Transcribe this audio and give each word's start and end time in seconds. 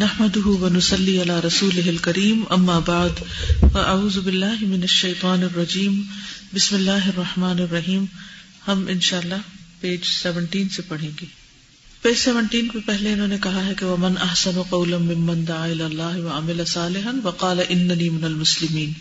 نحمده 0.00 0.50
ونسلي 0.50 1.18
على 1.18 1.32
رسوله 1.44 1.88
الكريم 1.88 2.44
اما 2.50 2.78
بعد 2.78 3.08
فاعوذ 3.72 4.18
بالله 4.18 4.54
من 4.60 4.80
الشيطان 4.82 5.42
الرجيم. 5.42 6.02
بسم 6.54 6.76
الله 6.76 6.98
الرحمن 7.06 7.60
الرحيم. 7.60 8.04
ہم 8.68 8.84
انشاءاللہ 8.88 9.34
پیج 9.80 10.00
17 10.26 10.68
سے 10.68 10.82
پڑھیں 10.88 11.10
گے۔ 11.20 11.26
پیج 12.02 12.18
17 12.18 12.68
پہ 12.72 12.78
پہلے 12.86 13.12
انہوں 13.12 13.28
نے 13.28 13.36
کہا 13.42 13.66
ہے 13.66 13.74
کہ 13.74 13.86
ومن 13.86 14.14
احسن 14.20 14.62
قولا 14.68 14.98
ممن 14.98 15.48
دعا 15.48 15.64
الى 15.64 15.82
الله 15.82 16.20
وعمل 16.24 16.64
صالحا 16.64 17.10
وقال 17.24 17.60
انني 17.68 18.08
من 18.08 18.24
المسلمين۔ 18.24 18.92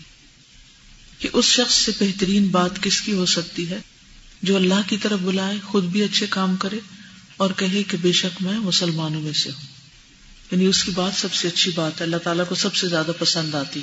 کہ 1.20 1.30
اس 1.34 1.46
شخص 1.46 1.74
سے 1.74 1.92
بہترین 2.00 2.48
بات 2.48 2.84
کس 2.84 3.02
کی 3.02 3.14
ہو 3.14 3.26
سکتی 3.26 3.70
ہے؟ 3.70 3.80
جو 4.42 4.56
اللہ 4.56 4.82
کی 4.88 4.98
طرف 4.98 5.20
بلائے، 5.20 5.58
خود 5.64 5.84
بھی 5.84 6.04
اچھے 6.04 6.26
کام 6.30 6.56
کرے 6.56 6.80
اور 7.38 7.50
کہے 7.58 7.84
کہ 7.84 7.98
بے 8.02 8.12
شک 8.12 8.42
میں 8.42 8.60
مسلمانوں 8.60 9.22
میں 9.22 9.34
سے 9.34 9.50
ہوں۔ 9.50 9.69
یعنی 10.52 10.66
اس 10.66 10.84
کی 10.84 10.92
بات 10.92 11.22
سب 11.22 11.34
سے 11.34 11.48
اچھی 11.48 11.72
بات 11.76 12.00
ہے، 12.00 12.06
اللہ 12.06 12.18
تعالیٰ 12.18 12.46
کو 12.50 12.56
سب 12.56 12.76
سے 12.76 12.88
زیادہ 12.88 13.12
پسند 13.20 13.56
آتی۔ 13.56 13.82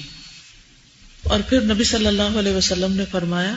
اور 1.22 1.40
پھر 1.40 1.60
نبی 1.60 1.84
صلی 1.84 2.06
اللہ 2.06 2.38
علیہ 2.38 2.52
وسلم 2.52 2.92
نے 2.92 3.04
فرمایا، 3.10 3.54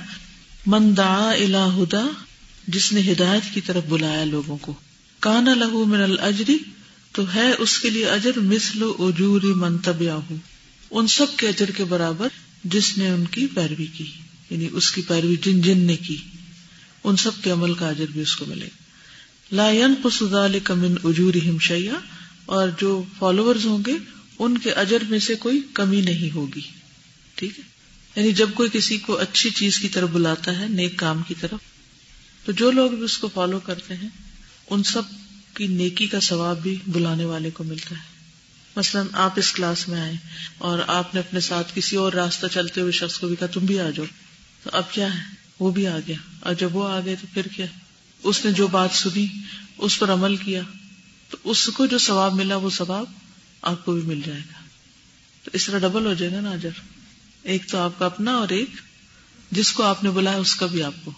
من 0.65 0.97
دعا 0.97 1.31
الى 1.31 1.83
ہدا، 1.83 2.07
جس 2.67 2.93
نے 2.93 3.11
ہدایت 3.11 3.53
کی 3.53 3.61
طرف 3.61 3.83
بلایا 3.89 4.23
لوگوں 4.23 4.57
کو۔ 4.57 4.73
کانا 5.19 5.53
لہو 5.53 5.85
من 5.85 6.01
الجری 6.01 6.57
تو 7.11 7.23
ہے 7.35 7.51
اس 7.59 7.79
کے 7.79 7.89
لیے 7.89 8.05
اجر 8.05 8.39
مثل 8.39 8.83
اجور 8.99 9.41
من 9.41 9.77
تبعہ 9.77 10.33
ان 10.91 11.07
سب 11.07 11.25
کے 11.37 11.47
اجر 11.47 11.71
کے 11.71 11.83
برابر 11.83 12.27
جس 12.63 12.97
نے 12.97 13.09
ان 13.09 13.25
کی 13.25 13.47
پیروی 13.47 13.85
کی 13.85 14.11
یعنی 14.49 14.69
اس 14.71 14.91
کی 14.91 15.01
پیروی 15.01 15.35
جن 15.35 15.61
جن 15.61 15.79
نے 15.79 15.97
کی، 15.97 16.17
ان 17.03 17.15
سب 17.15 17.31
کے 17.43 17.51
عمل 17.51 17.73
کا 17.73 17.89
اجر 17.89 18.05
بھی 18.11 18.21
اس 18.21 18.35
کو 18.35 18.45
ملے۔ 18.45 18.67
لا 19.51 19.71
ينقص 19.71 20.23
ذلك 20.31 20.71
من 20.71 20.95
اجورهم 21.03 21.57
شيئا 21.57 22.18
اور 22.49 22.69
جو 22.79 23.03
فالوورز 23.19 23.65
ہوں 23.65 23.83
گے، 23.87 23.91
ان 24.39 24.57
کے 24.57 24.71
اجر 24.71 24.97
میں 25.09 25.19
سے 25.19 25.35
کوئی 25.35 25.61
کمی 25.73 26.01
نہیں 26.01 26.35
ہوگی۔ 26.35 26.61
ٹھیک 27.35 27.59
ہے؟ 27.59 27.63
یعنی 28.15 28.33
جب 28.33 28.49
کوئی 28.53 28.69
کسی 28.73 28.97
کو 28.97 29.17
اچھی 29.17 29.49
چیز 29.49 29.79
کی 29.79 29.89
طرف 29.89 30.09
بلاتا 30.09 30.59
ہے، 30.59 30.67
نیک 30.67 30.97
کام 30.97 31.21
کی 31.27 31.33
طرف، 31.41 31.59
تو 32.45 32.51
جو 32.51 32.71
لوگ 32.71 32.91
بھی 32.91 33.03
اس 33.03 33.17
کو 33.17 33.29
فالو 33.33 33.59
کرتے 33.59 33.95
ہیں، 33.95 34.09
ان 34.69 34.83
سب 34.83 35.01
کی 35.53 35.67
نیکی 35.67 36.07
کا 36.07 36.19
ثواب 36.19 36.63
بھی 36.63 36.77
بلانے 36.87 37.25
والے 37.25 37.49
کو 37.49 37.63
ملتا 37.63 37.95
ہے۔ 37.95 38.19
مثلاً 38.75 39.07
آپ 39.13 39.33
اس 39.35 39.51
کلاس 39.51 39.87
میں 39.87 40.01
آئے 40.01 40.13
اور 40.57 40.79
آپ 40.87 41.13
نے 41.13 41.19
اپنے 41.19 41.39
ساتھ 41.39 41.71
کسی 41.75 41.95
اور 41.95 42.13
راستہ 42.13 42.47
چلتے 42.51 42.81
ہوئے 42.81 42.91
شخص 42.91 43.19
کو 43.19 43.27
بھی 43.27 43.35
کہا، 43.35 43.47
تم 43.47 43.61
بھی 43.61 43.79
آ 43.79 43.89
جاؤ۔ 43.89 44.05
تو 44.63 44.69
اب 44.73 44.91
کیا 44.91 45.13
ہے؟ 45.13 45.23
وہ 45.59 45.71
بھی 45.71 45.87
آ 45.87 45.97
گیا۔ 46.07 46.15
اور 46.39 46.53
جب 46.53 46.75
وہ 46.75 46.89
آ 46.89 46.99
گئے 47.05 47.15
تو 47.21 47.27
پھر 47.33 47.47
کیا 47.55 47.65
اس 48.23 48.45
نے 48.45 48.51
جو 48.51 48.67
بات 48.67 48.89
سنی، 48.93 49.25
اس 49.77 49.99
پر 49.99 50.09
عمل 50.09 50.35
کیا۔ 50.35 50.61
تو 51.29 51.37
اس 51.43 51.65
کو 51.65 51.85
جو 51.85 51.97
ثواب 51.97 52.35
ملا 52.35 52.55
وہ 52.55 52.69
ثواب 52.69 53.05
آپ 53.61 53.85
کو 53.85 53.93
بھی 53.93 54.01
مل 54.01 54.21
جائے 54.25 54.39
گا۔ 54.39 54.59
تو 55.43 55.51
اس 55.53 55.65
طرح 55.65 55.79
ڈبل 55.79 56.05
ہو 56.05 56.13
جائے 56.13 56.31
گا 56.31 56.41
نا 56.41 56.51
اجر۔ 56.51 56.69
ایک 57.43 57.69
تو 57.69 57.77
آپ 57.77 57.99
کا 57.99 58.05
اپنا 58.05 58.31
اور 58.31 58.49
ایک 58.49 58.69
جس 59.51 59.71
کو 59.71 59.83
آپ 59.83 60.03
نے 60.03 60.09
بلایا 60.09 60.37
اس 60.37 60.55
کا 60.55 60.65
بھی 60.65 60.83
آپ 60.83 60.93
کو۔ 61.03 61.11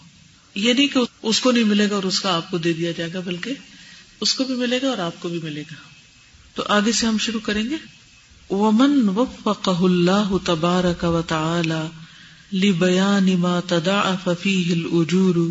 یہ 0.54 0.72
نہیں 0.72 0.86
کہ 0.86 1.00
اس 1.22 1.40
کو 1.40 1.50
نہیں 1.50 1.64
ملے 1.64 1.90
گا 1.90 1.94
اور 1.94 2.02
اس 2.02 2.20
کا 2.20 2.36
آپ 2.36 2.50
کو 2.50 2.58
دے 2.58 2.72
دیا 2.72 2.92
جائے 2.92 3.12
گا، 3.12 3.20
بلکہ 3.20 3.52
اس 4.20 4.34
کو 4.34 4.44
بھی 4.44 4.54
ملے 4.54 4.78
گا 4.82 4.90
اور 4.90 4.98
آپ 4.98 5.12
کو 5.20 5.28
بھی 5.28 5.40
ملے 5.42 5.60
گا۔ 5.60 5.74
تو 6.54 6.62
آگے 6.68 6.92
سے 6.92 7.06
ہم 7.06 7.18
شروع 7.18 7.40
کریں 7.40 7.70
گے۔ 7.70 7.76
ومن 8.50 9.08
وفقہ 9.08 9.70
اللہ 9.70 10.32
تبارک 10.44 11.04
و 11.04 11.22
تعالی 11.22 12.68
لبیان 12.68 13.40
ما 13.40 13.60
تضاعف 13.66 14.28
فیہ 14.42 14.72
الاجور 14.72 15.50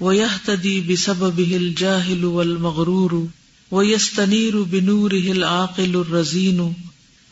ویہتدی 0.00 0.80
بسببہ 0.80 1.54
الجاہل 1.54 2.24
والمغرور 2.24 3.26
ويستنير 3.72 4.62
بنوره 4.62 5.32
العاقل 5.32 5.96
الرزين 5.96 6.74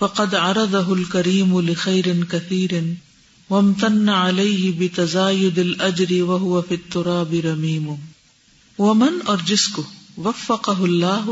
فقد 0.01 0.35
عرضه 0.35 0.93
الكريم 0.95 1.61
لخير 1.61 2.25
كثير 2.25 2.95
وامتن 3.51 4.09
عليه 4.09 4.79
بتزايد 4.79 5.59
الأجر 5.59 6.25
وهو 6.25 6.63
في 6.63 6.75
التراب 6.75 7.35
رميم 7.45 7.89
ومن 8.79 9.19
اور 9.27 9.45
جس 9.47 9.67
کو 9.69 9.83
وفقه 10.19 10.85
اللہ 10.85 11.31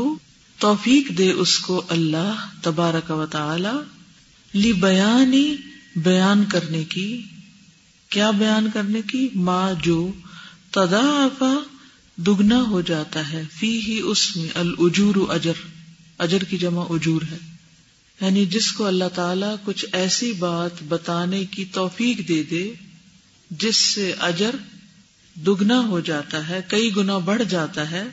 توفیق 0.59 1.11
دے 1.17 1.31
اس 1.41 1.57
کو 1.59 1.81
اللہ 1.89 2.45
تبارک 2.61 3.11
و 3.11 3.25
تعالی 3.25 3.75
لی 4.53 4.73
بیانی 4.73 5.45
بیان 5.95 6.43
کرنے 6.45 6.83
کی 6.83 7.09
کیا 8.09 8.31
بیان 8.31 8.69
کرنے 8.73 9.01
کی؟ 9.01 9.27
ما 9.35 9.61
جو 9.83 9.99
تدافع 10.71 11.53
دگنا 12.25 12.61
ہو 12.61 12.81
جاتا 12.81 13.31
ہے۔ 13.31 13.43
فی 13.59 13.79
ہی 13.79 13.99
اس 13.99 14.37
میں 14.37 14.49
الجور 14.53 15.15
اجر۔ 15.29 15.53
اجر 16.17 16.43
کی 16.43 16.57
جمع 16.57 16.85
اجور 16.89 17.21
ہے۔ 17.31 17.37
یعنی 18.21 18.45
جس 18.45 18.71
کو 18.71 18.85
اللہ 18.85 19.09
تعالی 19.15 19.45
کچھ 19.65 19.85
ایسی 19.91 20.33
بات 20.33 20.83
بتانے 20.87 21.45
کی 21.45 21.65
توفیق 21.65 22.27
دے 22.27 22.43
دے، 22.43 22.73
جس 23.51 23.75
سے 23.75 24.13
اجر 24.19 24.55
دگنا 25.35 25.79
ہو 25.79 25.99
جاتا 25.99 26.49
ہے، 26.49 26.61
کئی 26.67 26.95
گنا 26.95 27.17
بڑھ 27.17 27.43
جاتا 27.43 27.91
ہے 27.91 28.03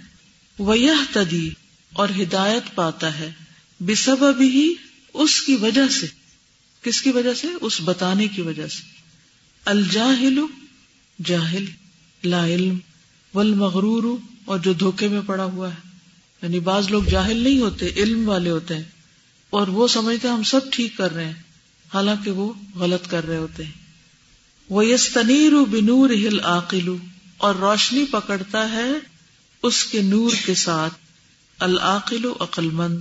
وہ 0.58 0.74
تدی 1.12 1.50
اور 1.92 2.08
ہدایت 2.22 2.74
پاتا 2.74 3.18
ہے۔ 3.18 3.32
بسب 3.80 4.40
ہی 4.40 4.74
اس 5.14 5.42
کی 5.42 5.56
وجہ 5.56 5.88
سے۔ 5.88 6.06
کس 6.82 7.02
کی 7.02 7.10
وجہ 7.10 7.34
سے؟ 7.34 7.48
اس 7.60 7.80
بتانے 7.84 8.28
کی 8.28 8.42
وجہ 8.42 8.66
سے۔ 8.66 8.82
الجاہل 9.64 10.40
جاہل، 11.24 11.64
لا 12.24 12.46
علم۔ 12.46 12.78
والمغرور 13.36 14.18
اور 14.44 14.58
جو 14.58 14.72
دھوکے 14.72 15.08
میں 15.08 15.20
پڑا 15.26 15.44
ہوا 15.44 15.70
ہے۔ 15.70 15.88
یعنی 16.42 16.60
بعض 16.60 16.90
لوگ 16.90 17.02
جاہل 17.02 17.36
نہیں 17.36 17.60
ہوتے، 17.60 17.86
علم 17.96 18.28
والے 18.28 18.50
ہوتے 18.50 18.76
ہیں۔ 18.76 18.82
اور 19.50 19.68
وہ 19.68 19.88
سمجھتے 19.88 20.28
ہم 20.28 20.42
سب 20.42 20.60
ٹھیک 20.72 20.96
کر 20.96 21.14
رہے 21.14 21.24
ہیں، 21.24 21.42
حالانکہ 21.94 22.30
وہ 22.30 22.52
غلط 22.74 23.10
کر 23.10 23.26
رہے 23.26 23.36
ہوتے 23.36 23.64
ہیں۔ 23.64 23.72
وہ 24.70 24.86
یس 24.86 25.10
تنیر 25.12 25.52
بنور 25.70 26.10
ہل 26.10 26.40
عقیل 26.40 26.88
اور 27.36 27.54
روشنی 27.54 28.04
پکڑتا 28.04 28.72
ہے 28.72 28.86
اس 29.62 29.84
کے 29.84 30.02
نور 30.02 30.30
کے 30.46 30.54
ساتھ۔ 30.54 30.94
العقل 31.58 32.24
و 32.24 32.34
عقل 32.40 32.70
مند 32.70 32.98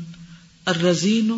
الرزین 0.65 1.31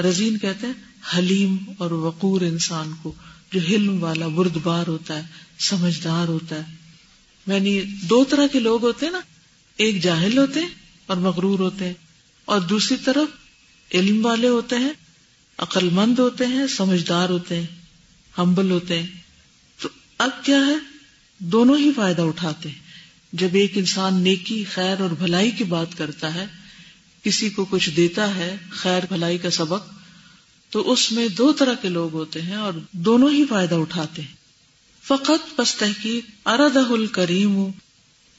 رزین 0.00 0.38
کہتے 0.38 0.66
ہیں، 0.66 0.74
حلیم 1.18 1.56
اور 1.78 1.90
وقور 1.90 2.40
انسان 2.40 2.92
کو، 3.02 3.12
جو 3.52 3.60
حلم 3.60 4.02
والا، 4.02 4.26
بردبار 4.26 4.86
ہوتا 4.86 5.16
ہے، 5.16 5.22
سمجھدار 5.58 6.28
ہوتا 6.28 6.56
ہے۔ 6.56 6.87
یعنی 7.48 7.80
دو 7.82 8.24
طرح 8.24 8.46
کے 8.46 8.58
لوگ 8.58 8.82
ہوتے 8.82 9.06
ہیں 9.06 9.12
نا، 9.12 9.20
ایک 9.76 10.02
جاہل 10.02 10.38
ہوتے 10.38 10.60
ہیں 10.60 10.68
اور 11.06 11.16
مغرور 11.16 11.58
ہوتے 11.58 11.84
ہیں۔ 11.84 11.94
اور 12.44 12.60
دوسری 12.60 12.96
طرف 13.04 13.28
علم 13.94 14.26
والے 14.26 14.48
ہوتے 14.48 14.76
ہیں 14.76 14.92
عقل 15.58 15.90
مند 15.90 16.18
ہوتے 16.18 16.46
ہیں، 16.46 16.66
سمجھدار 16.66 17.28
ہوتے 17.28 17.56
ہیں 17.56 17.66
ہمبل 18.38 18.70
ہوتے 18.70 18.98
ہیں۔ 18.98 19.06
تو 19.80 19.88
اب 20.18 20.30
کیا 20.42 20.58
ہے؟ 20.66 20.74
دونوں 21.38 21.78
ہی 21.78 21.92
فائدہ 21.96 22.22
اٹھاتے 22.22 22.68
ہیں۔ 22.68 22.78
جب 23.32 23.48
ایک 23.52 23.78
انسان 23.78 24.14
نیکی، 24.14 24.64
خیر 24.64 25.00
اور 25.00 25.10
بھلائی 25.10 25.50
کی 25.50 25.64
بات 25.64 25.98
کرتا 25.98 26.34
ہے، 26.34 26.46
کسی 27.22 27.50
کو 27.50 27.64
کچھ 27.64 27.90
دیتا 27.90 28.34
ہے، 28.34 28.56
خیر 28.70 29.00
بھلائی 29.08 29.38
کا 29.38 29.50
سبق، 29.50 29.86
تو 30.70 30.92
اس 30.92 31.12
میں 31.12 31.28
دو 31.28 31.52
طرح 31.52 31.74
کے 31.74 31.88
لوگ 31.88 32.12
ہوتے 32.12 32.42
ہیں 32.42 32.56
اور 32.56 32.72
دونوں 32.92 33.30
ہی 33.30 33.44
فائدہ 33.48 33.74
اٹھاتے 33.74 34.22
ہیں۔ 34.22 34.37
فقط 35.08 35.60
بس 35.60 35.74
تحقیق 35.74 36.48
اردہ 36.48 36.92
الکریم، 36.92 37.70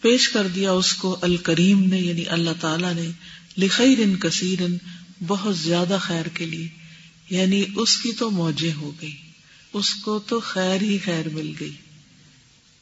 پیش 0.02 0.30
کر 0.30 0.48
دیا 0.48 0.72
اس 0.72 0.94
کو 0.94 1.18
الکریم 1.22 1.84
نے 1.84 1.98
یعنی 1.98 2.26
اللہ 2.26 2.50
تعالی 2.62 2.94
نے 2.94 3.12
لخیر 3.66 4.16
کثیر 4.18 4.60
بہت 5.28 5.58
زیادہ 5.58 5.98
خیر 6.02 6.26
کے 6.26 6.46
لیے 6.46 6.68
یعنی 7.30 7.64
اس 7.76 7.98
کی 7.98 8.12
تو 8.12 8.32
موجیں 8.32 8.74
ہو 8.74 8.92
گئی 9.02 9.16
اس 9.74 9.96
کو 9.96 10.20
تو 10.20 10.40
خیر 10.40 10.82
ہی 10.82 10.98
خیر 11.06 11.30
مل 11.30 11.54
گئی۔ 11.60 11.74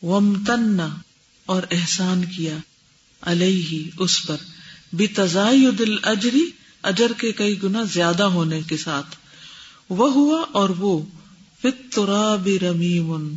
ومتن 0.04 0.78
اور 1.46 1.64
احسان 1.72 2.26
کیا 2.26 2.58
علیہ، 3.22 3.90
اس 4.00 4.28
پر۔ 4.28 4.38
بھی 4.94 5.08
تزائی 5.08 5.72
دل 5.80 5.96
اجری 6.04 6.50
اجر 6.84 7.12
کے 7.18 7.32
کئی 7.32 7.64
گنا 7.64 7.84
زیادہ 7.84 8.24
ہونے 8.24 8.62
کے 8.62 8.78
ساتھ۔ 8.78 9.16
وہ 9.90 10.12
ہوا 10.12 10.46
اور 10.52 10.70
وہ 10.70 11.06
فترا 11.62 12.36
بھی 12.36 12.60
رمیم 12.60 13.36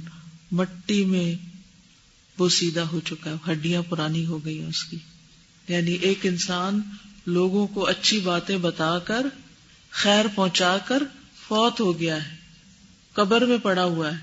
مٹی 0.52 1.04
میں 1.04 1.46
وہ 2.38 2.48
سیدھا 2.48 2.82
ہو 2.82 3.00
چکا 3.00 3.30
ہے، 3.30 3.52
ہڈیاں 3.52 3.82
پرانی 3.88 4.26
ہو 4.26 4.44
گئی 4.44 4.60
ہیں 4.60 4.66
اس 4.66 4.84
کی۔ 4.84 4.98
یعنی 5.68 5.92
ایک 5.92 6.18
انسان 6.22 6.80
لوگوں 7.26 7.66
کو 7.66 7.86
اچھی 7.86 8.20
باتیں 8.20 8.58
بتا 8.58 8.98
کر، 8.98 9.26
خیر 9.90 10.24
پہنچا 10.34 10.78
کر 10.78 11.02
فوت 11.48 11.80
ہو 11.80 12.00
گیا 12.00 12.30
ہے۔ 12.30 12.36
قبر 13.12 13.46
میں 13.46 13.58
پڑا 13.58 13.84
ہوا 13.84 14.12
ہے، 14.12 14.22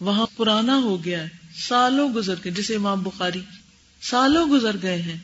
وہاں 0.00 0.26
پرانا 0.36 0.76
ہو 0.76 1.04
گیا 1.04 1.22
ہے۔ 1.22 1.28
سالوں 1.68 2.08
گزر 2.08 2.34
گئے 2.44 2.52
جسے 2.52 2.76
امام 2.76 3.02
بخاری، 3.02 3.40
سالوں 4.02 4.48
گزر 4.48 4.76
گئے 4.82 5.02
ہیں۔ 5.02 5.18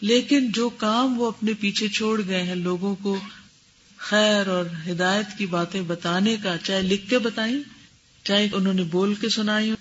لیکن 0.00 0.52
جو 0.52 0.68
کام 0.68 1.20
وہ 1.20 1.28
اپنے 1.28 1.52
پیچھے 1.60 1.88
چھوڑ 1.88 2.20
گئے 2.28 2.42
ہیں، 2.42 2.54
لوگوں 2.54 2.94
کو 2.94 3.18
خیر 3.96 4.46
اور 4.46 4.64
ہدایت 4.90 5.26
کی 5.38 5.46
باتیں 5.46 5.82
بتانے 5.82 6.36
کا، 6.42 6.56
چاہے 6.58 6.82
لکھ 6.82 7.10
کے 7.10 7.18
بتائیں 7.18 7.71
چاہے 8.24 8.48
انہوں 8.52 8.74
نے 8.74 8.82
بول 8.82 9.14
کے 9.14 9.28
سنائی 9.28 9.70
ہو۔ 9.70 9.74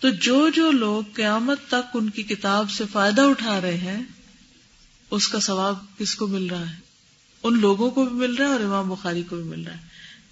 تو 0.00 0.10
جو 0.10 0.48
جو 0.48 0.70
لوگ 0.70 1.02
قیامت 1.14 1.58
تک 1.68 1.88
ان 1.94 2.10
کی 2.10 2.22
کتاب 2.22 2.70
سے 2.70 2.84
فائدہ 2.92 3.20
اٹھا 3.22 3.60
رہے 3.60 3.76
ہیں، 3.76 4.02
اس 5.10 5.28
کا 5.28 5.40
ثواب 5.40 5.98
کس 5.98 6.14
کو 6.14 6.26
مل 6.26 6.46
رہا 6.46 6.70
ہے؟ 6.70 6.76
ان 7.42 7.60
لوگوں 7.60 7.90
کو 7.90 8.04
بھی 8.04 8.16
مل 8.16 8.34
رہا 8.34 8.46
ہے 8.46 8.52
اور 8.52 8.60
امام 8.60 8.88
بخاری 8.88 9.22
کو 9.22 9.36
بھی 9.36 9.44
مل 9.44 9.62
رہا 9.62 9.74
ہے۔ 9.74 9.82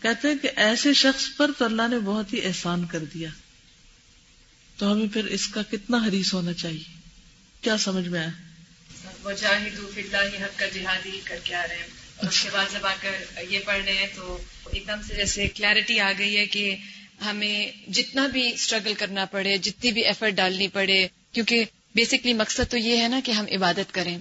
کہتے 0.02 0.28
ہیں 0.28 0.34
کہ 0.42 0.50
ایسے 0.56 0.94
شخص 0.94 1.36
پر 1.36 1.50
تو 1.58 1.64
اللہ 1.64 1.88
نے 1.88 1.98
بہت 1.98 2.32
ہی 2.32 2.40
احسان 2.44 2.86
کر 2.86 3.04
دیا۔ 3.14 3.30
تو 4.76 4.92
ہمیں 4.92 5.06
پھر 5.12 5.24
اس 5.24 5.48
کا 5.48 5.62
کتنا 5.70 5.98
حریص 6.08 6.34
ہونا 6.34 6.52
چاہیے؟ 6.52 7.00
کیا 7.60 7.78
سمجھ 7.78 8.08
میں 8.08 8.20
آیا؟ 8.20 8.30
وہ 9.22 9.30
حق 10.44 10.58
کا 10.58 10.66
جہادی 10.66 11.20
کر 11.24 11.36
کے 11.44 11.54
آ 11.54 11.66
رہے 11.68 11.76
ہیں۔ 11.76 11.86
اس 12.28 12.42
کے 12.42 12.48
بعد 12.52 12.64
جب 12.72 12.86
آ 12.86 12.94
کر 13.00 13.42
یہ 13.48 13.58
پڑھ 13.64 13.84
رہے 13.84 13.92
ہیں 13.92 14.06
تو 14.14 14.42
ایک 14.72 14.86
دم 14.86 15.02
سے 15.08 15.14
جیسے 15.14 15.48
کلیرٹی 15.48 16.00
آ 16.00 16.12
گئی 16.18 16.36
ہے 16.36 16.46
کہ 16.46 16.76
ہمیں 17.26 17.90
جتنا 17.90 18.26
بھی 18.26 18.52
اسٹرگل 18.52 18.94
کرنا 18.98 19.24
پڑے، 19.24 19.58
جتنی 19.58 19.92
بھی 19.92 20.04
ایفرٹ 20.04 20.32
ڈالنی 20.32 20.68
پڑے، 20.68 21.08
کیونکہ 21.32 21.64
بیسکلی 21.94 22.32
مقصد 22.32 22.70
تو 22.70 22.76
یہ 22.76 22.96
ہے 22.96 23.08
نا 23.08 23.20
کہ 23.24 23.32
ہم 23.32 23.44
عبادت 23.56 23.94
کریں۔ 23.94 24.18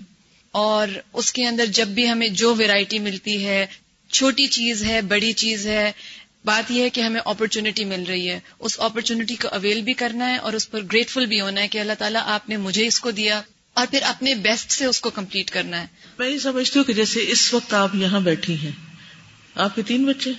اور 0.51 0.87
اس 1.13 1.33
کے 1.33 1.47
اندر 1.47 1.65
جب 1.65 1.87
بھی 1.87 2.09
ہمیں 2.09 2.27
جو 2.27 2.55
ویرائٹی 2.55 2.99
ملتی 2.99 3.45
ہے، 3.45 3.65
چھوٹی 4.11 4.47
چیز 4.47 4.83
ہے، 4.83 5.01
بڑی 5.01 5.33
چیز 5.33 5.67
ہے، 5.67 5.91
بات 6.45 6.71
یہ 6.71 6.83
ہے 6.83 6.89
کہ 6.89 7.01
ہمیں 7.01 7.21
اپرچونٹی 7.25 7.85
مل 7.85 8.03
رہی 8.03 8.29
ہے۔ 8.29 8.39
اس 8.59 8.79
اپرچونٹی 8.79 9.35
کو 9.35 9.47
اویل 9.47 9.81
بھی 9.81 9.93
کرنا 9.93 10.31
ہے 10.31 10.37
اور 10.37 10.53
اس 10.53 10.71
پر 10.71 10.81
گریٹفل 10.81 11.25
بھی 11.25 11.41
ہونا 11.41 11.61
ہے 11.61 11.67
کہ 11.67 11.77
اللہ 11.77 11.93
تعالیٰ 11.99 12.21
آپ 12.25 12.49
نے 12.49 12.57
مجھے 12.57 12.87
اس 12.87 12.99
کو 12.99 13.11
دیا 13.11 13.41
اور 13.73 13.87
پھر 13.91 13.99
اپنے 14.01 14.33
بیسٹ 14.33 14.71
سے 14.71 14.85
اس 14.85 15.01
کو 15.01 15.09
کمپلیٹ 15.09 15.51
کرنا 15.51 15.81
ہے۔ 15.81 15.85
میں 16.19 16.29
یہ 16.29 16.37
سمجھتی 16.37 16.79
ہوں 16.79 16.83
کہ 16.83 16.93
جیسے 16.93 17.19
اس 17.27 17.53
وقت 17.53 17.73
آپ 17.73 17.95
یہاں 17.95 18.19
بیٹھی 18.19 18.57
ہیں۔ 18.57 18.71
آپ 19.55 19.75
کے 19.75 19.81
تین 19.81 20.05
بچے؟ 20.05 20.31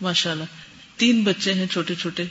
ماشاء 0.00 0.30
اللہ 0.30 0.44
تین 0.96 1.24
بچے 1.24 1.54
ہیں 1.54 1.66
چھوٹے 1.66 1.94
چھوٹے، 1.94 2.24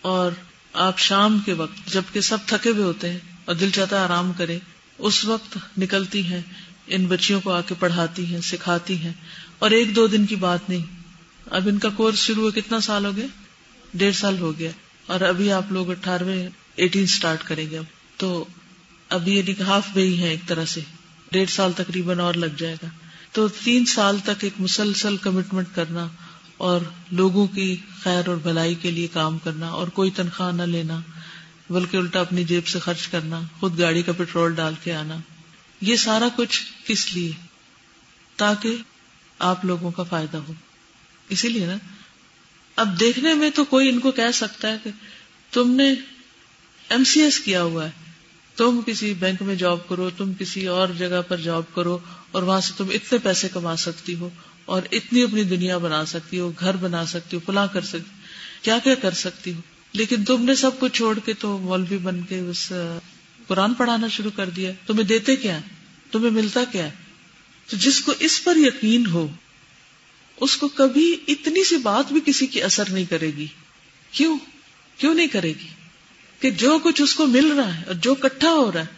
اور 0.00 0.32
آپ 0.72 0.98
شام 0.98 1.38
کے 1.38 1.52
وقت، 1.52 1.92
جبکہ 1.92 2.20
سب 2.20 2.38
تھکے 2.46 2.70
ہوئے 2.70 2.84
ہوتے 2.84 3.10
ہیں 3.10 3.18
اور 3.44 3.54
دل 3.54 3.70
چاہتا 3.70 4.04
آرام 4.04 4.32
کرے، 4.32 4.58
اس 4.98 5.24
وقت 5.24 5.58
نکلتی 5.78 6.22
ہیں، 6.22 6.40
ان 6.86 7.06
بچیوں 7.06 7.40
کو 7.40 7.52
آ 7.52 7.60
کے 7.60 7.74
پڑھاتی 7.78 8.26
ہیں، 8.26 8.40
سکھاتی 8.40 8.96
ہیں، 8.96 9.12
اور 9.58 9.70
ایک 9.70 9.96
دو 9.96 10.06
دن 10.06 10.26
کی 10.26 10.36
بات 10.36 10.68
نہیں۔ 10.68 10.84
اب 11.50 11.68
ان 11.68 11.78
کا 11.78 11.88
کورس 11.88 12.18
شروع 12.18 12.44
ہو 12.44 12.50
کتنا 12.50 12.80
سال 12.80 13.06
ہو 13.06 13.16
گیا؟ 13.16 13.26
ڈیڑھ 13.94 14.14
سال 14.14 14.38
ہو 14.38 14.58
گیا۔ 14.58 14.70
اور 15.06 15.20
ابھی 15.20 15.52
آپ 15.52 15.72
لوگ 15.72 15.90
اٹھارہویں، 15.90 16.48
ایٹین 16.76 17.02
اسٹارٹ 17.02 17.42
کریں 17.44 17.70
گے۔ 17.70 17.78
اب 17.78 17.84
تو 18.16 18.44
ابھی 19.08 19.36
یعنی 19.36 19.62
ہاف 19.62 19.88
وے 19.94 20.02
ہی 20.02 20.22
ہے 20.22 20.28
ایک 20.28 20.40
طرح 20.46 20.64
سے۔ 20.64 20.80
ڈیڑھ 21.32 21.50
سال 21.50 21.72
تقریباً 21.72 22.20
اور 22.20 22.34
لگ 22.34 22.56
جائے 22.56 22.76
گا۔ 22.82 22.86
تو 23.32 23.48
تین 23.48 23.84
سال 23.84 24.18
تک 24.18 24.44
ایک 24.44 24.52
مسلسل 24.58 25.16
کمٹمنٹ 25.16 25.66
کرنا 25.74 26.08
اور 26.56 26.80
لوگوں 27.10 27.46
کی 27.46 27.76
خیر 28.06 28.28
اور 28.28 28.36
بھلائی 28.36 28.74
کے 28.74 28.90
لیے 28.90 29.08
کام 29.08 29.38
کرنا 29.38 29.68
اور 29.68 29.88
کوئی 29.88 30.10
تنخواہ 30.10 30.52
نہ 30.52 30.62
لینا، 30.62 31.00
بلکہ 31.70 31.96
الٹا 31.96 32.20
اپنی 32.20 32.44
جیب 32.44 32.66
سے 32.66 32.78
خرچ 32.78 33.08
کرنا، 33.08 33.40
خود 33.60 33.78
گاڑی 33.78 34.02
کا 34.02 34.12
پیٹرول 34.12 34.54
ڈال 34.54 34.74
کے 34.84 34.94
آنا۔ 34.94 35.16
یہ 35.80 35.96
سارا 35.96 36.28
کچھ 36.36 36.62
کس 36.86 37.14
لیے؟ 37.14 37.32
تاکہ 38.36 38.76
آپ 39.38 39.64
لوگوں 39.64 39.90
کا 39.90 40.02
فائدہ 40.02 40.36
ہو۔ 40.36 40.52
اسی 41.28 41.48
لیے 41.48 41.66
نا، 41.66 41.76
اب 42.76 43.00
دیکھنے 43.00 43.34
میں 43.34 43.50
تو 43.50 43.64
کوئی 43.64 43.88
ان 43.88 44.00
کو 44.00 44.10
کہہ 44.10 44.32
سکتا 44.34 44.68
ہے 44.68 44.76
کہ 44.82 44.90
تم 45.50 45.70
نے 45.70 45.94
ایم 46.88 47.04
سی 47.04 47.20
ایس 47.20 47.40
کیا 47.40 47.62
ہوا 47.62 47.84
ہے۔ 47.84 47.90
تم 48.56 48.80
کسی 48.86 49.14
بینک 49.14 49.42
میں 49.42 49.54
جاب 49.54 49.88
کرو، 49.88 50.10
تم 50.16 50.32
کسی 50.38 50.66
اور 50.66 50.88
جگہ 50.88 51.22
پر 51.28 51.36
جاب 51.36 51.62
کرو 51.74 51.98
اور 52.30 52.42
وہاں 52.42 52.60
سے 52.60 52.72
تم 52.76 52.86
اتنے 52.94 53.18
پیسے 53.18 53.48
کما 53.48 53.76
سکتی 53.76 54.14
ہو۔ 54.14 54.28
اور 54.66 54.82
اتنی 54.92 55.22
اپنی 55.22 55.44
دنیا 55.44 55.78
بنا 55.78 56.04
سکتی 56.04 56.38
ہو، 56.38 56.52
گھر 56.60 56.76
بنا 56.76 57.06
سکتی 57.06 57.36
ہو 57.36 57.40
پلا 57.40 57.66
کر 57.66 57.80
سکتی 57.80 58.20
کیا 58.62 58.78
کیا 58.84 58.94
کر 58.94 59.10
سکتی 59.10 59.52
ہو؟ 59.52 59.60
لیکن 59.92 60.24
تم 60.24 60.44
نے 60.44 60.54
سب 60.54 60.70
کچھ 60.78 60.92
چھوڑ 60.92 61.18
کے 61.18 61.32
تو 61.32 61.58
مولوی 61.58 61.98
بن 61.98 62.22
کے 62.22 62.42
بس 62.42 62.72
قرآن 63.46 63.74
پڑھانا 63.74 64.08
شروع 64.08 64.30
کر 64.36 64.48
دیا۔ 64.50 64.72
تمہیں 64.86 65.04
دیتے 65.04 65.36
کیا 65.36 65.58
تمہیں 66.10 66.30
ملتا 66.30 66.64
کیا 66.72 66.88
تو 67.66 67.76
جس 67.76 68.00
کو 68.00 68.12
اس 68.18 68.44
پر 68.44 68.56
یقین 68.56 69.06
ہو، 69.06 69.28
اس 70.40 70.56
کو 70.56 70.68
کبھی 70.68 71.16
اتنی 71.28 71.64
سی 71.64 71.76
بات 71.76 72.12
بھی 72.12 72.20
کسی 72.24 72.46
کی 72.46 72.62
اثر 72.62 72.90
نہیں 72.90 73.04
کرے 73.04 73.26
گی۔ 73.26 73.46
کیوں؟ 74.10 74.38
کیوں 74.96 75.14
نہیں 75.14 75.26
کرے 75.26 75.48
گی؟ 75.48 75.68
کہ 76.40 76.50
جو 76.50 76.78
کچھ 76.82 77.02
اس 77.02 77.14
کو 77.14 77.26
مل 77.26 77.46
رہا 77.46 77.78
ہے 77.78 77.82
اور 77.86 77.94
جو 77.94 78.14
کٹھا 78.14 78.50
ہو 78.50 78.72
رہا 78.72 78.80
ہے 78.80 78.95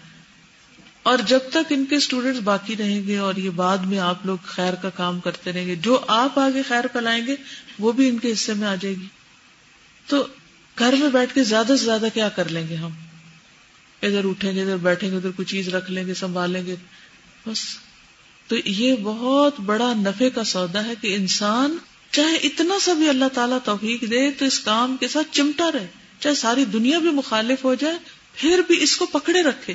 اور 1.09 1.19
جب 1.19 1.39
تک 1.51 1.67
ان 1.71 1.85
کے 1.85 1.97
اسٹوڈینٹس 1.97 2.41
باقی 2.41 2.77
رہیں 2.77 3.07
گے 3.07 3.19
اور 3.19 3.35
یہ 3.35 3.51
بعد 3.51 3.79
میں 3.79 3.99
آپ 3.99 4.27
لوگ 4.27 4.37
خیر 4.45 4.75
کا 4.75 4.91
کام 4.91 5.21
کرتے 5.21 5.53
رہیں 5.53 5.67
گے، 5.67 5.75
جو 5.75 6.05
آپ 6.09 6.39
آگے 6.39 6.63
خیر 6.69 6.87
پلائیں 6.87 7.27
گے، 7.27 7.37
وہ 7.79 7.93
بھی 7.93 8.09
ان 8.09 8.19
کے 8.19 8.33
حصے 8.33 8.55
میں 8.55 8.69
آ 8.69 8.75
جائے 8.75 8.95
گی۔ 8.95 9.07
تو 10.07 10.27
گھر 10.79 10.95
میں 10.99 11.11
بیٹھ 11.11 11.35
کے 11.35 11.45
زیادہ 11.45 11.67
سے 11.67 11.85
زیادہ 11.85 12.07
کیا 12.15 12.29
کر 12.29 12.49
لیں 12.49 12.69
گے 12.69 12.75
ہم؟ 12.75 12.91
ادھر 14.03 14.25
اٹھیں 14.25 14.55
گے، 14.55 14.63
ادھر 14.63 14.77
بیٹھیں 14.77 15.11
گے، 15.11 15.17
ادھر 15.17 15.31
کوئی 15.31 15.47
چیز 15.47 15.69
رکھ 15.69 15.91
لیں 15.91 16.07
گے 16.07 16.15
سنبھالیں 16.15 16.67
گے۔ 16.67 16.77
بس۔ 17.47 17.61
تو 18.49 18.57
یہ 18.65 18.95
بہت 19.03 19.61
بڑا 19.61 19.93
نفے 19.97 20.31
کا 20.31 20.45
سودا 20.45 20.85
ہے 20.85 20.95
کہ 21.01 21.15
انسان 21.15 21.77
چاہے 22.11 22.37
اتنا 22.37 22.75
سا 22.81 22.93
بھی 22.93 23.09
اللہ 23.09 23.29
تعالیٰ 23.35 23.59
توفیق 23.65 24.01
دے 24.11 24.31
تو 24.31 24.45
اس 24.45 24.61
کام 24.61 24.97
کے 25.01 25.09
ساتھ 25.09 25.37
چمٹا 25.37 25.73
رہے۔ 25.73 25.87
چاہے 26.21 26.35
ساری 26.35 26.65
دنیا 26.65 26.99
بھی 26.99 27.11
مخالف 27.11 27.65
ہو 27.65 27.75
جائے، 27.75 27.99
پھر 28.35 28.61
بھی 28.67 28.83
اس 28.83 28.97
کو 28.97 29.07
پکڑے 29.07 29.43
رکھے۔ 29.43 29.75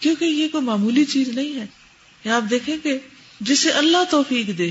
کیونکہ 0.00 0.24
یہ 0.24 0.48
کوئی 0.48 0.64
معمولی 0.64 1.04
چیز 1.04 1.28
نہیں 1.28 1.60
ہے۔ 1.60 1.66
یہ 2.24 2.30
آپ 2.30 2.50
دیکھیں 2.50 2.76
کہ 2.82 2.98
جسے 3.40 3.70
اللہ 3.70 3.96
توفیق 4.10 4.58
دے، 4.58 4.70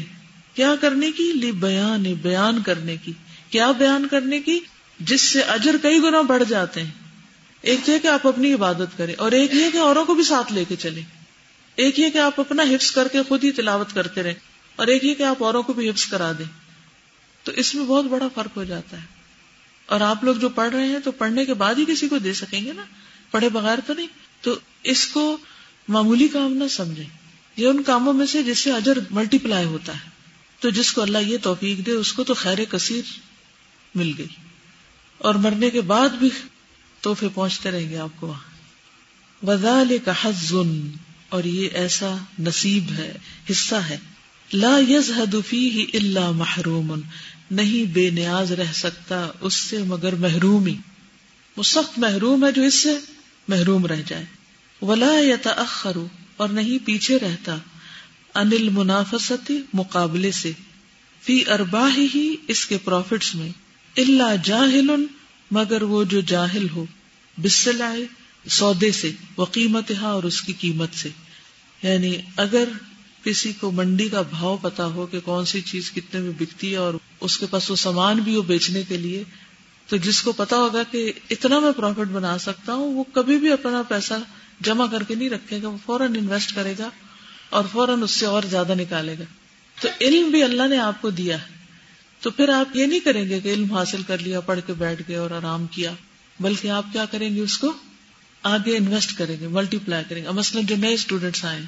کیا 0.54 0.76
کرنے 0.82 1.12
کی؟ 1.12 1.32
لی 1.34 1.52
بیان 1.52 2.04
بیان 2.04 2.62
کرنے 2.62 2.98
کی۔ 2.98 3.14
کیا 3.50 3.72
بیان 3.72 4.08
کرنے 4.08 4.40
کی؟ 4.40 4.60
جس 5.00 5.22
سے 5.22 5.42
اجر 5.42 5.76
کئی 5.82 6.00
گنا 6.00 6.22
بڑھ 6.22 6.44
جاتے 6.50 6.84
ہیں۔ 6.84 6.92
ایک 7.62 7.90
یہ 7.90 8.00
کہ 8.00 8.08
آپ 8.08 8.28
اپنی 8.28 8.54
عبادت 8.54 8.98
کریں 8.98 9.14
اور 9.18 9.32
ایک 9.32 9.54
یہ 9.54 9.66
کہ 9.74 9.78
اوروں 9.78 10.06
کو 10.06 10.14
بھی 10.14 10.24
ساتھ 10.24 10.54
لے 10.54 10.66
کے 10.66 10.76
چلیں۔ 10.76 11.04
ایک 11.76 12.00
یہ 12.00 12.10
کہ 12.10 12.18
آپ 12.18 12.40
اپنا 12.40 12.64
حفظ 12.64 12.92
کر 12.92 13.08
کے 13.08 13.22
خود 13.28 13.44
ہی 13.44 13.52
تلاوت 13.52 13.94
کرتے 13.94 14.24
رہیں 14.24 14.34
اور 14.76 14.88
ایک 14.88 15.04
یہ 15.04 15.14
کہ 15.14 15.24
آپ 15.24 15.44
اوروں 15.44 15.64
کو 15.64 15.74
بھی 15.74 15.90
حفظ 15.90 16.06
کرا 16.06 16.32
دیں۔ 16.32 16.46
تو 17.44 17.52
اس 17.52 17.76
میں 17.76 17.86
بہت 17.86 18.06
بڑا 18.06 18.28
فرق 18.28 18.58
ہو 18.58 18.64
جاتا 18.64 19.02
ہے۔ 19.02 19.06
اور 19.86 20.02
آپ 20.02 20.24
لوگ 20.24 20.36
جو 20.36 20.50
پڑھ 20.50 20.74
رہے 20.74 20.88
ہیں 20.88 21.00
تو 21.00 21.12
پڑھنے 21.12 21.46
کے 21.46 21.54
بعد 21.54 21.76
ہی 21.76 21.86
کسی 21.88 22.08
کو 22.08 22.18
دے 22.18 22.34
سکیں 22.34 22.66
گے 22.66 22.74
نا؟ 22.74 22.84
پڑھے 23.32 23.50
بغیر 23.50 23.78
تو 23.86 23.94
نہیں۔ 23.94 24.08
تو 24.46 24.60
اس 24.84 25.08
کو 25.08 25.38
معمولی 25.88 26.28
کام 26.28 26.54
نہ 26.54 26.68
سمجھے 26.68 27.04
یہ 27.58 27.68
ان 27.68 27.84
کاموں 27.84 28.14
میں 28.14 28.26
سے 28.26 28.44
جس 28.44 28.60
سے 28.60 28.72
اجر 28.72 28.98
ملٹی 29.12 29.38
پلائی 29.38 29.66
ہوتا 29.66 29.94
ہے۔ 29.94 30.10
تو 30.60 30.70
جس 30.70 30.94
کو 30.94 31.02
اللہ 31.02 31.18
یہ 31.18 31.38
توفیق 31.42 31.86
دے، 31.86 31.92
اس 31.92 32.14
کو 32.14 32.24
تو 32.24 32.34
خیر 32.34 32.66
کثیر 32.66 33.02
مل 33.96 34.12
گئی۔ 34.18 34.28
اور 35.18 35.36
مرنے 35.36 35.70
کے 35.70 35.82
بعد 35.82 36.10
بھی 36.10 36.30
توحفے 37.02 37.28
پہنچتے 37.34 37.72
رہیں 37.72 37.90
گے 37.90 37.98
آپ 37.98 38.10
کو 38.20 38.28
وہاں۔ 38.28 38.56
وزال 39.46 39.98
کا 40.06 40.12
حزن 40.24 40.92
اور 41.30 41.44
یہ 41.44 41.70
ایسا 41.74 42.16
نصیب 42.40 42.92
ہے، 42.98 43.18
حصہ 43.52 43.76
ہے۔ 43.76 43.98
لا 44.54 44.78
یز 44.90 45.12
ہی 45.54 45.86
اللہ 45.94 46.32
محروم۔ 46.32 47.02
نہیں 47.52 47.94
بے 47.94 48.10
نیاز 48.10 48.52
رہ 48.52 48.74
سکتا 48.74 49.32
اس 49.42 49.54
سے 49.54 49.78
مگر 49.78 50.16
محرومی۔ 50.16 50.76
وہ 51.58 51.64
سخت 51.64 52.00
محروم 52.00 52.46
ہے 52.46 52.52
جو 52.52 52.62
اس 52.62 52.74
سے 52.74 52.98
محروم 53.48 53.86
رہ 53.86 54.02
جائے۔ 54.06 54.26
ولا 54.82 55.12
یا 55.20 55.36
اور 56.38 56.50
نہیں 56.50 56.86
پیچھے 56.86 57.20
رہتا 57.20 57.58
انل 58.36 58.70
منافستی 58.70 59.62
مقابلے 59.74 60.32
سے 60.32 60.52
فی 61.24 61.44
اربا 61.48 61.88
ہی 61.98 62.36
اس 62.48 62.66
کے 62.66 62.78
پروفٹس 62.78 63.36
میں 63.36 63.50
اللہ 63.96 64.36
جاہل 64.44 65.06
مگر 65.52 65.82
وہ 65.82 66.04
جو 66.04 66.22
جاہل 66.22 66.70
ہو 66.70 66.86
بسلائے 67.38 68.06
سودے 68.50 68.92
سے 68.92 69.12
وہ 69.38 69.46
قیمت 69.46 69.92
اور 70.02 70.24
اس 70.24 70.42
کی 70.42 70.54
قیمت 70.60 70.96
سے 70.96 71.10
یعنی 71.84 72.16
اگر 72.36 72.70
کسی 73.24 73.54
کو 73.54 73.72
منڈی 73.72 74.10
کا 74.10 74.22
بھاؤ 74.22 74.58
پتا 74.58 74.86
ہو 74.86 75.06
کہ 75.06 75.20
کون 75.20 75.46
سی 75.46 75.62
چیز 75.62 75.92
کتنے 75.92 76.22
میں 76.22 76.32
بکتی 76.40 76.72
ہے 76.72 76.76
اور 76.76 76.94
اس 77.22 77.38
کے 77.38 77.46
پاس 77.50 77.72
وہ 77.72 77.76
سامان 77.76 78.18
بھی 78.18 78.36
ہو 78.36 78.42
بیچنے 78.42 78.84
کے 78.88 78.98
لیے، 78.98 79.24
تو 79.88 79.98
جس 79.98 80.22
کو 80.22 80.32
پتا 80.32 80.58
ہوگا 80.58 80.84
کہ 80.92 81.12
اتنا 81.30 81.60
میں 81.60 81.72
پروفٹ 81.72 82.12
بنا 82.12 82.38
سکتا 82.38 82.74
ہوں، 82.74 82.94
وہ 82.94 83.04
کبھی 83.14 83.38
بھی 83.38 83.52
اپنا 83.52 83.82
پیسہ 83.82 84.14
جمع 84.62 84.86
کر 84.92 85.04
کے 85.04 85.16
نہیں 85.16 85.30
رکھے 85.30 85.60
گا، 85.64 85.68
وہ 85.68 85.78
فوراً 85.86 86.16
انویسٹ 86.16 86.56
کرے 86.56 86.74
گا 86.80 86.90
اور 87.50 87.64
فوراً 87.72 88.04
اس 88.04 88.12
سے 88.12 88.26
اور 88.26 88.44
زیادہ 88.50 88.74
نکالے 88.76 89.16
گا۔ 89.20 89.24
تو 89.82 89.88
علم 90.02 90.30
بھی 90.30 90.44
اللہ 90.44 90.68
نے 90.68 90.78
آپ 90.78 91.02
کو 91.02 91.10
دیا 91.10 91.42
ہے۔ 91.42 91.56
تو 92.22 92.32
پھر 92.32 92.50
آپ 92.50 92.76
یہ 92.76 92.86
نہیں 92.86 93.00
کریں 93.00 93.30
گے 93.30 93.40
کہ 93.40 93.54
علم 93.54 93.74
حاصل 93.74 94.02
کر 94.08 94.18
لیا، 94.18 94.40
پڑھ 94.40 94.60
کے 94.68 94.74
بیٹھ 94.74 95.02
گئے 95.08 95.16
اور 95.16 95.32
آرام 95.32 95.68
کیا، 95.68 95.92
بلکہ 96.40 96.68
آپ 96.68 96.86
کیا 96.94 97.06
کریں 97.06 97.36
گے 97.36 97.42
اس 97.42 97.58
کو؟ 97.58 97.74
آگے 98.44 98.78
انویسٹ 98.78 99.18
کریں 99.18 99.40
گے 99.40 99.48
ملٹی 99.48 99.78
پلائی 99.86 100.04
کریں 100.10 100.24
گے۔ 100.24 100.30
مثلاً 100.30 100.66
جو 100.66 100.76
نئے 100.76 100.94
اسٹوڈینٹس 100.94 101.46
آئے 101.46 101.60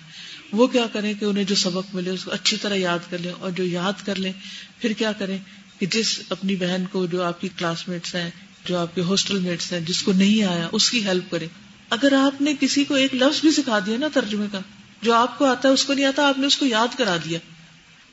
وہ 0.52 0.68
کیا 0.68 0.86
کریں 0.94 1.14
کہ 1.20 1.26
انہیں 1.26 1.44
جو 1.44 1.56
سبق 1.56 1.96
ملے، 1.96 2.10
اس 2.10 2.24
کو 2.24 2.32
اچھی 2.32 2.58
طرح 2.58 2.76
یاد 2.76 3.00
کر 3.10 3.18
لیں 3.18 3.32
اور 3.32 3.52
جو 3.52 3.64
یاد 3.64 4.06
کر 4.06 4.16
لیں، 4.16 4.32
پھر 4.80 4.92
کیا 4.92 5.12
کریں 5.12 5.38
کہ 5.80 5.86
جس 5.86 6.20
اپنی 6.30 6.56
بہن 6.56 6.84
کو 6.92 7.06
جو 7.06 7.24
آپ 7.24 7.42
کی 7.42 7.50
کلاس 7.58 7.88
میٹس 7.88 8.16
ہیں، 8.16 8.30
جو 8.66 8.78
آپ 8.78 8.96
کے 8.96 9.02
ہاسٹل 9.02 9.40
میٹس 9.40 9.74
ہیں، 9.74 9.80
جس 9.80 10.02
کو 10.02 10.14
نہیں 10.14 10.44
آیا، 10.44 10.68
اس 10.72 10.90
کی 10.90 11.06
ہیلپ 11.06 11.32
کریں۔ 11.32 11.48
اگر 11.90 12.14
آپ 12.14 12.42
نے 12.42 12.54
کسی 12.60 12.84
کو 12.84 12.94
ایک 12.94 13.16
لفظ 13.16 13.42
بھی 13.42 13.52
سکھا 13.52 13.80
دیا 13.80 13.98
نا 13.98 14.08
ترجمے 14.14 14.46
کا، 14.52 14.60
جو 15.02 15.14
آپ 15.14 15.38
کو 15.38 15.46
آتا 15.46 15.70
ہے، 15.70 15.74
اس 15.74 15.86
کو 15.86 15.94
نہیں 15.94 16.06
آتا، 16.06 16.28
آپ 16.28 16.40
نے 16.40 16.48
اس 16.48 16.58
کو 16.58 16.66
یاد 16.66 16.98
کرا 16.98 17.18
دیا، 17.26 17.40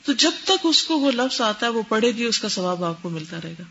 تو 0.04 0.12
جب 0.12 0.30
تک 0.44 0.52
اس 0.64 0.84
کو 0.84 0.98
وہ 0.98 1.10
لفظ 1.10 1.40
آتا 1.40 1.66
ہے، 1.66 1.70
وہ 1.70 1.82
پڑھے 1.88 2.08
گی، 2.08 2.24
اس 2.24 2.38
کا 2.38 2.48
ثواب 2.48 2.84
آپ 2.84 3.02
کو 3.02 3.10
ملتا 3.10 3.36
رہے 3.44 3.54
گا۔ 3.58 3.62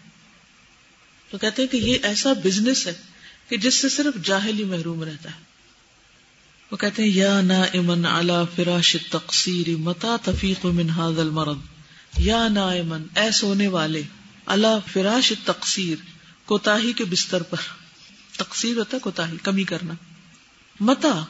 تو 1.31 1.37
کہتے 1.37 1.61
ہیں 1.61 1.69
کہ 1.69 1.77
یہ 1.77 1.97
ایسا 2.03 2.33
بزنس 2.33 2.87
ہے 2.87 2.93
کہ 3.49 3.57
جس 3.57 3.75
سے 3.75 3.89
صرف 3.89 4.25
جاہل 4.25 4.59
ہی 4.59 4.63
محروم 4.63 5.03
رہتا 5.03 5.29
ہے۔ 5.29 5.41
وہ 6.71 6.77
کہتے 6.77 7.03
ہیں، 7.03 7.09
یا 7.09 7.41
نا 7.41 7.61
امن 7.61 8.05
اعلی 8.05 8.43
فراش 8.55 8.97
تقسیر 9.09 9.69
متا 9.77 10.15
تفیق 10.23 10.65
من 10.65 10.89
هذا 10.89 11.21
المرض؟ 11.21 11.57
یا 12.17 12.47
نا 12.47 12.67
امن 12.67 13.03
اے 13.15 13.31
سونے 13.31 13.67
والے 13.67 14.01
اللہ 14.45 14.79
فراش 14.93 15.33
تقسیر 15.45 15.95
کوتاہی 16.45 16.93
کے 16.93 17.05
بستر 17.05 17.43
پر۔ 17.43 17.82
تقسیر 18.37 18.77
ہوتا 18.77 18.97
ہے 18.97 18.99
کوتاہی 18.99 19.37
کمی 19.43 19.63
کرنا۔ 19.63 19.93
متا، 20.79 21.25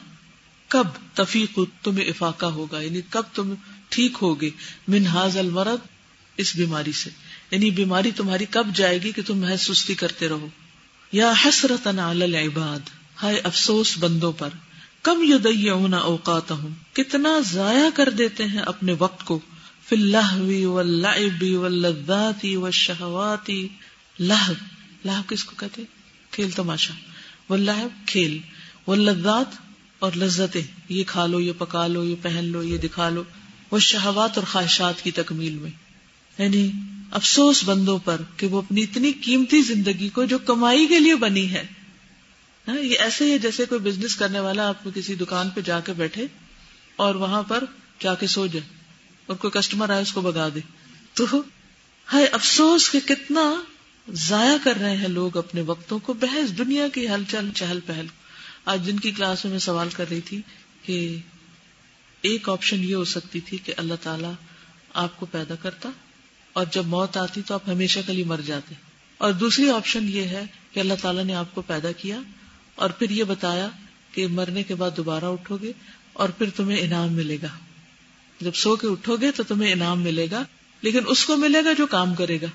کب 0.68 0.86
تفیق 1.14 1.58
تمہیں 1.82 2.04
افاقہ 2.04 2.46
ہوگا؟ 2.46 2.80
یعنی 2.80 3.00
کب 3.10 3.22
تم 3.34 3.54
ٹھیک 3.88 4.12
ہوگے؟ 4.22 4.50
من 4.88 5.06
حاض 5.06 5.36
المرد 5.36 5.86
اس 6.36 6.56
بیماری 6.56 6.92
سے۔ 6.92 7.10
یعنی 7.50 7.70
بیماری 7.70 8.10
تمہاری 8.10 8.44
کب 8.50 8.66
جائے 8.74 9.02
گی 9.02 9.12
کہ 9.12 9.22
تم 9.26 9.38
محض 9.38 9.60
سستی 9.60 9.94
کرتے 9.94 10.28
رہو؟ 10.28 10.48
یا 11.12 11.32
حسرت 11.44 11.86
العباد، 11.86 12.78
ہائے 13.22 13.38
افسوس 13.38 13.98
بندوں 13.98 14.32
پر، 14.32 14.48
کم 15.02 15.22
یدیعون 15.22 15.94
اوقاتہم، 15.94 16.72
کتنا 16.92 17.38
ضائع 17.50 17.90
کر 17.94 18.10
دیتے 18.10 18.44
ہیں 18.44 18.60
اپنے 18.60 18.94
وقت 18.98 19.24
کو۔ 19.24 19.40
فی 19.88 19.96
اللہو 19.96 20.72
واللعب 20.72 21.44
واللذات 21.54 22.46
والشہوات۔ 22.54 23.50
لہو 24.20 24.52
لہو 25.04 25.22
کس 25.28 25.44
کو 25.44 25.56
کہتے 25.56 25.82
کھیل 26.34 26.50
تماشا۔ 26.50 26.94
واللعب 27.48 28.06
کھیل۔ 28.06 28.38
واللذات 28.86 29.46
اور 29.98 30.12
لذتیں۔ 30.16 30.62
یہ 30.88 31.04
کھا 31.06 31.26
لو، 31.26 31.40
یہ 31.40 31.52
پکا 31.58 31.86
لو، 31.86 32.04
یہ 32.04 32.16
پہن 32.22 32.44
لو، 32.44 32.62
یہ 32.62 32.78
دکھا 32.78 33.08
لو۔ 33.08 33.22
وہ 33.70 33.78
شہوات 33.78 34.38
اور 34.38 34.46
خواہشات 34.52 35.04
کی 35.04 35.10
تکمیل 35.10 35.52
میں۔ 35.52 35.70
یعنی 36.38 36.70
افسوس 37.10 37.62
بندوں 37.64 37.98
پر 37.98 38.20
کہ 38.36 38.46
وہ 38.46 38.58
اپنی 38.58 38.82
اتنی 38.82 39.12
قیمتی 39.12 39.62
زندگی 39.62 40.08
کو 40.08 40.24
جو 40.24 40.38
کمائی 40.38 40.86
کے 40.86 41.00
لیے 41.00 41.14
بنی 41.14 41.50
ہے۔ 41.50 41.66
یہ 42.66 42.98
ایسے 42.98 43.32
ہی 43.32 43.38
جیسے 43.38 43.64
کوئی 43.64 43.80
بزنس 43.80 44.16
کرنے 44.16 44.40
والا 44.40 44.68
آپ 44.68 44.84
کو 44.84 44.90
کسی 44.94 45.14
دکان 45.14 45.50
پہ 45.50 45.60
جا 45.60 45.80
کے 45.80 45.92
بیٹھے 45.92 46.26
اور 46.96 47.14
وہاں 47.14 47.42
پر 47.42 47.64
جا 48.00 48.14
کے 48.14 48.26
سو 48.26 48.46
جائے 48.46 48.68
اور 49.26 49.36
کوئی 49.36 49.60
کسٹمر 49.60 49.90
آئے 49.90 50.02
اس 50.02 50.12
کو 50.12 50.20
بگا 50.20 50.48
دے۔ 50.54 50.60
تو 51.14 51.24
ہائے، 52.12 52.26
افسوس 52.26 52.90
کہ 52.90 53.00
کتنا 53.00 53.54
ضائع 54.12 54.56
کر 54.64 54.76
رہے 54.80 54.96
ہیں 54.96 55.08
لوگ 55.08 55.36
اپنے 55.36 55.60
وقتوں 55.60 55.98
کو، 55.98 56.12
بحث 56.12 56.58
دنیا 56.58 56.88
کی 56.88 57.08
ہلچل، 57.08 57.48
چہل 57.54 57.78
پہل۔ 57.86 58.06
آج 58.64 58.86
جن 58.86 59.00
کی 59.00 59.10
کلاس 59.10 59.44
میں 59.44 59.52
میں 59.52 59.60
سوال 59.60 59.88
کر 59.92 60.04
رہی 60.10 60.20
تھی 60.20 60.40
کہ 60.82 61.18
ایک 62.22 62.48
آپشن 62.48 62.84
یہ 62.84 62.94
ہو 62.94 63.04
سکتی 63.04 63.40
تھی 63.40 63.58
کہ 63.58 63.74
اللہ 63.76 63.94
تعالیٰ 64.02 64.32
آپ 64.94 65.20
کو 65.20 65.26
پیدا 65.26 65.54
کرتا 65.54 65.88
اور 66.52 66.66
جب 66.72 66.86
موت 66.86 67.16
آتی 67.16 67.42
تو 67.46 67.54
آپ 67.54 67.68
ہمیشہ 67.68 68.00
کے 68.06 68.12
لیے 68.12 68.24
مر 68.24 68.40
جاتے۔ 68.46 68.74
اور 69.18 69.32
دوسری 69.32 69.70
آپشن 69.70 70.08
یہ 70.08 70.22
ہے 70.22 70.44
کہ 70.72 70.80
اللہ 70.80 70.94
تعالیٰ 71.02 71.24
نے 71.24 71.34
آپ 71.34 71.54
کو 71.54 71.62
پیدا 71.62 71.92
کیا 71.92 72.20
اور 72.74 72.90
پھر 72.90 73.10
یہ 73.10 73.24
بتایا 73.24 73.68
کہ 74.12 74.26
مرنے 74.26 74.62
کے 74.62 74.74
بعد 74.74 74.90
دوبارہ 74.96 75.24
اٹھو 75.24 75.56
گے 75.62 75.72
اور 76.12 76.28
پھر 76.28 76.50
تمہیں 76.56 76.80
انعام 76.80 77.12
ملے 77.12 77.38
گا۔ 77.42 77.48
جب 78.40 78.54
سو 78.54 78.76
کے 78.76 78.86
اٹھو 78.86 79.16
گے 79.16 79.30
تو 79.30 79.42
تمہیں 79.42 79.72
انعام 79.72 80.02
ملے 80.02 80.26
گا، 80.30 80.44
لیکن 80.82 80.98
اس 81.06 81.24
کو 81.24 81.36
ملے 81.36 81.64
گا 81.64 81.72
جو 81.78 81.86
کام 81.86 82.14
کرے 82.14 82.40
گا۔ 82.40 82.46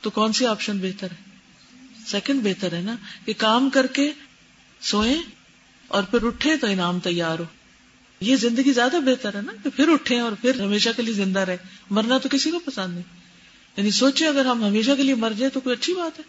تو 0.00 0.10
کون 0.10 0.32
سی 0.32 0.46
آپشن 0.46 0.78
بہتر 0.78 1.10
ہے؟ 1.10 1.30
سیکنڈ 2.06 2.42
بہتر 2.42 2.72
ہے 2.72 2.80
نا، 2.80 2.96
کہ 3.24 3.32
کام 3.36 3.70
کر 3.70 3.86
کے 3.86 4.12
سوئیں 4.80 5.22
اور 5.88 6.02
پھر 6.02 6.26
اٹھے 6.26 6.56
تو 6.56 6.66
انعام 6.66 7.00
تیار 7.00 7.38
ہو۔ 7.38 7.44
یہ 8.20 8.36
زندگی 8.36 8.72
زیادہ 8.72 8.96
بہتر 8.96 9.36
ہے 9.36 9.40
نا، 9.40 9.52
کہ 9.64 9.70
پھر 9.70 9.88
اٹھے 9.88 10.20
اور 10.20 10.32
پھر 10.40 10.60
ہمیشہ 10.60 10.90
کے 10.96 11.02
لیے 11.02 11.14
زندہ 11.14 11.40
رہے 11.40 11.56
مرنا 11.90 12.18
تو 12.18 12.28
کسی 12.32 12.50
کو 12.50 12.58
پسند 12.58 12.94
نہیں۔ 12.94 13.20
یعنی 13.76 13.90
سوچے 13.90 14.26
اگر 14.26 14.44
ہم 14.44 14.64
ہمیشہ 14.64 14.90
کے 14.96 15.02
لیے 15.02 15.14
مر 15.14 15.30
جائے 15.30 15.50
تو 15.50 15.60
کوئی 15.60 15.76
اچھی 15.76 15.94
بات 15.94 16.18
ہے۔ 16.18 16.24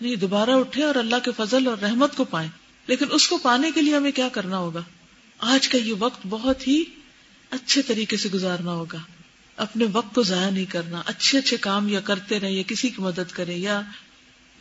نہیں، 0.00 0.16
دوبارہ 0.16 0.50
اٹھے 0.50 0.84
اور 0.84 0.94
اللہ 0.94 1.16
کے 1.24 1.30
فضل 1.36 1.66
اور 1.66 1.78
رحمت 1.78 2.16
کو 2.16 2.24
پائیں۔ 2.24 2.50
لیکن 2.86 3.06
اس 3.10 3.28
کو 3.28 3.38
پانے 3.38 3.70
کے 3.70 3.82
لیے 3.82 3.96
ہمیں 3.96 4.12
کیا 4.12 4.28
کرنا 4.28 4.58
ہوگا؟ 4.58 4.82
آج 5.38 5.68
کا 5.68 5.78
یہ 5.78 5.94
وقت 5.98 6.26
بہت 6.28 6.68
ہی 6.68 6.84
اچھے 7.50 7.82
طریقے 7.82 8.16
سے 8.16 8.28
گزارنا 8.34 8.72
ہوگا۔ 8.72 8.98
اپنے 9.56 9.86
وقت 9.92 10.14
کو 10.14 10.22
ضائع 10.22 10.50
نہیں 10.50 10.64
کرنا، 10.64 11.02
اچھے 11.06 11.38
اچھے 11.38 11.56
کام 11.56 11.88
یا 11.88 12.00
کرتے 12.00 12.40
رہے 12.40 12.52
یا 12.52 12.62
کسی 12.66 12.88
کی 12.88 13.02
مدد 13.02 13.32
کرے 13.32 13.54
یا 13.54 13.80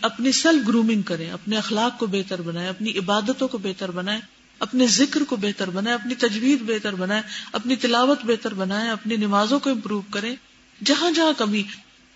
اپنی 0.02 0.32
سیلف 0.32 0.68
گرومنگ 0.68 1.02
کریں، 1.02 1.32
اپنے 1.32 1.58
اخلاق 1.58 2.00
کو 2.00 2.06
بہتر 2.06 2.42
بنائے 2.42 2.68
اپنی 2.68 2.98
عبادتوں 2.98 3.48
کو 3.48 3.58
بہتر 3.58 3.92
بنائے 3.92 4.20
اپنے 4.60 4.88
ذکر 4.88 5.24
کو 5.24 5.36
بہتر 5.36 5.70
بنائے 5.70 5.94
اپنی 5.94 6.16
تجویز 6.16 6.60
بہتر 6.62 6.96
بنائے 6.96 7.22
اپنی 7.52 7.76
تلاوت 7.76 8.20
بہتر 8.24 8.54
بنائے 8.54 8.90
اپنی 8.90 9.16
نمازوں 9.16 9.60
کو 9.60 9.70
امپروو 9.70 10.02
کریں، 10.02 10.36
جہاں 10.84 11.12
جہاں 11.12 11.34
کمی۔ 11.38 11.64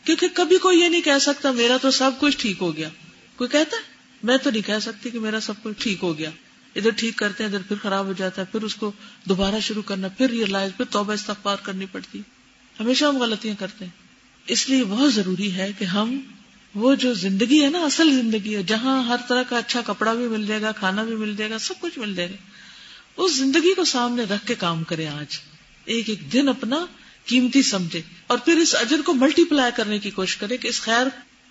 کیونکہ 0.04 0.28
کبھی 0.34 0.58
کوئی 0.58 0.80
یہ 0.80 0.90
نہیں 0.90 1.02
کہہ 1.02 1.20
سکتا 1.22 1.52
میرا 1.52 1.78
تو 1.82 1.92
سب 1.92 2.12
کچھ 2.20 2.38
ٹھیک 2.38 2.58
ہو 2.62 2.76
گیا۔ 2.76 2.90
کوئی 3.36 3.50
کہتا 3.50 3.78
ہے؟ 3.78 3.82
میں 4.24 4.38
تو 4.38 4.50
نہیں 4.50 4.68
کہہ 4.68 4.80
سکتی 4.82 5.10
کہ 5.10 5.20
میرا 5.20 5.40
سب 5.40 5.54
کچھ 5.64 5.84
ٹھیک 5.84 5.98
ہو 6.04 6.18
گیا۔ 6.18 6.30
ادھر 6.76 6.90
ٹھیک 6.92 7.16
کرتے 7.16 7.44
ہیں، 7.44 7.52
ادھر 7.52 7.68
پھر 7.68 7.76
خراب 7.82 8.06
ہو 8.06 8.14
جاتا 8.14 8.42
ہے، 8.42 8.48
پھر 8.52 8.62
اس 8.62 8.76
کو 8.76 8.92
دوبارہ 9.30 9.60
شروع 9.60 9.82
کرنا، 9.82 10.08
پھر 10.08 10.30
ریئلائز 10.30 10.72
پھر 10.78 10.86
توبہ 10.90 11.14
استغفار 11.14 11.56
کرنی 11.64 11.86
پڑتی۔ 11.92 12.22
ہمیشہ 12.80 13.06
ہم 13.06 13.18
غلطیاں 13.18 13.56
کرتے 13.60 13.86
ہیں۔ 13.86 13.92
اس 14.48 14.70
لیے 14.70 14.84
بہت 14.84 15.14
ضروری 15.14 15.54
ہے 15.54 15.72
کہ 15.80 15.86
ہم 15.86 16.20
وہ 16.76 16.96
جو 16.96 17.14
زندگی 17.14 17.64
ہے 17.64 17.70
نا، 17.70 17.80
اصل 17.80 18.12
زندگی 18.12 18.56
ہے، 18.56 18.64
جہاں 18.64 19.04
ہر 19.04 19.16
طرح 19.28 19.44
کا 19.44 19.58
اچھا 19.58 19.82
کپڑا 19.86 20.14
بھی 20.14 20.28
مل 20.28 20.48
جائے 20.48 20.62
گا، 20.62 20.72
کھانا 20.72 21.04
بھی 21.04 21.16
مل 21.16 21.36
جائے 21.36 21.52
گا، 21.52 21.60
سب 21.60 21.74
کچھ 21.80 22.00
مل 22.00 22.16
جائے 22.16 22.30
گا۔ 22.30 22.36
اس 23.18 23.38
زندگی 23.38 23.74
کو 23.74 23.84
سامنے 23.84 24.24
رکھ 24.24 24.48
کے 24.48 24.56
کام 24.56 24.84
کرے 24.84 25.08
آج۔ 25.08 25.40
ایک 25.86 26.10
ایک 26.10 26.34
دن 26.34 26.50
اپنا 26.50 26.86
قیمتی 27.26 27.62
سمجھے 27.62 28.02
اور 28.28 28.38
پھر 28.38 28.58
اس 28.58 28.76
اجر 28.76 29.02
کو 29.06 29.14
ملٹی 29.14 29.46
پلائی 29.46 29.72
کرنے 29.76 30.00
کی 30.00 30.10
کوشش 30.10 30.38
کرے 30.38 30.58
کہ 30.58 30.68
اس 30.68 30.82
خیر 30.82 31.08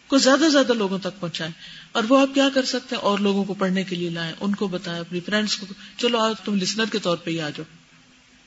کو 0.07 0.19
زیادہ 0.19 0.41
سے 0.41 0.51
زیادہ 0.51 0.73
لوگوں 0.73 0.99
تک 0.99 1.21
پہنچائے 1.21 1.51
اور 1.93 2.03
وہ 2.09 2.21
آپ 2.21 2.35
کیا 2.35 2.49
کر 2.55 2.65
سکتے 2.65 2.97
ہیں؟ 2.97 3.03
اور 3.03 3.19
لوگوں 3.19 3.45
کو 3.45 3.55
پڑھنے 3.55 3.85
کے 3.85 3.97
لیے 3.97 4.11
لائیں۔ 4.11 4.33
ان 4.41 4.55
کو 4.55 4.69
بتائیں، 4.69 5.01
اپنی 5.01 5.21
فرینڈس 5.21 5.57
کو 5.57 5.67
چلو 5.97 6.19
آج 6.19 6.35
تم 6.45 6.55
لسنر 6.55 6.85
کے 6.93 6.99
طور 6.99 7.17
پہ 7.17 7.31
ہی 7.31 7.41
آ 7.41 7.51
جاؤ۔ 7.51 7.65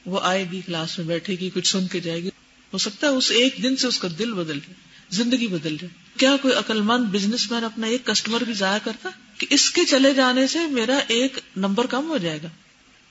وہ 0.05 0.19
آئے 0.23 0.45
گی 0.51 0.61
کلاس 0.65 0.97
میں 0.97 1.05
بیٹھے 1.05 1.35
گی، 1.35 1.49
کچھ 1.53 1.67
سن 1.67 1.87
کے 1.87 1.99
جائے 1.99 2.23
گی۔ 2.23 2.29
ہو 2.73 2.77
سکتا 2.77 3.07
ہے 3.07 3.11
اس 3.11 3.31
ایک 3.31 3.55
دن 3.63 3.75
سے 3.75 3.87
اس 3.87 3.99
کا 3.99 4.07
دل 4.19 4.33
بدل 4.33 4.59
جائے، 4.59 4.73
زندگی 5.09 5.47
بدل 5.47 5.77
جائے۔ 5.81 5.93
کیا 6.17 6.35
کوئی 6.41 6.53
عقل 6.53 6.81
مند 6.81 7.03
بزنس 7.03 7.51
مین 7.51 7.63
اپنا 7.63 7.87
ایک 7.87 8.05
کسٹمر 8.05 8.43
بھی 8.43 8.53
ضائع 8.53 8.77
کرتا؟ 8.83 9.09
کہ 9.37 9.47
اس 9.49 9.71
کے 9.71 9.85
چلے 9.85 10.13
جانے 10.13 10.47
سے 10.47 10.59
میرا 10.59 10.99
ایک 11.07 11.39
نمبر 11.57 11.85
کم 11.85 12.07
ہو 12.09 12.17
جائے 12.17 12.39
گا۔ 12.43 12.47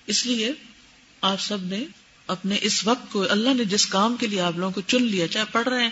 اس 0.07 0.27
لیے 0.27 0.53
آپ 1.21 1.41
سب 1.41 1.63
نے 1.63 1.85
اپنے 2.27 2.57
اس 2.61 2.87
وقت 2.87 3.13
کو 3.13 3.25
اللہ 3.31 3.55
نے 3.55 3.65
جس 3.65 3.87
کام 3.87 4.17
کے 4.17 4.27
لیے 4.27 4.41
آپ 4.41 4.53
لوگوں 4.57 4.73
کو 4.73 4.81
چن 4.81 5.03
لیا، 5.03 5.29
چاہے 5.29 5.45
پڑھ 5.53 5.69
رہے 5.69 5.83
ہیں، 5.83 5.91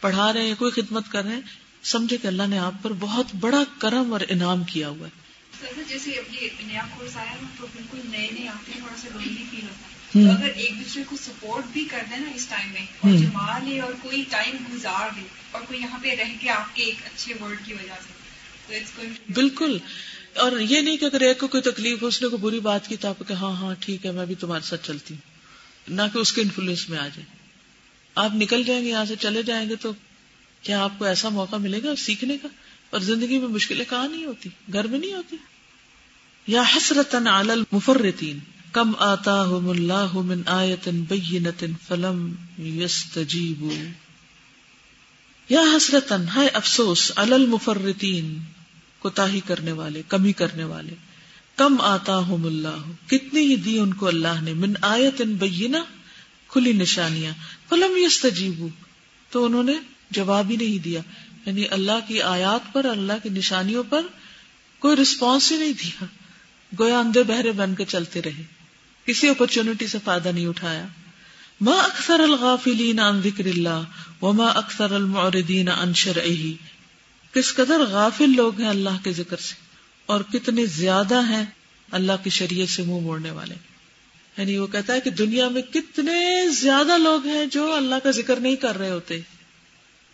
پڑھا 0.00 0.32
رہے 0.32 0.42
ہیں، 0.42 0.54
کوئی 0.58 0.72
خدمت 0.72 1.04
کر 1.08 1.24
رہے 1.24 1.34
ہیں، 1.34 1.40
سمجھے 1.82 2.16
کہ 2.16 2.26
اللہ 2.26 2.42
نے 2.48 2.58
آپ 2.58 2.72
پر 2.82 2.92
بہت 2.92 3.26
بڑا 3.40 3.62
کرم 3.78 4.12
اور 4.12 4.20
انعام 4.28 4.64
کیا 4.64 4.88
ہوا 4.88 5.06
ہے۔ 5.06 5.22
جیسے 5.88 6.10
ابھی 6.10 6.48
نیا 6.66 6.82
کورس 6.98 7.16
آیا 7.16 7.34
تو 7.60 7.66
بالکل 7.76 7.98
نئے 8.10 8.28
نئے 8.32 8.48
آتے 8.48 8.72
ہیں، 8.72 8.80
تھوڑا 8.80 8.96
سا 8.96 9.08
فیل 9.22 9.62
ہوتا 9.62 9.86
ہے۔ 9.86 9.91
اگر 10.14 10.48
ایک 10.54 10.70
دوسرے 10.78 11.02
کو 11.06 11.16
سپورٹ 11.16 11.64
بھی 11.72 11.84
کر 11.84 12.02
دے 12.10 12.16
نا 12.16 12.30
اس 12.34 12.46
ٹائم 12.46 12.72
میں 12.72 12.82
اور 12.82 13.16
جما 13.18 13.58
لے 13.58 13.80
اور 13.80 13.92
کوئی 14.02 14.24
ٹائم 14.30 14.56
گزار 14.74 15.08
دے 15.16 15.20
اور 15.50 15.62
کوئی 15.68 15.80
یہاں 15.80 15.98
پہ 16.02 16.14
رہ 16.14 16.34
کے 16.40 16.50
آپ 16.50 16.76
کے 16.76 16.82
ایک 16.82 16.94
اچھے 17.04 17.34
ورڈ 17.40 17.66
کی 17.66 17.74
وجہ 17.74 17.94
سے۔ 18.06 18.22
بالکل۔ 19.32 19.78
اور 20.36 20.52
یہ 20.60 20.80
نہیں 20.80 20.96
کہ 20.96 21.04
اگر 21.04 21.20
ایک 21.20 21.38
کو 21.38 21.48
کوئی 21.48 21.62
تکلیف 21.62 21.98
اس 22.00 22.22
نے 22.22 22.28
کو 22.28 22.36
بری 22.36 22.60
بات 22.60 22.88
کی 22.88 22.96
تو 22.96 23.08
آپ 23.08 23.18
کہ 23.28 23.32
ہاں 23.32 23.52
ہاں 23.52 23.74
ٹھیک 23.80 24.06
ہے 24.06 24.10
میں 24.10 24.26
بھی 24.26 24.34
تمہارے 24.34 24.66
ساتھ 24.66 24.86
چلتی 24.86 25.14
ہوں۔ 25.14 25.20
نہ 25.88 26.02
کہ 26.12 26.18
اس 26.18 26.32
کے 26.32 26.42
انفلوئنس 26.42 26.88
میں 26.88 26.98
آ 26.98 27.08
جائے۔ 27.08 27.24
آپ 28.14 28.34
نکل 28.34 28.62
جائیں 28.62 28.84
گے 28.84 28.88
یہاں 28.88 29.04
سے 29.04 29.14
چلے 29.16 29.42
جائیں 29.42 29.68
گے 29.68 29.76
تو 29.76 29.92
کیا 30.62 30.84
آپ 30.84 30.90
کو 30.98 31.04
ایسا 31.04 31.28
موقع 31.28 31.56
ملے 31.56 31.82
گا 31.82 31.96
سیکھنے 31.96 32.36
کا؟ 32.38 32.48
اور 32.90 33.00
زندگی 33.00 33.38
میں 33.38 33.48
مشکلیں 33.48 33.84
کہاں 33.90 34.08
نہیں 34.08 34.24
ہوتی؟ 34.24 34.48
گھر 34.72 34.86
میں 34.86 34.98
نہیں 34.98 35.12
ہوتی؟ 35.12 35.36
یا 36.46 36.62
حسرت 36.76 37.14
المفرتین 37.14 38.38
کم 38.72 38.92
آتا 38.98 39.40
اللہ 39.40 40.14
من 40.14 40.42
آیت 40.46 40.88
بینت 40.88 41.64
فلم 41.88 42.34
یستجیبو۔ 42.58 43.74
یا 45.48 45.60
حسرتن 45.60 46.24
ہے 46.36 46.48
افسوس 46.48 47.12
المفرتین 47.16 48.38
کوتاہی 48.98 49.40
کرنے 49.46 49.72
والے، 49.72 50.02
کمی 50.08 50.32
کرنے 50.32 50.64
والے۔ 50.64 50.94
کم 51.56 51.80
آتا 51.80 52.16
ہوں 52.16 52.38
اللہ، 52.44 53.10
کتنی 53.10 53.40
ہی 53.40 53.56
دی 53.56 53.78
ان 53.78 53.94
کو 53.94 54.06
اللہ 54.06 54.42
نے، 54.42 54.52
من 54.52 54.72
آیت 54.82 55.22
بینا 55.22 55.84
کھلی 56.48 56.72
نشانیاں۔ 56.72 57.32
فلم 57.68 57.96
یستجیبو۔ 57.96 58.68
تو 59.30 59.44
انہوں 59.44 59.62
نے 59.62 59.74
جواب 60.10 60.50
ہی 60.50 60.56
نہیں 60.56 60.78
دیا۔ 60.78 61.00
یعنی 61.46 61.64
اللہ 61.70 61.98
کی 62.08 62.22
آیات 62.22 62.72
پر، 62.72 62.84
اللہ 62.84 63.12
کی 63.22 63.28
نشانیوں 63.28 63.84
پر 63.88 64.02
کوئی 64.78 64.96
رسپانس 64.96 65.52
ہی 65.52 65.56
نہیں 65.56 65.72
دیا۔ 65.72 66.04
گویا 66.78 66.98
اندھے 66.98 67.22
بہرے 67.22 67.52
بن 67.52 67.74
کے 67.74 67.84
چلتے 67.84 68.22
رہے۔ 68.22 68.61
کسی 69.06 69.28
اپرچونٹی 69.28 69.86
سے 69.86 69.98
فائدہ 70.04 70.28
نہیں 70.28 70.46
اٹھایا۔ 70.46 70.86
ما 71.60 71.72
اکثر 71.72 72.20
الغافلین 72.20 73.00
عن 73.00 73.22
ذکر 73.22 73.44
اللہ 73.44 73.82
وما 74.22 74.46
اکثر 74.46 74.92
المعردین 74.92 75.68
عن 75.68 75.94
شرعی 75.94 76.52
کس 77.32 77.54
قدر 77.54 77.80
غافل 77.80 78.36
لوگ 78.36 78.60
ہیں 78.60 78.68
اللہ 78.68 79.04
کے 79.04 79.12
ذکر 79.12 79.36
سے 79.36 79.54
اور 80.06 80.20
کتنے 80.20 80.66
زیادہ 80.66 81.24
ہیں 81.28 81.44
اللہ 81.90 82.12
کی 82.24 82.30
شریعت 82.30 82.68
سے 82.68 82.82
منہ 82.82 83.00
موڑنے 83.00 83.30
والے۔ 83.30 83.54
یعنی 84.38 84.58
وہ 84.58 84.66
کہتا 84.66 84.92
ہے 84.92 85.00
کہ 85.00 85.10
دنیا 85.10 85.48
میں 85.48 85.62
کتنے 85.62 86.48
زیادہ 86.48 86.98
لوگ 86.98 87.26
ہیں 87.26 87.46
جو 87.46 87.72
اللہ 87.72 87.94
کا 88.02 88.10
ذکر 88.10 88.36
نہیں 88.36 88.56
کر 88.56 88.78
رہے 88.78 88.90
ہوتے۔ 88.90 89.20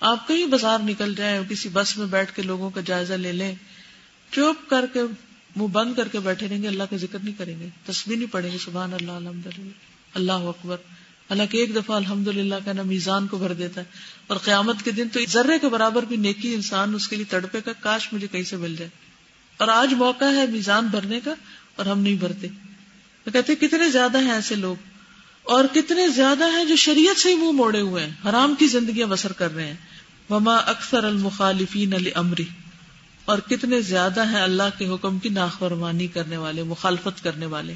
آپ 0.01 0.29
کہیں 0.29 0.47
بازار 0.47 0.79
نکل 0.79 1.15
جائیں، 1.15 1.41
کسی 1.49 1.69
بس 1.73 1.97
میں 1.97 2.07
بیٹھ 2.07 2.33
کے 2.37 2.43
لوگوں 2.43 2.71
کا 2.71 2.81
جائزہ 2.87 3.15
لے 3.15 3.33
لیں، 3.33 3.55
چپ 4.33 4.71
کر 4.71 4.85
کے 4.93 5.01
منہ 5.59 5.69
بند 5.69 5.95
کر 5.95 6.09
کے 6.09 6.21
بیٹھے 6.21 6.49
رہیں 6.49 6.63
گے، 6.63 6.69
اللہ 6.69 6.83
کا 6.83 6.97
ذکر 6.97 7.19
نہیں 7.23 7.39
کریں 7.39 7.61
گے۔ 7.61 7.69
تصویر 7.87 8.19
نہیں 8.19 8.33
پڑیں 8.33 8.53
گے، 8.53 8.59
سبحان 8.59 8.95
اللہ 8.95 9.13
الحمد 9.13 9.47
للہ 9.47 9.71
اللہ 10.15 10.33
اکبر۔ 10.33 10.77
اللہ 11.29 11.43
کے 11.51 11.59
ایک 11.59 11.75
دفعہ 11.75 11.97
الحمد 11.97 12.29
للہ 12.29 12.55
کا 12.65 12.73
نا 12.73 12.83
میزان 12.83 13.27
کو 13.27 13.39
بھر 13.39 13.53
دیتا 13.53 13.81
ہے۔ 13.81 13.87
اور 14.27 14.37
قیامت 14.37 14.83
کے 14.85 14.91
دن 14.91 15.09
تو 15.09 15.21
ذرے 15.29 15.59
کے 15.59 15.69
برابر 15.69 16.03
بھی 16.03 16.17
نیکی 16.17 16.55
انسان 16.55 16.95
اس 16.95 17.09
کے 17.09 17.17
لیے 17.17 17.25
تڑپے 17.25 17.61
کا، 17.61 17.73
کاش 17.81 18.13
مجھے 18.13 18.27
کہیں 18.27 18.43
سے 18.43 18.57
مل 18.57 18.77
جائے۔ 18.77 18.91
اور 19.57 19.69
آج 19.69 19.95
موقع 19.95 20.25
ہے 20.25 20.47
میزان 20.47 20.87
بھرنے 20.87 21.21
کا 21.25 21.35
اور 21.77 21.87
ہم 21.87 22.01
نہیں 22.01 22.15
بھرتے۔ 22.15 22.47
تو 23.25 23.31
کہتے 23.31 23.55
کتنے 23.55 23.91
زیادہ 23.91 24.19
ہیں 24.19 24.33
ایسے 24.33 24.55
لوگ۔ 24.55 24.77
اور 25.43 25.65
کتنے 25.75 26.09
زیادہ 26.09 26.45
ہیں 26.45 26.65
جو 26.65 26.77
شریعت 26.77 27.21
سے 27.21 27.29
ہی 27.29 27.35
منہ 27.35 27.53
موڑے 27.53 27.81
ہوئے 27.81 28.07
ہیں۔ 28.07 28.29
حرام 28.29 28.55
کی 28.59 28.67
زندگیاں 28.67 29.07
بسر 29.07 29.33
کر 29.33 29.55
رہے 29.55 29.67
ہیں۔ 29.67 29.77
وما 30.31 30.57
اکثر 30.57 31.05
المخالفین 31.05 31.95
علی 31.95 32.11
امری 32.15 32.45
اور 33.29 33.39
کتنے 33.39 33.81
زیادہ 33.81 34.29
ہیں 34.29 34.41
اللہ 34.41 34.79
کے 34.79 34.89
حکم 34.89 35.19
کی 35.19 35.29
نافرمانی 35.29 36.07
کرنے 36.07 36.37
والے، 36.37 36.63
مخالفت 36.63 37.23
کرنے 37.23 37.47
والے۔ 37.47 37.75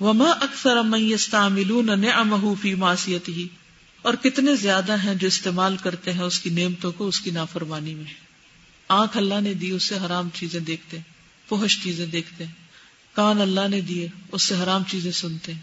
وما 0.00 0.30
اکثر 0.30 0.76
فی 2.60 2.74
معصیته 2.74 3.44
اور 4.02 4.14
کتنے 4.14 4.56
زیادہ 4.56 4.96
ہیں 5.04 5.14
جو 5.14 5.26
استعمال 5.26 5.76
کرتے 5.76 6.12
ہیں 6.12 6.22
اس 6.22 6.40
کی 6.40 6.50
نعمتوں 6.50 6.92
کو، 6.92 7.06
اس 7.06 7.20
کی 7.20 7.30
نافرمانی 7.30 7.94
میں۔ 7.94 8.14
آنکھ 8.88 9.16
اللہ 9.16 9.40
نے 9.40 9.54
دی، 9.54 9.70
اس 9.70 9.82
سے 9.82 9.98
حرام 10.06 10.28
چیزیں 10.34 10.60
دیکھتے۔ 10.60 10.96
ہیں 10.96 11.04
فحش 11.48 11.82
چیزیں 11.82 12.06
دیکھتے۔ 12.06 12.44
ہیں 12.44 12.52
کان 13.12 13.40
اللہ 13.40 13.68
نے 13.68 13.80
دیے، 13.80 14.08
اس 14.32 14.42
سے 14.42 14.54
حرام 14.62 14.82
چیزیں 14.86 15.12
سنتے۔ 15.12 15.52
ہیں 15.52 15.60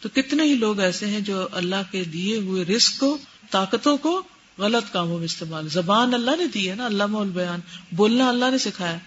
تو 0.00 0.08
کتنے 0.14 0.42
ہی 0.42 0.54
لوگ 0.54 0.80
ایسے 0.80 1.06
ہیں 1.06 1.20
جو 1.20 1.48
اللہ 1.52 1.82
کے 1.90 2.04
دیے 2.04 2.36
ہوئے 2.36 2.64
رسک 2.64 2.98
کو، 2.98 3.18
طاقتوں 3.50 3.96
کو 3.96 4.22
غلط 4.58 4.92
کاموں 4.92 5.18
میں 5.18 5.24
استعمال 5.24 5.68
زبان 5.68 6.14
اللہ 6.14 6.30
نے 6.38 6.46
دی 6.46 6.70
ہے 6.70 6.74
نا 6.74 6.84
اللہ 6.86 7.04
بیان 7.34 7.60
بولنا 7.92 8.28
اللہ 8.28 8.44
نے 8.50 8.58
سکھایا 8.58 8.98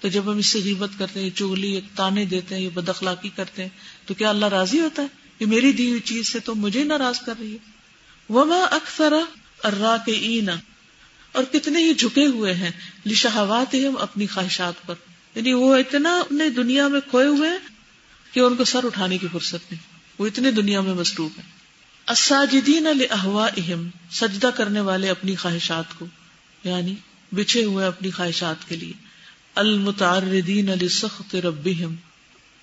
تو 0.00 0.08
جب 0.08 0.32
ہم 0.32 0.38
اس 0.38 0.46
سے 0.46 0.58
غیبت 0.64 0.98
کرتے 0.98 1.20
ہیں، 1.20 1.30
چگلی 1.30 1.80
تانے 1.94 2.24
دیتے 2.24 2.54
ہیں، 2.54 2.62
یہ 2.62 2.68
بد 2.74 2.88
اخلاقی 2.88 3.28
کرتے 3.36 3.62
ہیں، 3.62 3.68
تو 4.06 4.14
کیا 4.14 4.30
اللہ 4.30 4.46
راضی 4.46 4.80
ہوتا 4.80 5.02
ہے 5.02 5.06
کہ 5.38 5.46
میری 5.46 5.72
دی 5.72 5.88
ہوئی 5.88 6.00
چیز 6.00 6.28
سے 6.28 6.38
تو 6.38 6.54
مجھے 6.54 6.84
ناراض 6.84 7.20
کر 7.20 7.34
رہی 7.40 7.52
ہے؟ 7.52 7.58
وما 8.32 8.64
اکثر 8.70 9.12
ارا 9.64 9.96
کے 10.06 10.12
اینا 10.12 10.56
اور 11.32 11.44
کتنے 11.44 11.84
ہی 11.84 11.94
جھکے 11.94 12.26
ہوئے 12.26 12.54
ہیں۔ 12.54 12.70
لشہوات 13.06 13.74
ہم 13.74 13.96
اپنی 13.96 14.26
خواہشات 14.26 14.86
پر۔ 14.86 14.94
یعنی 15.34 15.52
وہ 15.52 15.76
اتنا 15.76 16.18
اپنے 16.18 16.50
دنیا 16.50 16.88
میں 16.88 17.00
کھوئے 17.10 17.26
ہوئے 17.26 17.50
ہیں 17.50 17.58
کہ 18.32 18.40
ان 18.40 18.56
کو 18.56 18.64
سر 18.64 18.84
اٹھانے 18.84 19.18
کی 19.18 19.26
فرصت 19.32 19.72
نہیں۔ 19.72 19.80
وہ 20.18 20.26
اتنے 20.26 20.50
دنیا 20.50 20.80
میں 20.80 20.94
مصروف 20.94 21.38
ہے 21.38 21.59
اساجدین 22.10 22.86
اہم 23.10 23.88
سجدہ 24.10 24.50
کرنے 24.56 24.80
والے 24.80 25.10
اپنی 25.10 25.34
خواہشات 25.34 25.84
کو 25.98 26.06
یعنی 26.64 26.94
بچھے 27.32 27.64
ہوئے 27.64 27.86
اپنی 27.86 28.10
خواہشات 28.10 28.68
کے 28.68 28.76
لیے۔ 28.76 28.92
المتعردین 29.54 30.70
علی 30.70 30.88
سخت 30.88 31.36
ربہم 31.36 31.94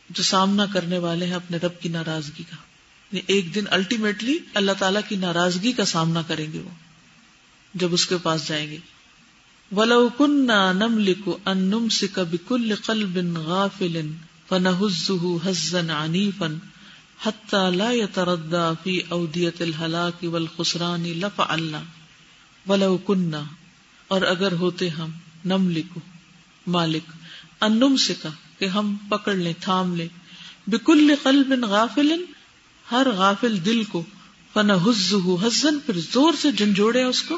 جو 0.10 0.24
سامنا 0.24 0.66
کرنے 0.66 0.98
والے 0.98 1.26
ہیں 1.26 1.34
اپنے 1.34 1.58
رب 1.58 1.80
کی 1.80 1.90
ناراضگی 1.90 2.44
کا۔ 2.44 2.56
یعنی 3.12 3.20
ایک 3.28 3.56
دن 3.56 3.64
الٹیمیٹلی 3.70 4.38
اللہ 4.54 4.72
تعالی 4.80 5.00
کی 5.08 5.16
ناراضگی 5.16 5.72
کا 5.72 5.86
سامنا 5.86 6.22
کریں 6.22 6.54
گے 6.54 6.60
وہ، 6.60 6.70
جب 7.74 7.94
اس 7.94 8.06
کے 8.06 8.18
پاس 8.18 8.48
جائیں 8.48 8.72
گے۔ 8.72 8.78
ولو 9.76 10.10
کننا 10.10 10.72
نملک 10.72 11.30
ان 11.46 11.58
نمسک 11.58 12.20
بكل 12.20 12.76
قلب 12.76 13.38
غافل 13.38 14.12
فنهزه 14.50 15.38
هزا 15.44 16.06
عنيفا 16.06 16.48
حتى 17.26 17.72
لا 17.72 17.92
يتردى 17.92 18.66
في 18.84 19.02
اودية 19.10 19.58
الهلاك 19.60 20.24
والخسران 20.24 21.04
لفعلنا 21.04 21.84
ولو 22.70 22.98
كنا، 22.98 23.44
اور 24.08 24.22
اگر 24.22 24.52
ہوتے 24.52 24.90
ہم، 24.90 25.10
نملک، 25.46 25.98
مالک 26.68 27.12
انم 27.62 27.96
سکا 27.98 28.30
کہ 28.60 28.66
ہم 28.66 28.96
پکڑ 29.10 29.34
لیں، 29.36 29.54
تھام 29.60 29.96
لیں۔ 29.96 30.08
بکل 30.68 31.16
قلب 31.24 31.66
غافل، 31.66 32.24
ہر 32.92 33.08
غافل 33.18 33.66
دل 33.66 33.84
کو 33.84 34.04
فن 34.54 34.72
حز 34.72 35.14
حزن، 35.44 35.80
پھر 35.80 36.00
زور 36.00 36.34
سے 36.42 36.52
جھنجھوڑے 36.52 37.04
اس 37.04 37.22
کو۔ 37.22 37.38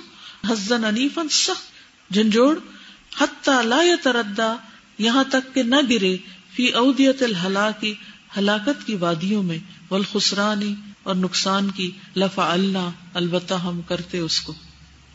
حزن 0.49 0.85
انیفن 0.85 1.29
سخت 1.29 2.13
جھنجھوڑ 2.13 2.59
حتی 3.17 3.51
لا 3.63 3.81
تردا 4.03 4.55
یہاں 4.97 5.23
تک 5.29 5.55
کہ 5.55 5.63
نہ 5.63 5.75
گرے، 5.89 6.17
فی 6.53 6.69
اودیت 6.73 7.23
الحلا 7.23 7.71
ہلاکت 8.37 8.85
کی 8.85 8.95
وادیوں 8.95 9.43
میں 9.43 9.57
والخسرانی 9.91 10.75
اور 11.03 11.15
نقصان 11.15 11.71
کی 11.71 11.91
لفا 12.15 12.53
اللہ 12.53 12.89
البتہ 13.13 13.53
ہم 13.53 13.81
کرتے 13.81 14.17
اس 14.17 14.41
کو۔ 14.41 14.53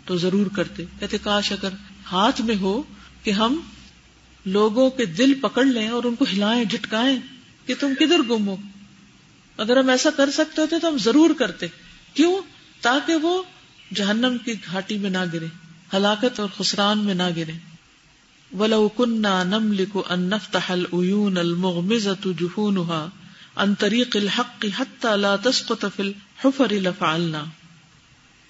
تو 0.05 0.17
ضرور 0.17 0.47
کرتے۔ 0.47 0.85
کہتے، 0.99 1.19
کاش 1.19 1.53
اگر 1.53 1.69
ہاتھ 2.13 2.41
میں 2.41 2.57
ہو 2.57 2.83
کہ 3.23 3.31
ہم 3.31 3.61
لوگوں 4.47 4.91
کے 4.91 5.07
دل 5.07 5.35
پکڑ 5.41 5.65
لیں 5.65 5.89
اور 5.89 6.05
ان 6.05 6.15
کو 6.15 6.25
ہلائیں، 6.33 6.65
جھٹکائیں 6.65 7.17
کہ 7.67 7.75
تم 7.81 7.95
کدھر 7.99 8.19
گم 8.31 8.49
ہو۔ 8.49 8.57
اگر 9.57 9.77
ہم 9.77 9.89
ایسا 9.89 10.11
کر 10.17 10.31
سکتے 10.31 10.61
ہوتے 10.61 10.77
تو 10.79 10.89
ہم 10.89 10.99
ضرور 10.99 11.31
کرتے۔ 11.39 11.67
کیوں؟ 12.15 12.41
تاکہ 12.81 13.15
وہ 13.15 13.43
جہنم 13.95 14.37
کی 14.45 14.53
گھاٹی 14.53 14.99
میں 14.99 15.11
نہ 15.11 15.19
گرے، 15.33 15.47
ہلاکت 15.93 16.41
اور 16.41 16.49
خسران 16.59 16.99
میں 16.99 17.15
نہ 17.15 17.23
گرے۔ 17.37 17.74
ولو 18.55 18.89
كنا 18.89 19.45
نملك 19.45 19.97
ان 20.11 20.21
نفتح 20.21 20.73
العيون 20.73 21.39
المغمزة 21.39 22.33
جفونها 22.41 23.09
عن 23.57 23.75
طريق 23.75 24.17
الحق 24.17 24.67
حتى 24.79 25.17
لا 25.17 25.37
تسقط 25.43 25.85
في 25.97 26.03
الحفر 26.03 26.73
لفعلنا. 26.73 27.45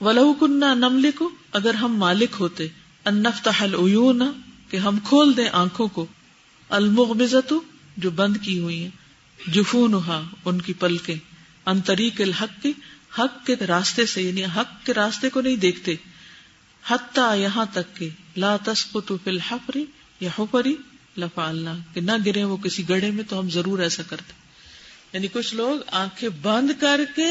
ولو 0.01 0.35
كنا 0.41 0.75
نملك، 0.75 1.23
اگر 1.53 1.75
ہم 1.75 1.97
مالک 1.97 2.37
ہوتے، 2.41 2.69
ان 3.05 3.23
نفتح 3.23 3.63
العيون 3.63 4.23
کہ 4.71 4.77
ہم 4.77 4.99
کھول 5.05 5.37
دیں 5.37 5.49
آنکھوں 5.53 5.89
کو 5.89 6.07
المغمزت 6.69 7.55
جو 7.97 8.11
بند 8.11 8.37
کی 8.43 8.59
ہوئی 8.59 8.83
ہیں 8.83 8.91
جفون 9.53 9.95
ان 10.45 10.61
کی 10.61 10.73
پلکیں 10.73 11.17
انتریق 11.67 12.21
الحق 12.21 12.63
کی 12.63 12.73
حق 13.19 13.47
کے 13.47 13.57
راستے 13.57 14.07
سے 14.07 14.23
یعنی 14.23 14.45
حق 14.45 14.87
کے 14.87 14.95
راستے 14.95 15.29
کو 15.29 15.41
نہیں 15.41 15.57
دیکھتے 15.57 15.95
حتیٰ 16.87 17.39
یہاں 17.39 17.65
تک 17.73 17.97
کہ 17.97 18.09
لا 18.37 18.57
تسقط 18.57 19.13
فی 19.25 19.31
الحفری 19.31 19.85
یا 20.21 20.31
حفری 20.39 20.77
لفعلنا، 21.17 21.77
کہ 21.93 22.01
نہ 22.01 22.13
گرے 22.27 22.45
وہ 22.45 22.57
کسی 22.57 22.89
گڑھے 22.89 23.11
میں 23.11 23.25
تو 23.29 23.39
ہم 23.39 23.51
ضرور 23.51 23.79
ایسا 23.79 24.03
کرتے 24.03 24.33
یعنی 25.13 25.29
کچھ 25.33 25.55
لوگ 25.55 25.81
آنکھیں 25.93 26.29
بند 26.29 26.71
کر 26.81 27.01
کے 27.17 27.29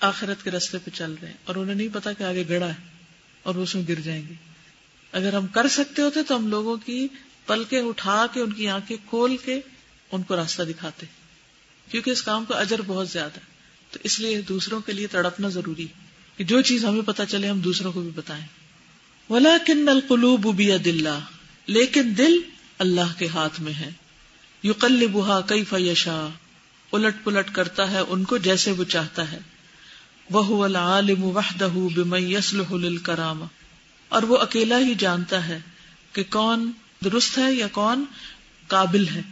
آخرت 0.00 0.44
کے 0.44 0.50
راستے 0.50 0.78
پہ 0.78 0.90
چل 0.94 1.14
رہے 1.22 1.28
ہیں 1.28 1.34
اور 1.44 1.56
انہیں 1.56 1.74
نہیں 1.74 1.88
پتا 1.92 2.12
کہ 2.12 2.22
آگے 2.22 2.44
گڑا 2.48 2.68
ہے 2.68 2.96
اور 3.42 3.54
وہ 3.54 3.62
اس 3.62 3.74
میں 3.74 3.82
گر 3.88 4.00
جائیں 4.00 4.22
گے۔ 4.28 4.34
اگر 5.12 5.32
ہم 5.32 5.46
کر 5.46 5.68
سکتے 5.68 6.02
ہوتے 6.02 6.22
تو 6.22 6.36
ہم 6.36 6.46
لوگوں 6.46 6.76
کی 6.76 7.08
پلکیں 7.46 7.80
اٹھا 7.80 8.26
کے، 8.32 8.40
ان 8.40 8.52
کی 8.52 8.68
آنکھیں 8.68 8.96
کھول 9.08 9.36
کے 9.36 9.60
ان 10.12 10.22
کو 10.22 10.36
راستہ 10.36 10.62
دکھاتے 10.62 11.06
کیونکہ 11.90 12.10
اس 12.10 12.22
کام 12.22 12.44
کا 12.44 12.58
اجر 12.58 12.80
بہت 12.86 13.08
زیادہ 13.08 13.36
ہے۔ 13.36 13.54
تو 13.90 13.98
اس 14.02 14.20
لیے 14.20 14.40
دوسروں 14.40 14.80
کے 14.80 14.92
لیے 14.92 15.06
تڑپنا 15.06 15.48
ضروری 15.48 15.86
کہ 16.36 16.44
جو 16.44 16.60
چیز 16.60 16.84
ہمیں 16.84 17.02
پتا 17.02 17.26
چلے، 17.26 17.48
ہم 17.48 17.60
دوسروں 17.60 17.92
کو 17.92 18.00
بھی 18.00 18.10
بتائیں۔ 18.14 18.46
ولا 19.30 19.56
کن 19.66 19.88
القلوب 19.88 20.62
دلہ 20.84 21.18
لیکن 21.66 22.12
دل 22.18 22.40
اللہ 22.78 23.18
کے 23.18 23.26
ہاتھ 23.26 23.60
میں 23.60 23.72
ہے۔ 23.72 23.90
یو 24.62 24.74
کل 24.74 25.06
بہا 25.12 25.40
الٹ 26.92 27.14
پلٹ 27.24 27.50
کرتا 27.52 27.90
ہے 27.90 27.98
ان 28.08 28.24
کو 28.24 28.36
جیسے 28.36 28.70
وہ 28.70 28.84
چاہتا 28.84 29.32
ہے۔ 29.32 29.38
وہ 30.30 30.64
العالم 30.64 31.24
وحدہ 31.24 31.68
بمن 31.94 32.22
يصلح 32.22 32.74
للکرامہ۔ 32.74 33.44
اور 34.08 34.22
وہ 34.22 34.38
اکیلا 34.38 34.78
ہی 34.78 34.94
جانتا 34.94 35.48
ہے 35.48 35.58
کہ 36.12 36.24
کون 36.30 36.70
درست 37.04 37.38
ہے 37.38 37.52
یا 37.52 37.66
کون 37.68 38.04
قابل 38.66 39.08
ہے۔ 39.08 39.22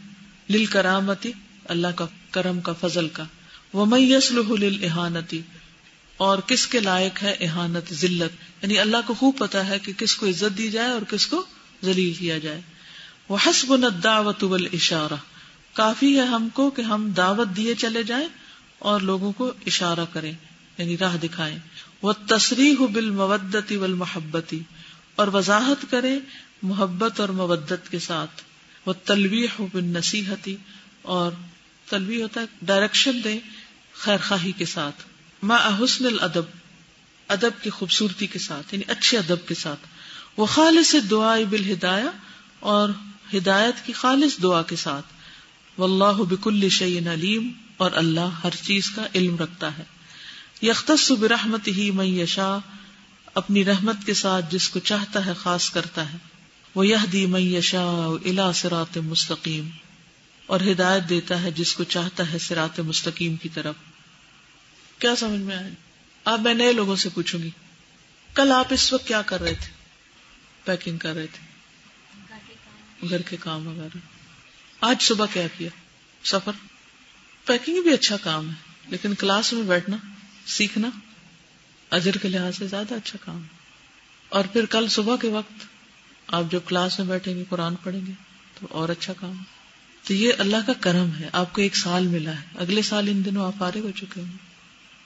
لل 0.51 0.67
کرامتی 0.67 1.33
اللہ 1.65 1.89
کا 1.89 2.07
کرم 2.31 2.61
کا 2.61 2.73
فضل 2.73 3.09
کا۔ 3.09 3.25
وہ 3.73 3.87
احانتی 4.83 5.41
اور 6.17 6.39
کس 6.39 6.67
کے 6.67 6.81
لائق 6.81 7.23
ہے 7.23 7.37
احانت 7.41 7.95
ذلت؟ 7.95 8.63
یعنی 8.63 8.79
اللہ 8.79 8.97
کو 9.07 9.15
خوب 9.15 9.39
پتا 9.39 9.67
ہے 9.67 9.79
کہ 9.79 9.93
کس 9.93 10.15
کو 10.15 10.27
عزت 10.27 10.59
دی 10.59 10.71
جائے 10.71 10.91
اور 10.91 11.03
کس 11.03 11.27
کو 11.27 11.45
ذلیل 11.85 12.15
کیا 12.15 12.39
جائے۔ 12.39 12.61
وہ 13.29 13.37
حسب 13.47 14.05
دعوت 14.05 14.45
اشارہ 14.73 15.15
کافی 15.73 16.17
ہے 16.17 16.25
ہم 16.25 16.49
کو 16.49 16.71
کہ 16.71 16.83
ہم 16.83 17.11
دعوت 17.11 17.49
دیے 17.57 17.75
چلے 17.75 18.03
جائیں 18.03 18.29
اور 18.79 19.01
لوگوں 19.01 19.33
کو 19.33 19.53
اشارہ 19.67 20.05
کریں 20.13 20.33
یعنی 20.79 20.99
راہ 20.99 21.17
دکھائیں۔ 21.17 21.59
وہ 22.03 22.13
تصریح 22.27 22.75
بال 22.93 23.11
مودتی 23.11 23.77
و 23.77 23.89
محبتی 23.89 24.61
اور 25.15 25.29
وضاحت 25.29 25.91
کرے 25.91 26.19
محبت 26.63 27.21
اور 27.21 27.29
مبت 27.29 27.73
کے 27.91 27.99
ساتھ۔ 27.99 28.43
وہ 28.87 28.93
تلوی 29.05 29.47
ہو 29.59 29.67
بن 29.73 29.85
نصیحتی 29.85 30.57
اور 31.03 31.33
تلوی 31.89 32.23
ہوتا 32.23 32.41
ہے 32.41 32.47
ڈائریکشن 32.63 33.21
دے 33.25 33.39
خیر 33.93 34.19
خواہی 34.29 34.53
کے 34.53 34.65
ساتھ۔ 34.65 35.14
ما 35.45 35.59
حسن 35.81 36.07
الادب، 36.07 36.53
ادب 37.29 37.63
کی 37.63 37.71
خوبصورتی 37.71 38.27
کے 38.27 38.39
ساتھ 38.39 38.75
یعنی 38.75 38.85
اچھے 38.93 39.19
ادب 39.19 39.49
کے 39.49 39.55
ساتھ۔ 39.55 39.87
وہ 40.37 40.47
خالص 40.47 40.95
دعا 41.11 41.37
بال 41.51 41.85
اور 42.61 42.89
ہدایت 43.35 43.87
کی 43.87 43.93
خالص 43.93 44.43
دعا 44.43 44.63
کے 44.63 44.77
ساتھ۔ 44.77 45.07
و 45.79 45.85
اللہ 45.85 46.23
بک 46.23 46.47
الشعین 46.47 47.09
علیم، 47.09 47.53
اور 47.77 47.91
اللہ 47.93 48.41
ہر 48.45 48.51
چیز 48.63 48.91
کا 48.91 49.07
علم 49.15 49.37
رکھتا 49.37 49.79
ہے۔ 49.79 49.85
یختص 50.63 51.11
برحمت 51.11 51.69
ہی 51.69 51.91
میں 51.91 52.07
یشا 52.07 52.59
اپنی 53.35 53.65
رحمت 53.65 54.05
کے 54.07 54.15
ساتھ 54.15 54.45
جس 54.51 54.69
کو 54.69 54.79
چاہتا 54.79 55.27
ہے 55.27 55.33
خاص 55.39 55.71
کرتا 55.71 56.13
ہے۔ 56.13 56.19
وہ 56.75 56.87
یہ 56.87 57.07
دی 57.13 57.27
میشا 57.27 57.83
الا 58.25 58.53
سرات 58.53 58.99
مستقیم، 58.99 59.69
اور 60.47 60.61
ہدایت 60.61 61.09
دیتا 61.09 61.43
ہے 61.43 61.51
جس 61.51 61.75
کو 61.75 61.85
چاہتا 61.85 62.33
ہے 62.33 62.39
سرات 62.39 62.81
مستقیم 62.81 63.37
کی 63.37 63.49
طرف۔ 63.49 63.75
کیا 64.99 65.17
سمجھ 65.17 65.41
میں 65.41 65.57
آئے 65.57 65.71
اب 66.25 66.41
میں 66.41 66.55
نئے 66.55 66.73
لوگوں 66.73 66.97
سے 66.97 67.09
پوچھوں 67.09 67.43
گی۔ 67.43 67.51
کل 68.35 68.53
آپ 68.53 68.67
اس 68.71 68.93
وقت 68.93 69.07
کیا 69.07 69.23
کر 69.23 69.41
رہے 69.41 69.55
تھے؟ 69.55 69.73
پیکنگ 70.65 70.99
کر 70.99 71.15
رہے 71.15 71.27
تھے۔ 71.27 71.55
گھر 73.09 73.23
کے 73.23 73.37
کام 73.41 73.67
وغیرہ۔ 73.67 73.99
آج 74.81 75.03
صبح 75.03 75.27
کیا 75.33 75.47
کیا؟ 75.59 75.69
سفر۔ 76.25 76.53
پیکنگ 77.45 77.83
بھی 77.83 77.93
اچھا 77.93 78.17
کام 78.17 78.49
ہے، 78.49 78.55
لیکن 78.89 79.15
کلاس 79.15 79.53
میں 79.53 79.63
بیٹھنا، 79.63 79.97
سیکھنا، 80.47 80.91
اجر 81.91 82.17
کے 82.17 82.29
لحاظ 82.29 82.59
سے 82.59 82.67
زیادہ 82.67 82.95
اچھا 82.95 83.19
کام 83.25 83.43
ہے۔ 83.43 83.49
اور 84.29 84.45
پھر 84.53 84.67
کل 84.67 84.89
صبح 84.89 85.17
کے 85.17 85.29
وقت 85.29 85.53
آپ 86.27 86.45
جب 86.51 86.61
کلاس 86.67 86.99
میں 86.99 87.07
بیٹھیں 87.07 87.37
گے، 87.37 87.45
قرآن 87.49 87.75
پڑھیں 87.75 88.07
گے، 88.07 88.13
تو 88.61 88.67
اور 88.71 88.89
اچھا 88.89 89.13
کام 89.13 89.43
تو 90.03 90.15
یہ 90.15 90.33
اللہ 90.39 90.57
کا 90.67 90.73
کرم 90.73 91.11
ہے، 91.21 91.29
آپ 91.33 91.53
کو 91.53 91.61
ایک 91.61 91.77
سال 91.77 92.07
ملا 92.07 92.41
ہے۔ 92.41 92.47
اگلے 92.55 92.83
سال 92.83 93.09
ان 93.09 93.25
دنوں 93.25 93.47
آپ 93.47 93.53
فارغ 93.59 93.79
ہو 93.79 93.91
چکے 93.91 94.21
ہوں 94.21 94.54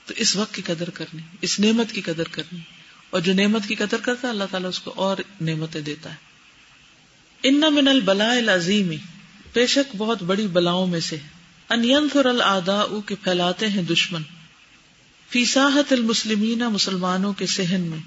تو 0.09 0.15
اس 0.17 0.35
وقت 0.35 0.53
کی 0.53 0.61
قدر 0.61 0.89
کرنی 0.89 1.21
اس 1.41 1.59
نعمت 1.59 1.91
کی 1.91 2.01
قدر 2.01 2.27
کرنی 2.31 2.59
اور 3.09 3.21
جو 3.21 3.33
نعمت 3.33 3.61
کی 3.67 3.75
قدر 3.75 3.97
کرتا 3.97 4.27
ہے، 4.27 4.29
اللہ 4.29 4.43
تعالیٰ 4.51 4.69
اس 4.69 4.79
کو 4.79 4.93
اور 4.95 5.17
نعمتیں 5.41 5.81
دیتا 5.81 6.09
ہے۔ 6.09 6.15
ان 7.43 7.61
من 7.71 7.87
البلا 7.87 8.31
العظیم، 8.31 8.91
بے 9.53 9.67
شک 9.67 9.95
بہت 9.97 10.23
بڑی 10.23 10.47
بلاؤں 10.47 10.87
میں 10.87 10.99
سے۔ 10.99 11.17
انینفر 11.69 12.25
الدا 12.25 12.83
کے 13.05 13.15
پھیلاتے 13.15 13.67
ہیں 13.67 13.81
دشمن۔ 13.81 14.21
فیساحت 15.29 15.93
المسلمین 15.93 16.59
مسلمانوں 16.59 17.33
کے 17.33 17.45
سہن 17.45 17.81
میں۔ 17.81 17.99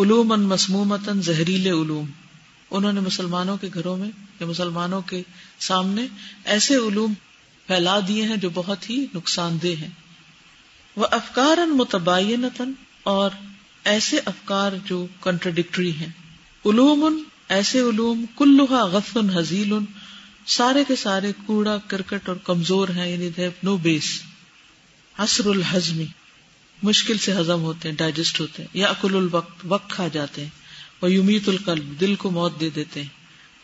علوم 0.00 0.28
مسمومتن 0.28 1.22
زہریل 1.22 1.66
علوم۔ 1.66 2.06
انہوں 2.70 2.92
نے 2.92 3.00
مسلمانوں 3.00 3.56
کے 3.56 3.68
گھروں 3.74 3.96
میں 3.96 4.10
یا 4.40 4.46
مسلمانوں 4.46 5.02
کے 5.02 5.22
سامنے 5.60 6.06
ایسے 6.44 6.74
علوم 6.74 7.14
پھیلا 7.66 8.00
دیے 8.08 8.22
ہیں 8.22 8.36
جو 8.36 8.50
بہت 8.54 8.90
ہی 8.90 9.06
نقصان 9.14 9.58
دہ 9.62 9.80
ہیں۔ 9.80 10.03
وہ 10.96 11.06
افکار 11.10 11.66
متبائن 11.66 12.46
اور 13.02 13.30
ایسے 13.84 14.18
افکار 14.24 14.72
جو 14.84 15.06
کنٹرڈکٹری 15.20 15.92
ہیں۔ 15.92 16.12
علوم 16.66 17.22
ایسے 17.48 17.80
علوم 17.80 18.24
کلوہا 18.36 18.84
غفن 18.84 19.30
حزیل، 19.30 19.72
سارے 20.46 20.84
کے 20.88 20.96
سارے 20.96 21.32
کوڑا، 21.46 21.78
کرکٹ 21.86 22.28
اور 22.28 22.36
کمزور 22.36 22.88
ہیں 22.88 23.10
یعنی 23.10 23.30
نو 23.62 23.76
بیس 23.76 24.22
حسر 25.18 25.46
الحزمی 25.46 26.06
مشکل 26.82 27.18
سے 27.18 27.32
ہزم 27.32 27.62
ہوتے 27.62 27.88
ہیں 27.88 27.96
ڈائجسٹ 27.96 28.40
ہوتے 28.40 28.62
ہیں۔ 28.62 28.68
یا 28.74 28.88
اکل 28.88 29.16
الوقت، 29.16 29.60
وقت 29.64 29.90
کھا 29.90 30.08
جاتے 30.08 30.42
ہیں۔ 30.42 30.50
وہ 31.02 31.12
یومیت 31.12 31.48
القلب، 31.48 32.00
دل 32.00 32.14
کو 32.14 32.30
موت 32.30 32.60
دے 32.60 32.70
دیتے 32.70 33.02
ہیں۔ 33.02 33.08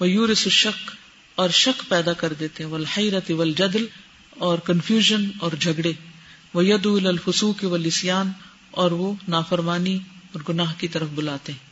وہ 0.01 0.09
یورس 0.09 0.38
شک 0.38 0.90
اور 1.35 1.49
شک 1.49 1.88
پیدا 1.88 2.12
کر 2.12 2.33
دیتے 2.33 2.64
ہیں۔ 2.64 2.71
ولحیرت 2.71 3.31
والجدل 3.31 3.87
اور 4.31 4.59
کنفیوژن 4.59 5.31
اور 5.40 5.53
جھگڑے۔ 5.61 5.93
وہ 6.55 6.65
ید 6.65 6.87
الفسوق 6.87 7.65
و 7.65 7.77
لسیان 7.77 8.33
اور 8.71 8.91
وہ 8.91 9.15
نافرمانی 9.29 9.99
اور 10.33 10.41
گناہ 10.49 10.75
کی 10.79 10.89
طرف 10.89 11.09
بلاتے 11.15 11.53
ہیں۔ 11.53 11.71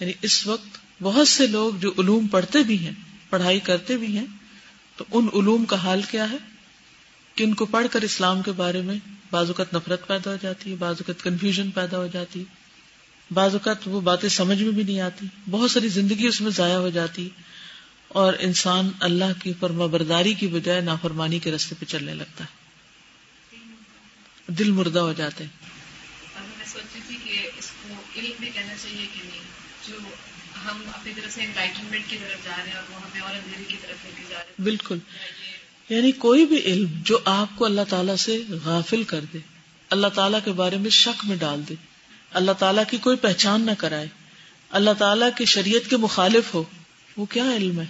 یعنی 0.00 0.12
اس 0.22 0.46
وقت 0.46 0.78
بہت 1.02 1.28
سے 1.28 1.46
لوگ 1.46 1.72
جو 1.80 1.92
علوم 1.98 2.26
پڑھتے 2.26 2.62
بھی 2.62 2.78
ہیں، 2.78 2.92
پڑھائی 3.30 3.60
کرتے 3.60 3.96
بھی 3.96 4.18
ہیں، 4.18 4.26
تو 4.96 5.04
ان 5.12 5.28
علوم 5.34 5.64
کا 5.64 5.76
حال 5.76 6.00
کیا 6.10 6.30
ہے؟ 6.30 6.36
کہ 7.34 7.44
ان 7.44 7.54
کو 7.54 7.66
پڑھ 7.66 7.86
کر 7.92 8.02
اسلام 8.02 8.42
کے 8.42 8.52
بارے 8.52 8.82
میں 8.82 8.94
بعض 9.30 9.46
اوقات 9.46 9.74
نفرت 9.74 10.06
پیدا 10.06 10.30
ہو 10.30 10.36
جاتی 10.42 10.70
ہے، 10.70 10.76
بعض 10.76 10.94
اوقات 10.94 11.22
کنفیوژن 11.22 11.70
پیدا 11.70 11.98
ہو 11.98 12.06
جاتی 12.12 12.44
بعض 13.30 13.52
اوقات 13.52 13.76
وہ 13.86 14.00
باتیں 14.00 14.28
سمجھ 14.28 14.62
میں 14.62 14.72
بھی 14.72 14.82
نہیں 14.82 15.00
آتی، 15.00 15.26
بہت 15.50 15.70
ساری 15.70 15.88
زندگی 15.88 16.26
اس 16.26 16.40
میں 16.40 16.50
ضائع 16.50 16.76
ہو 16.76 16.88
جاتی 16.88 17.28
اور 18.08 18.32
انسان 18.38 18.88
اللہ 19.00 19.42
کی 19.42 19.52
فرما 19.60 19.86
برداری 19.86 20.34
کی 20.34 20.46
بجائے 20.46 20.80
نافرمانی 20.80 21.38
کے 21.38 21.52
رستے 21.52 21.74
پہ 21.78 21.84
چلنے 21.84 22.14
لگتا 22.14 22.44
ہے۔ 22.44 22.57
دل 24.48 24.70
مردہ 24.70 24.98
ہو 24.98 25.12
جاتے 25.12 25.44
ہیں۔ 25.44 25.50
بالکل۔ 34.62 34.98
یعنی 35.88 36.12
کوئی 36.12 36.46
بھی 36.46 36.56
علم 36.58 36.88
جو 37.02 37.18
آپ 37.24 37.48
کو 37.56 37.64
اللہ 37.64 37.80
تعالیٰ 37.88 38.16
سے 38.16 38.42
غافل 38.64 39.02
کر 39.02 39.20
دے 39.32 39.38
اللہ 39.90 40.06
تعالیٰ 40.06 40.40
کے 40.44 40.52
بارے 40.52 40.76
میں 40.76 40.90
شک 40.90 41.26
میں 41.26 41.36
ڈال 41.36 41.62
دے 41.68 41.74
اللہ 42.30 42.52
تعالیٰ 42.52 42.84
کی 42.90 42.96
کوئی 42.96 43.16
پہچان 43.16 43.60
نہ 43.60 43.70
کرائے 43.78 44.06
اللہ 44.70 44.90
تعالیٰ 44.98 45.28
کی 45.36 45.44
شریعت 45.44 45.90
کے 45.90 45.96
مخالف 45.96 46.54
ہو 46.54 46.64
وہ 47.16 47.26
کیا 47.26 47.44
علم 47.56 47.80
ہے؟ 47.80 47.86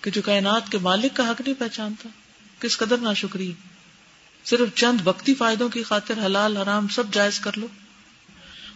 کہ 0.00 0.10
جو 0.10 0.22
کائنات 0.22 0.72
کے 0.72 0.78
مالک 0.78 1.16
کا 1.16 1.30
حق 1.30 1.40
نہیں 1.40 1.60
پہچانتا 1.60 2.08
کس 2.58 2.78
قدر 2.78 2.96
نہ 2.96 3.14
شکریہ 3.16 3.52
صرف 4.44 4.74
چند 4.74 5.00
وقتی 5.04 5.34
فائدوں 5.34 5.68
کی 5.68 5.82
خاطر 5.82 6.14
حلال 6.26 6.56
حرام 6.56 6.88
سب 6.88 7.04
جائز 7.12 7.40
کر 7.40 7.50
لو۔ 7.56 7.66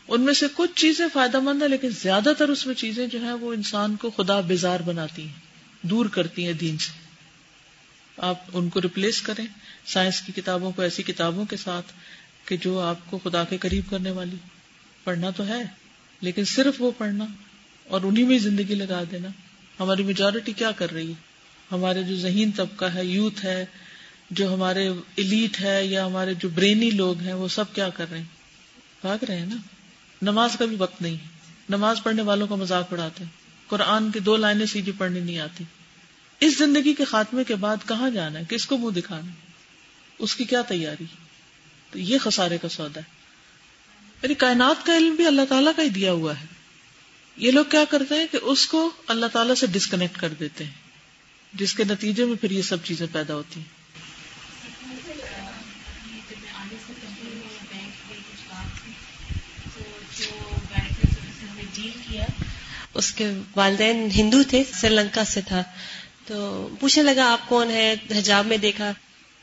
ان 0.09 0.21
میں 0.21 0.35
سے 0.35 0.47
کچھ 0.55 0.71
چیزیں 0.75 1.07
فائدہ 1.13 1.41
مند 1.41 1.63
ہیں، 1.63 1.69
لیکن 1.69 1.89
زیادہ 1.89 2.33
تر 2.39 2.49
اس 2.49 2.67
میں 2.67 2.75
چیزیں 2.75 3.07
جو 3.07 3.25
ہیں 3.25 3.33
وہ 3.33 3.53
انسان 3.53 3.97
کو 3.97 4.11
خدا 4.11 4.41
بیزار 4.41 4.81
بناتی 4.81 5.23
ہیں، 5.23 5.41
دور 5.83 6.07
کرتی 6.07 6.47
ہیں 6.47 6.53
دین 6.53 6.79
سے۔ 6.79 6.93
آپ 8.19 8.39
ان 8.53 8.69
کو 8.69 8.83
ریپلیس 8.83 9.23
کریں 9.23 9.47
سائنس 9.87 10.21
کی 10.21 10.33
کتابوں 10.33 10.73
کو، 10.73 10.83
ایسی 10.83 11.03
کتابوں 11.03 11.45
کے 11.45 11.57
ساتھ 11.57 11.93
کہ 12.45 12.57
جو 12.57 12.81
آپ 12.81 13.11
کو 13.11 13.19
خدا 13.25 13.45
کے 13.45 13.59
قریب 13.59 13.91
کرنے 13.91 14.11
والی۔ 14.11 14.37
پڑھنا 15.05 15.31
تو 15.31 15.47
ہے، 15.47 15.63
لیکن 16.21 16.45
صرف 16.45 16.75
وہ 16.79 16.91
پڑھنا 16.99 17.27
اور 17.89 18.01
انہیں 18.03 18.27
میں 18.27 18.39
زندگی 18.39 18.75
لگا 18.75 19.03
دینا۔ 19.11 19.29
ہماری 19.81 20.03
میجورٹی 20.03 20.53
کیا 20.53 20.71
کر 20.71 20.91
رہی 20.91 21.09
ہے؟ 21.09 21.35
ہمارے 21.73 22.03
جو 22.03 22.17
ذہین 22.17 22.51
طبقہ 22.53 22.85
ہے 22.85 23.05
یوتھ 23.05 23.45
ہے 23.45 23.65
جو 24.35 24.55
ہمارے 24.55 24.89
ایلیٹ 25.17 25.61
ہے 25.61 25.87
یا 25.87 26.07
ہمارے 26.07 26.35
جو 26.35 26.49
برینی 26.49 26.91
لوگ 26.91 27.19
ہیں، 27.19 27.33
وہ 27.33 27.49
سب 27.49 27.75
کیا 27.75 27.89
کر 27.89 28.11
رہے 28.11 28.19
ہیں؟ 28.19 28.25
بھاگ 29.01 29.25
رہے 29.25 29.39
ہیں 29.39 29.47
نا؟ 29.47 29.57
نماز 30.23 30.57
کا 30.59 30.65
بھی 30.65 30.77
وقت 30.77 31.03
نہیں 31.03 31.15
ہے۔ 31.15 31.27
نماز 31.69 32.03
پڑھنے 32.03 32.23
والوں 32.23 32.47
کا 32.47 32.55
مذاق 32.55 32.93
اڑاتے 32.93 33.25
ہیں۔ 33.25 33.31
قرآن 33.69 34.11
کی 34.11 34.19
دو 34.19 34.37
لائنیں 34.37 34.67
سیدھی 34.67 34.93
پڑھنی 34.99 35.21
نہیں 35.21 35.39
آتی۔ 35.39 35.65
اس 36.41 36.59
زندگی 36.59 36.95
کے 36.95 37.05
خاتمے 37.05 37.45
کے 37.45 37.55
بعد 37.55 37.77
کہاں 37.89 38.11
جانا 38.11 38.39
ہے؟ 38.39 38.45
کس 38.49 38.67
کو 38.67 38.79
منہ 38.79 38.91
دکھانا 38.91 39.31
اس 40.19 40.37
کی 40.37 40.45
کیا 40.45 40.63
تیاری؟ 40.63 41.05
تو 41.91 41.99
یہ 41.99 42.19
خسارے 42.19 42.59
کا 42.59 42.69
سودا 42.69 43.01
ہے۔ 43.01 43.11
یعنی 44.23 44.35
کائنات 44.35 44.87
کا 44.87 44.97
علم 44.97 45.15
بھی 45.15 45.27
اللہ 45.27 45.41
تعالیٰ 45.49 45.73
کا 45.77 45.83
ہی 45.83 45.89
دیا 45.89 46.13
ہوا 46.13 46.41
ہے۔ 46.41 46.47
یہ 47.37 47.51
لوگ 47.51 47.65
کیا 47.71 47.85
کرتے 47.91 48.15
ہیں 48.15 48.27
کہ 48.31 48.39
اس 48.43 48.67
کو 48.67 48.91
اللہ 49.07 49.27
تعالیٰ 49.27 49.55
سے 49.55 49.67
ڈسکنیکٹ 49.67 50.21
کر 50.21 50.29
دیتے 50.29 50.65
ہیں۔ 50.65 50.71
جس 51.55 51.75
کے 51.75 51.85
نتیجے 51.85 52.25
میں 52.25 52.37
پھر 52.41 52.51
یہ 52.51 52.63
سب 52.63 52.77
چیزیں 52.85 53.07
پیدا 53.13 53.35
ہوتی 53.35 53.61
ہیں۔ 53.61 53.84
اس 63.05 63.13
کے 63.13 63.31
والدین 63.57 64.09
ہندو 64.15 64.43
تھے 64.43 64.63
سری 64.75 64.95
لنکا 64.95 65.25
سے 65.25 65.41
تھا۔ 65.41 65.63
تو 66.27 66.69
پوچھنے 66.81 67.15
لگا 67.15 67.33
آپ 67.33 67.49
کون 67.49 67.71
ہے 67.71 67.95
حجاب 68.19 68.47
میں 68.47 68.57
دیکھا۔ 68.57 68.93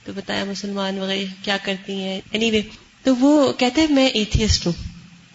تو 0.06 0.12
بتایا 0.16 0.44
مسلمان 0.44 1.00
وغیرہ 1.00 1.46
کیا 1.46 1.58
کرتی 1.64 1.94
ہیں؟ 1.94 2.22
اینی 2.32 2.46
anyway, 2.46 2.68
تو 3.04 3.16
وہ 3.16 3.54
کہتے 3.54 3.82
ہیں 3.82 3.88
میں 3.90 4.08
ایتھیسٹ 4.08 4.66
ہوں۔ 4.66 4.74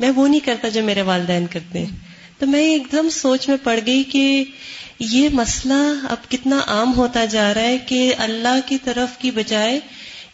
میں 0.01 0.11
وہ 0.11 0.29
نہیں 0.29 0.41
کرتا 0.41 0.69
جو 0.69 0.83
میرے 0.83 1.03
والدین 1.03 1.47
کرتے 1.47 1.79
ہیں۔ 1.79 1.97
تو 2.39 2.47
میں 2.47 2.61
ایک 2.61 2.83
دم 2.93 3.09
سوچ 3.09 3.49
میں 3.49 3.57
پڑ 3.63 3.81
گئی 3.87 4.05
کہ 4.05 4.45
یہ 4.99 5.29
مسئلہ 5.29 6.07
اب 6.11 6.31
کتنا 6.31 6.61
عام 6.67 6.95
ہوتا 6.97 7.25
جا 7.25 7.55
رہا 7.55 7.63
ہے 7.63 7.79
کہ 7.79 8.15
اللہ 8.19 8.59
کی 8.67 8.79
طرف 8.85 9.19
کی 9.19 9.31
بجائے 9.31 9.81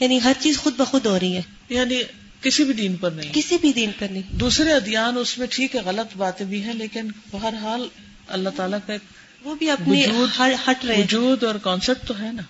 یعنی 0.00 0.20
ہر 0.24 0.32
چیز 0.40 0.58
خود 0.58 0.74
بخود 0.76 1.06
ہو 1.06 1.20
رہی 1.20 1.36
ہے۔ 1.36 1.42
یعنی 1.68 2.02
کسی 2.42 2.64
بھی 2.64 2.74
دین 2.74 2.96
پر 2.96 3.10
نہیں۔ 3.10 3.30
کسی 3.34 3.56
بھی 3.60 3.72
دین 3.72 3.90
پر 3.98 4.06
نہیں۔ 4.10 4.22
دوسرے 4.32 4.72
ادیان 4.72 5.18
اس 5.18 5.38
میں 5.38 5.46
ٹھیک 5.50 5.76
ہے 5.76 5.80
غلط 5.80 6.16
باتیں 6.16 6.46
بھی 6.46 6.64
ہیں 6.64 6.74
لیکن 6.74 7.08
بہرحال 7.30 7.88
اللہ 8.26 8.48
تعالیٰ 8.56 8.78
کا 8.86 8.92
ایک 8.92 9.02
وہ 9.46 9.54
بھی 9.54 9.70
اپنی 9.70 10.04
ہٹ 10.68 10.84
رہے 10.84 11.00
وجود 11.00 11.44
اور 11.44 11.54
کانسیپٹ 11.54 12.08
تو 12.08 12.18
ہے 12.20 12.32
نا۔ 12.32 12.42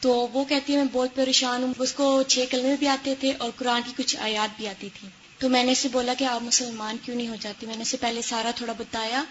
تو 0.00 0.28
وہ 0.32 0.44
کہتی 0.44 0.72
ہے 0.72 0.78
میں 0.78 0.86
بہت 0.92 1.14
پریشان 1.14 1.62
ہوں۔ 1.62 1.74
اس 1.78 1.92
کو 1.92 2.22
چھ 2.28 2.44
کلمے 2.50 2.76
بھی 2.78 2.88
آتے 2.88 3.14
تھے 3.20 3.32
اور 3.38 3.50
قرآن 3.56 3.80
کی 3.86 3.92
کچھ 3.96 4.16
آیات 4.16 4.56
بھی 4.56 4.68
آتی 4.68 4.88
تھی۔ 5.00 5.08
تو 5.38 5.48
میں 5.48 5.64
نے 5.64 5.72
اسے 5.72 5.88
بولا 5.88 6.14
کہ 6.18 6.24
آپ 6.24 6.42
مسلمان 6.42 6.96
کیوں 7.04 7.16
نہیں 7.16 7.28
ہو 7.28 7.36
جاتی؟ 7.40 7.66
میں 7.66 7.76
نے 7.76 7.82
اسے 7.82 7.96
پہلے 7.96 8.22
سارا 8.22 8.50
تھوڑا 8.54 8.72
بتایا۔ 8.72 9.24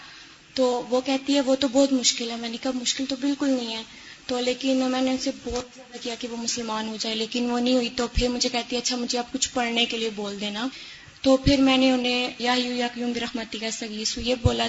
تو 0.54 0.86
وہ 0.89 1.02
کہتی 1.02 1.36
ہے 1.36 1.41
وہ 1.41 1.56
تو 1.56 1.67
بہت 1.67 1.93
مشکل 1.93 2.32
ہے۔ 2.32 2.36
میں 2.36 2.50
نے 2.50 2.58
کہا 2.62 2.72
مشکل 2.76 3.06
تو 3.10 3.15
بالکل 3.22 3.50
نہیں 3.50 3.76
ہے۔ 3.76 3.84
تو 4.28 4.40
لیکن 4.40 4.92
میں 4.92 5.02
نے 5.02 5.12
ان 5.12 5.18
سے 5.18 5.32
بہت 5.44 5.66
زیادہ 5.76 5.98
کیا 6.02 6.16
کہ 6.20 6.28
وہ 6.28 6.38
مسلمان 6.38 6.88
ہو 6.88 6.98
جائے، 7.00 7.16
لیکن 7.16 7.52
وہ 7.52 7.60
نہیں 7.60 7.74
ہوئی، 7.74 7.90
تو 7.96 8.08
پھر 8.13 8.28
مجھے 8.28 8.50
کہتی 8.50 8.76
ہے 8.76 8.82
اچھا 8.82 8.96
مجھے 8.96 9.20
آپ 9.20 9.34
کچھ 9.34 9.50
پڑھنے 9.54 9.86
کے 9.86 9.98
لیے 9.98 10.10
بول 10.16 10.42
دینا۔ 10.42 10.68
تو 11.22 11.38
پھر 11.38 11.58
میں 11.58 11.78
نے 11.78 11.92
انہیں، 11.92 12.30
یا 12.40 12.54
یو 12.54 12.74
یا 12.74 12.88
کیوں 12.94 13.12
بھی 13.12 13.22
رحمتی 13.22 13.60
کا 13.60 13.72
سگیس 13.72 14.18
یہ 14.18 14.36
بولا۔ 14.42 14.68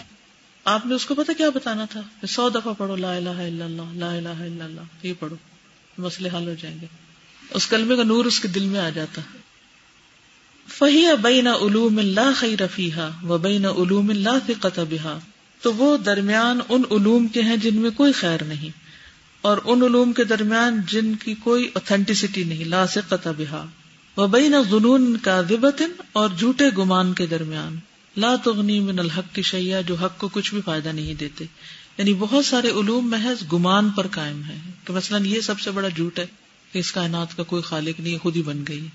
آپ 0.64 0.86
نے 0.86 0.94
اس 0.94 1.06
کو 1.06 1.14
پتا 1.14 1.32
کیا 1.32 1.50
بتانا 1.50 1.84
تھا؟ 1.84 2.26
سو 2.28 2.48
دفعہ 2.48 2.72
پڑھو، 2.78 2.96
لا 2.96 3.16
الہ 3.16 3.28
الا 3.28 3.64
اللہ، 3.64 3.94
لا 3.94 4.12
الہ 4.12 4.28
الا 4.28 4.64
اللہ، 4.64 4.80
یہ 5.02 5.12
پڑھو، 5.18 5.36
مسئلے 5.98 6.28
حل 6.28 6.48
ہو 6.48 6.54
جائیں 6.62 6.76
گے۔ 6.82 6.86
اس 7.50 7.66
کلمے 7.66 7.96
کا 7.96 8.02
نور 8.02 8.24
اس 8.24 8.40
کے 8.40 8.48
دل 8.48 8.66
میں 8.66 8.80
آ 8.80 8.88
جاتا۔ 8.88 9.20
فہی 10.68 11.06
بین 11.22 11.46
علوم 11.46 11.98
اللہ 11.98 12.30
خی 12.36 12.56
رفیحا 12.56 13.10
و 13.22 13.38
بین 13.38 13.64
علوم 13.64 14.10
اللہ 14.10 14.38
فقت 14.46 14.80
بہا۔ 14.90 15.18
تو 15.62 15.74
وہ 15.74 15.96
درمیان 15.96 16.60
ان 16.68 16.82
علوم 16.90 17.26
کے 17.26 17.42
ہیں 17.42 17.56
جن 17.56 17.76
میں 17.76 17.90
کوئی 17.90 18.12
خیر 18.12 18.44
نہیں۔ 18.44 18.87
اور 19.40 19.58
ان 19.64 19.82
علوم 19.82 20.12
کے 20.12 20.24
درمیان 20.24 20.80
جن 20.88 21.14
کی 21.14 21.34
کوئی 21.34 21.68
اوتھینٹسٹی 21.72 22.44
نہیں، 22.44 22.64
لا 22.64 22.86
قطع 23.08 23.30
بہا۔ 23.30 23.66
وہ 24.16 24.26
بین 24.26 24.54
غنون 24.70 25.16
کا 25.16 25.42
دبتن 25.50 25.92
اور 26.12 26.28
جھوٹے 26.38 26.64
گمان 26.78 27.12
کے 27.12 27.26
درمیان۔ 27.26 27.76
لا 28.16 28.36
تغنی 28.36 28.80
من 28.80 28.98
الحق 28.98 29.34
کی 29.34 29.42
شیا 29.42 29.80
جو 29.80 29.94
حق 29.94 30.18
کو 30.18 30.28
کچھ 30.28 30.54
بھی 30.54 30.62
فائدہ 30.64 30.88
نہیں 30.88 31.14
دیتے۔ 31.14 31.44
یعنی 31.98 32.14
بہت 32.14 32.44
سارے 32.44 32.70
علوم 32.70 33.10
محض 33.10 33.52
گمان 33.52 33.90
پر 33.90 34.06
قائم 34.06 34.42
ہے 34.44 34.58
کہ 34.84 34.92
مثلاً 34.92 35.26
یہ 35.26 35.40
سب 35.40 35.60
سے 35.60 35.70
بڑا 35.70 35.88
جھوٹ 35.88 36.18
ہے 36.18 36.26
کہ 36.72 36.78
اس 36.78 36.92
کائنات 36.92 37.36
کا 37.36 37.42
کوئی 37.42 37.62
خالق 37.62 38.00
نہیں، 38.00 38.18
خود 38.18 38.36
ہی 38.36 38.42
بن 38.42 38.64
گئی۔ 38.68 38.86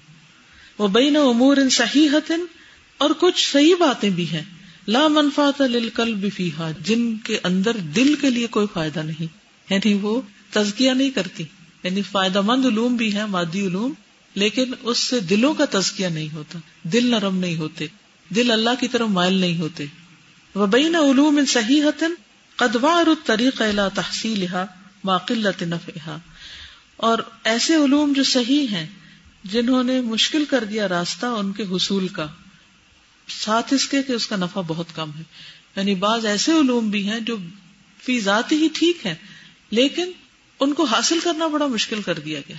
وہ 0.77 0.87
بین 0.87 1.15
امور 1.15 1.57
ان 1.57 1.69
صحیح 1.69 2.09
اور 2.97 3.09
کچھ 3.19 3.51
صحیح 3.51 3.75
باتیں 3.79 4.09
بھی 4.09 4.29
ہیں۔ 4.29 4.43
لا 4.87 5.07
منفاط 5.07 5.61
للقلب 5.61 6.25
فیہا، 6.35 6.71
جن 6.83 7.17
کے 7.17 7.39
اندر 7.43 7.77
دل 7.77 8.15
کے 8.21 8.29
لیے 8.29 8.47
کوئی 8.47 8.67
فائدہ 8.73 8.99
نہیں۔ 8.99 9.42
یعنی 9.73 9.93
وہ 9.93 10.21
تزکیہ 10.49 10.91
نہیں 10.91 11.09
کرتی 11.09 11.43
یعنی 11.83 12.01
فائدہ 12.01 12.41
مند 12.41 12.65
علوم 12.65 12.95
بھی 12.95 13.15
ہے 13.15 13.25
مادی 13.25 13.67
علوم، 13.67 13.93
لیکن 14.33 14.73
اس 14.81 14.97
سے 14.97 15.19
دلوں 15.19 15.53
کا 15.53 15.65
تزکیہ 15.69 16.07
نہیں 16.07 16.33
ہوتا، 16.33 16.59
دل 16.83 17.11
نرم 17.11 17.37
نہیں 17.37 17.55
ہوتے، 17.55 17.87
دل 18.35 18.51
اللہ 18.51 18.69
کی 18.79 18.87
طرف 18.87 19.07
مائل 19.09 19.33
نہیں 19.33 19.57
ہوتے۔ 19.57 19.85
وبین 20.55 20.95
علوم 20.95 21.37
ان 21.37 21.45
صحیح 21.45 21.83
قدوار 22.55 23.07
طریق 23.25 23.61
تحصیل 23.93 24.45
قلت 25.27 25.63
نفعها 25.63 26.17
اور 26.97 27.17
ایسے 27.43 27.75
علوم 27.75 28.13
جو 28.13 28.23
صحیح 28.23 28.67
ہیں، 28.67 28.89
جنہوں 29.43 29.83
نے 29.83 30.01
مشکل 30.01 30.45
کر 30.45 30.63
دیا 30.63 30.87
راستہ 30.87 31.25
ان 31.25 31.51
کے 31.51 31.63
حصول 31.63 32.07
کا، 32.07 32.27
ساتھ 33.27 33.73
اس 33.73 33.87
کے 33.87 34.03
کہ 34.03 34.11
اس 34.11 34.27
کا 34.27 34.35
نفع 34.35 34.61
بہت 34.67 34.85
کم 34.95 35.11
ہے۔ 35.17 35.23
یعنی 35.75 35.95
بعض 35.95 36.25
ایسے 36.25 36.51
علوم 36.51 36.89
بھی 36.89 37.09
ہیں 37.09 37.19
جو 37.19 37.37
فی 38.03 38.19
ذات 38.19 38.51
ہی 38.51 38.67
ٹھیک 38.73 39.05
ہے 39.05 39.15
لیکن 39.73 40.11
ان 40.59 40.73
کو 40.73 40.83
حاصل 40.83 41.19
کرنا 41.19 41.47
بڑا 41.47 41.67
مشکل 41.67 42.01
کر 42.01 42.19
دیا 42.19 42.39
گیا 42.39 42.55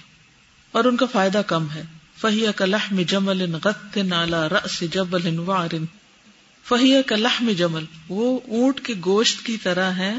اور 0.73 0.85
ان 0.85 0.97
کا 0.97 1.07
فائدہ 1.07 1.43
کم 1.47 1.71
ہے۔ 1.71 1.83
فہیا 2.17 2.51
کلح 2.53 2.87
میں 2.91 3.05
جمل 3.05 3.55
غت 3.65 3.97
نالا 3.97 4.49
رس 4.49 4.85
جبل 4.93 5.39
وارن 5.39 5.85
فہیا 6.69 7.03
کلح 7.03 7.37
میں 7.41 7.55
جمل۔ 7.55 7.85
وہ 8.09 8.41
اونٹ 8.49 8.81
کے 8.81 8.95
گوشت 9.05 9.47
کی 9.47 9.57
طرح 9.57 9.91
ہے۔ 9.91 10.15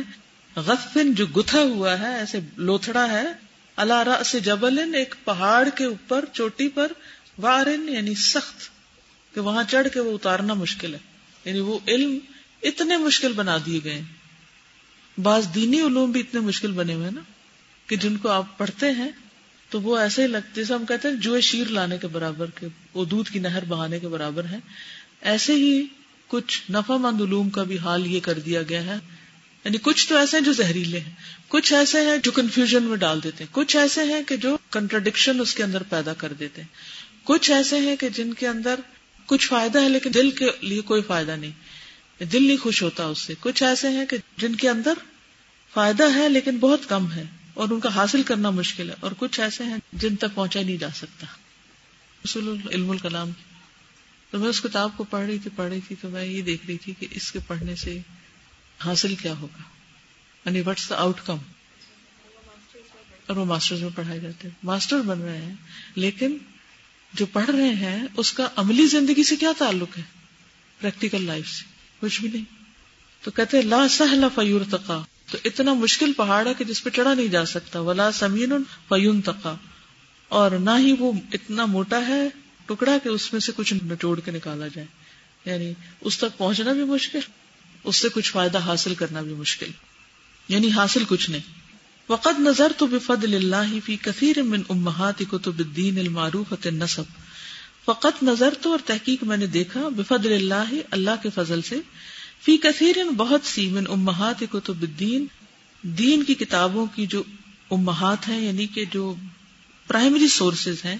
غفن 0.56 1.14
جو 1.14 1.26
گتھا 1.26 1.60
ہوا 1.60 2.00
ہے، 2.00 2.16
ایسے 2.16 2.40
لوتھڑا 2.58 3.12
ہے۔ 3.12 3.26
اللہ 3.76 4.04
رس 4.08 4.36
جبل، 4.46 4.96
ایک 4.96 5.16
پہاڑ 5.24 5.70
کے 5.76 5.86
اوپر، 5.86 6.26
چوٹی 6.34 6.70
پر۔ 6.70 6.92
وارن 7.38 7.90
یعنی 7.90 8.16
سخت، 8.16 8.70
کہ 9.36 9.42
وہاں 9.42 9.64
چڑھ 9.70 9.88
کے 9.94 10.00
وہ 10.00 10.16
اتارنا 10.16 10.54
مشکل 10.54 10.94
ہے۔ 10.94 11.00
یعنی 11.46 11.60
وہ 11.60 11.80
علم 11.88 12.18
اتنے 12.64 12.98
مشکل 12.98 13.34
بنا 13.34 13.58
دیے 13.66 13.80
گئے۔ 13.84 14.02
بعض 15.18 15.48
دینی 15.56 15.82
علوم 15.82 16.12
بھی 16.12 16.20
اتنے 16.20 16.40
مشکل 16.40 16.72
بنے 16.72 16.94
ہوئے 16.94 17.10
نا 17.12 17.22
کہ 17.88 17.96
جن 17.96 18.18
کو 18.18 18.30
آپ 18.30 18.58
پڑھتے 18.58 18.92
ہیں 18.92 19.12
تو 19.70 19.82
وہ 19.82 19.98
ایسے 19.98 20.22
ہی 20.22 20.28
لگتے، 20.28 20.50
جیسے 20.56 20.74
ہم 20.74 20.86
کہتے 20.86 21.08
ہیں 21.08 21.16
جو 21.16 21.40
شیر 21.40 21.68
لانے 21.68 21.98
کے 21.98 22.08
برابر 22.08 22.50
کے، 22.50 22.68
وہ 22.94 23.06
دودھ 23.06 23.32
کی 23.32 23.40
نہر 23.40 23.66
بہانے 23.66 24.00
کے 24.00 24.08
برابر 24.08 24.46
ہے 24.46 24.58
ایسے 25.22 25.54
ہی 25.54 25.86
کچھ 26.28 26.72
نفع 26.72 26.98
مند 26.98 27.22
علوم 27.22 27.50
کا 27.50 27.64
بھی 27.64 27.78
حال 27.78 28.08
یہ 28.08 28.20
کر 28.20 28.40
دیا 28.40 28.62
گیا 28.62 28.86
ہے۔ 28.86 28.96
یعنی 29.64 29.78
کچھ 29.82 30.10
تو 30.10 30.18
ایسے 30.18 30.38
ہیں 30.38 30.44
جو 30.44 30.54
زہریلے 30.54 31.00
ہیں، 31.00 31.12
کچھ 31.48 31.74
ایسے 31.74 32.02
ہیں 32.02 32.18
جو 32.24 32.32
کنفیوژن 32.32 32.84
میں 32.84 32.98
ڈال 32.98 33.24
دیتے 33.24 33.44
ہیں، 33.44 33.56
کچھ 33.56 33.78
ایسے 33.78 34.04
ہیں 34.04 34.24
کہ 34.28 34.36
جو 34.38 34.58
کنٹرڈکشن 34.72 35.40
اس 35.40 35.56
کے 35.56 35.64
اندر 35.64 35.84
پیدا 35.84 36.14
کر 36.14 36.34
دیتے 36.34 36.62
ہیں۔ 36.62 36.68
کچھ 37.24 37.52
ایسے 37.52 37.80
ہیں 37.80 37.96
کہ 37.96 38.10
جن 38.10 38.34
کے 38.34 38.48
اندر 38.48 38.76
کچھ 39.26 39.48
فائدہ 39.48 39.82
ہے 39.82 39.90
لیکن 39.90 40.14
دل 40.14 40.32
کے 40.32 40.46
لیے 40.62 40.82
کوئی 40.82 41.02
فائدہ 41.02 41.32
نہیں۔ 41.32 41.52
دل 42.20 42.48
نہیں 42.48 42.58
خوش 42.58 42.84
ہوتا 42.84 43.06
اس 43.06 43.20
سے۔ 43.20 43.34
کچھ 43.40 43.64
ایسے 43.64 43.90
ہیں 43.90 44.06
کہ 44.06 44.18
جن 44.38 44.56
کے 44.56 44.70
اندر 44.70 44.94
فائدہ 45.74 46.16
ہے 46.16 46.30
لیکن 46.30 46.58
بہت 46.58 46.80
کم 46.88 47.12
ہے 47.12 47.24
اور 47.54 47.70
ان 47.70 47.80
کا 47.80 47.96
حاصل 47.96 48.24
کرنا 48.24 48.50
مشکل 48.50 48.90
ہے 48.90 48.96
اور 49.00 49.12
کچھ 49.18 49.40
ایسے 49.40 49.64
ہیں 49.64 49.78
جن 49.94 50.16
تک 50.16 50.36
پہنچا 50.36 50.62
نہیں 50.62 50.78
جا 50.78 50.90
سکتا۔ 50.96 51.28
اصول 52.26 52.60
علم 52.72 52.92
الکلام 52.92 53.30
تو 54.32 54.40
میں 54.40 54.50
اس 54.50 54.62
کتاب 54.62 54.98
کو 54.98 55.04
پڑھ 55.04 55.26
رہی 55.26 55.40
تھی، 55.40 55.50
پڑھ 55.56 55.70
رہی 55.70 55.80
تھی 55.88 55.96
تو 56.02 56.10
میں 56.10 56.26
یہ 56.26 56.42
دیکھ 56.42 56.66
رہی 56.66 56.78
تھی 56.78 56.94
کہ 57.00 57.08
اس 57.12 57.32
کے 57.32 57.40
پڑھنے 57.48 57.76
سے 57.76 58.00
حاصل 58.86 59.16
کیا 59.16 59.34
ہوگا۔ 59.38 59.62
یعنی 60.46 60.62
وٹس 60.62 60.90
دا 60.90 60.96
آؤٹ 60.96 61.22
کم 61.26 61.38
اور 63.28 63.38
وہ 63.38 63.46
ماسٹر 63.46 63.76
میں 63.76 63.90
پڑھائے 63.96 64.20
جاتے 64.20 64.48
ہیں۔ 64.48 64.56
ماسٹر 64.64 65.02
بن 65.02 65.22
رہے 65.22 65.38
ہیں، 65.38 65.56
لیکن 65.96 66.38
جو 67.14 67.26
پڑھ 67.26 67.50
رہے 67.50 67.70
ہیں، 67.70 68.04
اس 68.18 68.34
کا 68.34 68.50
عملی 68.56 68.86
زندگی 68.86 69.24
سے 69.24 69.36
کیا 69.36 69.52
تعلق 69.58 69.98
ہے؟ 69.98 70.04
پریکٹیکل 70.82 71.24
لائف 71.24 71.50
سے۔ 71.50 71.75
کچھ 72.06 72.22
بھی 72.22 72.30
نہیں۔ 72.30 72.44
تو 73.22 73.32
کہتے 73.32 73.62
لا 73.62 73.88
سہلا 73.88 74.28
فیور 74.28 74.62
تقا 74.70 75.02
تو 75.32 75.38
اتنا 75.46 75.74
مشکل 75.74 76.14
پہاڑ 76.14 76.48
ہے 76.48 76.54
کہ 76.54 76.64
جس 76.64 76.84
پہ 76.84 76.90
چڑھا 76.90 77.14
نہیں 77.14 77.28
جا 77.28 77.46
سکتا۔ 77.46 77.80
ولا 77.80 78.12
سمین 78.12 78.54
فیون 78.88 79.22
تقا 79.22 79.56
اور 80.28 80.52
نہ 80.52 80.70
ہی 80.78 80.96
وہ 81.00 81.12
اتنا 81.34 81.66
موٹا 81.66 82.08
ہے، 82.08 82.30
ٹکڑا 82.66 82.98
کہ 83.04 83.10
اس 83.10 83.34
میں 83.34 83.42
سے 83.42 83.52
کچھ 83.56 83.74
نچوڑ 83.74 84.20
کے 84.20 84.32
نکالا 84.32 84.68
جائے۔ 84.68 84.88
یعنی 85.46 85.74
اس 86.02 86.18
تک 86.18 86.38
پہنچنا 86.38 86.74
بھی 86.74 86.84
مشکل، 86.84 87.20
اس 87.84 87.96
سے 87.96 88.10
کچھ 88.14 88.32
فائدہ 88.32 88.58
حاصل 88.58 88.96
کرنا 88.96 89.22
بھی 89.22 89.34
مشکل۔ 89.34 89.68
یعنی 90.48 90.72
حاصل 90.72 91.04
کچھ 91.08 91.30
نہیں۔ 91.30 91.66
وقد 92.10 92.40
نظر 92.40 92.72
تو 92.78 92.88
بفد 92.88 93.24
اللہ 93.24 93.86
فی 93.86 93.98
کثیر 93.98 94.42
من 94.42 94.62
امہات 94.70 95.20
کتب 95.32 95.60
الدین 95.60 96.00
المعروف 96.00 96.66
نصب 96.66 97.04
فقط 97.86 98.24
نظر 98.24 98.54
تو 98.62 98.72
اور 98.72 98.80
تحقیق 98.86 99.24
میں 99.24 99.38
نے 99.38 99.48
دیکھا 99.48 99.88
بفد 99.88 100.26
اللہ 100.26 100.74
اللہ 100.92 101.24
کے 101.24 101.30
فضل 101.36 101.62
سے۔ 101.62 101.80
فی 102.46 102.58
کثیر 102.58 102.96
بہت 103.18 103.42
سی 103.44 103.70
من 103.70 103.84
امہات 103.90 104.44
کتب 104.52 104.82
الدین، 104.82 105.26
دین 105.82 106.24
کی 106.24 106.36
کتابوں 106.36 106.86
کی 106.96 107.06
جو 107.06 107.24
امہات 107.72 108.28
ہیں 108.28 108.42
یعنی 108.42 108.68
کہ 108.68 108.86
جو 108.92 109.16
پرائمری 109.88 110.28
سورسز 110.28 110.86
ہیں۔ 110.86 110.96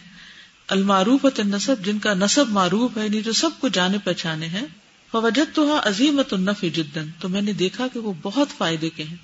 المعروف 0.68 1.40
نصب 1.40 1.76
جن 1.86 2.00
کا 2.00 2.14
نصب 2.14 2.50
معروف 2.50 2.98
ہے 2.98 3.04
یعنی 3.04 3.22
جو 3.22 3.34
سب 3.34 3.50
کو 3.60 3.68
جانے 3.68 3.98
پہچانے 4.04 4.48
ہیں۔ 4.48 4.66
فوجت 5.12 5.56
تو 5.56 5.80
عظیمت 5.84 6.34
النف 6.34 6.62
جدن 6.62 7.08
تو 7.20 7.30
میں 7.30 7.42
نے 7.42 7.54
دیکھا 7.54 7.88
کہ 7.94 8.00
وہ 8.00 8.14
بہت 8.22 8.48
فائدے 8.58 8.90
کے 8.90 9.04
ہیں۔ 9.04 9.18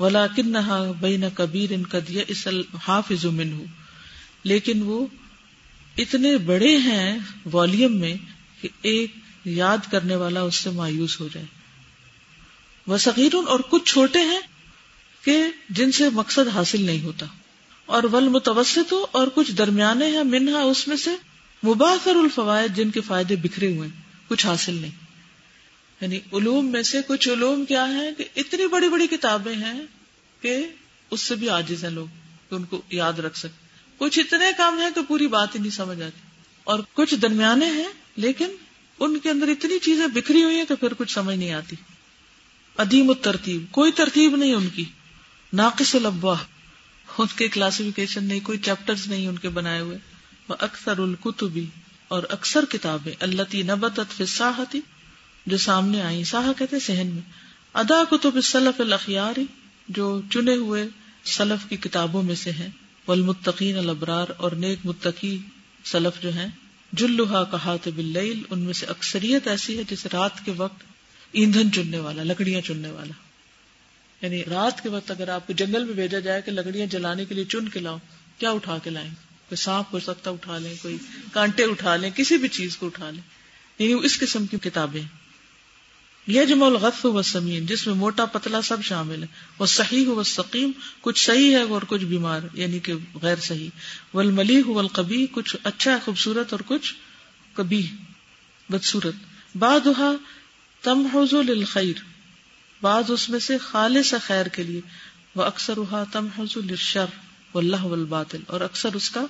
ولا 0.00 0.26
کن 0.26 0.56
بین 1.00 1.24
کبیر 1.34 1.72
ان 1.72 1.86
کدیا 1.86 2.22
اس 2.28 2.48
حافظ 2.88 3.24
من 3.24 3.64
لیکن 4.44 4.82
وہ 4.82 5.06
اتنے 5.98 6.38
بڑے 6.38 6.76
ہیں 6.76 7.18
والیم 7.52 7.96
میں 7.96 8.14
کہ 8.60 8.68
ایک 8.82 9.12
یاد 9.44 9.78
کرنے 9.90 10.16
والا 10.16 10.40
اس 10.40 10.54
سے 10.54 10.70
مایوس 10.70 11.20
ہو 11.20 11.28
جائے۔ 11.32 11.46
وہ 12.86 12.96
سغیر 12.96 13.34
اور 13.34 13.60
کچھ 13.70 13.92
چھوٹے 13.92 14.18
ہیں 14.18 14.40
کہ 15.24 15.44
جن 15.68 15.92
سے 15.92 16.10
مقصد 16.10 16.48
حاصل 16.48 16.84
نہیں 16.84 17.02
ہوتا۔ 17.02 17.26
اور 17.86 18.02
ول 18.02 18.28
متوسط 18.28 18.92
ہو 18.92 19.06
اور 19.12 19.28
کچھ 19.34 19.52
درمیانے 19.52 20.06
ہیں، 20.06 20.24
منہا 20.24 20.58
اس 20.58 20.88
میں 20.88 20.96
سے 20.96 21.10
مباثر 21.66 22.14
الفوائد 22.14 22.76
جن 22.76 22.90
کے 22.90 23.00
فائدے 23.00 23.36
بکھرے 23.36 23.76
ہوئے 23.76 23.88
کچھ 24.28 24.46
حاصل 24.46 24.74
نہیں۔ 24.74 24.90
یعنی 26.00 26.16
علوم 26.32 26.66
میں 26.66 26.82
سے 26.82 26.98
کچھ 27.06 27.28
علوم 27.28 27.64
کیا 27.64 27.88
ہے 27.88 28.14
کہ 28.18 28.24
اتنی 28.36 28.66
بڑی 28.66 28.88
بڑی 28.88 29.06
کتابیں 29.06 29.54
ہیں 29.54 29.80
کہ 30.40 30.66
اس 31.10 31.20
سے 31.20 31.34
بھی 31.34 31.50
آجز 31.50 31.84
ہیں 31.84 31.90
لوگ 31.90 32.06
کہ 32.48 32.54
ان 32.54 32.64
کو 32.64 32.82
یاد 32.90 33.12
رکھ 33.12 33.38
سکتے۔ 33.38 33.69
کچھ 34.00 34.18
اتنے 34.18 34.44
کام 34.56 34.78
ہیں 34.78 34.90
کہ 34.94 35.00
پوری 35.08 35.26
بات 35.26 35.54
ہی 35.54 35.60
نہیں 35.60 35.70
سمجھ 35.70 36.02
آتی۔ 36.02 36.20
اور 36.64 36.80
کچھ 36.94 37.14
درمیانے 37.14 37.66
ہیں، 37.66 37.88
لیکن 38.16 38.48
ان 39.00 39.18
کے 39.18 39.30
اندر 39.30 39.48
اتنی 39.48 39.78
چیزیں 39.78 40.06
بکھری 40.06 40.44
ہوئی 40.44 40.56
ہیں 40.56 40.64
کہ 40.64 40.74
پھر 40.74 40.94
کچھ 40.94 41.12
سمجھ 41.12 41.36
نہیں 41.36 41.52
آتی۔ 41.52 41.76
ادیم 42.76 43.12
ترتیب 43.12 43.64
کوئی 43.70 43.92
ترتیب 43.92 44.36
نہیں 44.36 44.54
ان 44.54 44.68
کی۔ 44.68 44.84
ناقص 45.52 45.94
البا 45.94 46.32
ان 47.18 47.26
کے 47.36 47.48
کلاسیفیکیشن 47.48 48.24
نہیں، 48.24 48.40
کوئی 48.40 48.58
چیپٹر 48.58 48.94
نہیں 49.06 49.28
ان 49.28 49.38
کے 49.38 49.48
بنائے 49.48 49.80
ہوئے۔ 49.80 49.98
وہ 50.48 50.54
اکثر 50.58 50.98
القتبی 50.98 51.66
اور 52.08 52.22
اکثر 52.28 52.64
کتابیں۔ 52.64 53.12
اللہ 53.20 53.54
نبت 53.54 54.00
فساحتی 54.16 54.80
جو 55.46 55.56
سامنے 55.56 56.02
آئی 56.02 56.24
ساہ 56.24 56.52
کہتے 56.58 56.80
سہن 56.80 57.06
میں۔ 57.06 57.22
ادا 57.74 58.04
کتب 58.10 58.40
سلف 58.40 58.80
الخیاری 58.80 59.44
جو 59.88 60.20
چنے 60.30 60.54
ہوئے 60.54 60.88
سلف 61.24 61.68
کی 61.68 61.76
کتابوں 61.76 62.22
میں 62.22 62.34
سے 62.34 62.50
ہیں۔ 62.50 62.68
والمتقین 63.10 63.78
الابرار 63.78 64.26
اور 64.36 64.52
نیک 64.52 64.78
متقی 64.84 65.38
سلف 65.84 66.22
جو 66.22 66.32
ہیں، 66.32 66.46
جلوہا 66.92 67.44
کہات 67.44 67.88
باللیل، 67.88 68.42
ان 68.50 68.58
میں 68.58 68.72
سے 68.72 68.86
اکثریت 68.86 69.48
ایسی 69.48 69.78
ہے 69.78 69.82
جسے 69.90 70.08
رات 70.12 70.44
کے 70.44 70.52
وقت 70.56 70.82
ایندھن 71.32 71.72
چننے 71.72 71.98
والا، 71.98 72.22
لکڑیاں 72.22 72.60
چننے 72.60 72.90
والا۔ 72.90 73.12
یعنی 74.26 74.44
رات 74.44 74.82
کے 74.82 74.88
وقت 74.88 75.10
اگر 75.10 75.28
آپ 75.28 75.46
کو 75.46 75.52
جنگل 75.52 75.84
میں 75.84 75.94
بھیجا 75.94 76.18
جائے 76.18 76.42
کہ 76.42 76.52
لکڑیاں 76.52 76.86
جلانے 76.86 77.24
کے 77.24 77.34
لیے 77.34 77.44
چن 77.44 77.68
کے 77.68 77.80
لاؤ، 77.80 77.98
کیا 78.38 78.50
اٹھا 78.50 78.78
کے 78.78 78.90
لائیں؟ 78.90 79.10
کوئی 79.48 79.56
سانپ 79.56 79.94
ہو 79.94 80.00
سکتا 80.00 80.30
اٹھا 80.30 80.58
لیں، 80.58 80.74
کوئی 80.82 80.96
کانٹے 81.32 81.64
اٹھا 81.64 81.96
لیں، 81.96 82.10
کسی 82.10 82.36
بھی 82.36 82.48
چیز 82.48 82.76
کو 82.76 82.86
اٹھا 82.86 83.10
لیں۔ 83.10 83.22
یعنی 83.78 84.06
اس 84.06 84.18
قسم 84.18 84.46
کی 84.46 84.56
کتابیں۔ 84.62 85.19
یہ 86.30 86.44
جمع 86.44 86.68
غف 86.68 87.06
و 87.06 87.22
سمین 87.22 87.66
جس 87.66 87.86
میں 87.86 87.94
موٹا 87.94 88.24
پتلا 88.24 88.62
سب 88.62 88.82
شامل 88.82 89.22
ہے۔ 89.22 89.28
وہ 89.58 89.66
صحیح 89.66 90.06
ہو 90.06 90.22
سقیم، 90.22 90.70
کچھ 91.00 91.26
صحیح 91.26 91.50
ہے 91.50 91.62
اور 91.62 91.82
کچھ 91.88 92.04
بیمار 92.04 92.40
یعنی 92.54 92.78
کہ 92.78 92.94
غیر 93.22 93.36
صحیح۔ 93.36 93.68
ول 94.14 94.30
ملی 94.30 94.62
ہو 94.62 94.88
کچھ 95.32 95.56
اچھا 95.64 95.92
ہے 95.92 95.96
خوبصورت 96.04 96.52
اور 96.52 96.60
کچھ 96.66 96.94
کبھی 97.54 97.86
بدسورت 98.68 99.14
بعد 99.56 99.86
تم 100.82 101.06
حضول 101.14 101.50
الخیر 101.50 102.02
بعض 102.82 103.04
اس 103.08 103.28
میں 103.28 103.38
سے 103.38 103.58
خالص 103.58 104.14
خیر 104.26 104.46
کے 104.46 104.62
لیے۔ 104.62 104.80
وہ 105.34 105.42
اکثر 105.42 105.76
ہوا 105.76 106.04
تم 106.12 106.28
حضول 106.38 106.76
شر 106.76 107.06
و 107.54 107.58
اللہ 107.58 107.86
باطل 108.08 108.40
اور 108.46 108.60
اکثر 108.60 108.94
اس 108.94 109.10
کا 109.10 109.26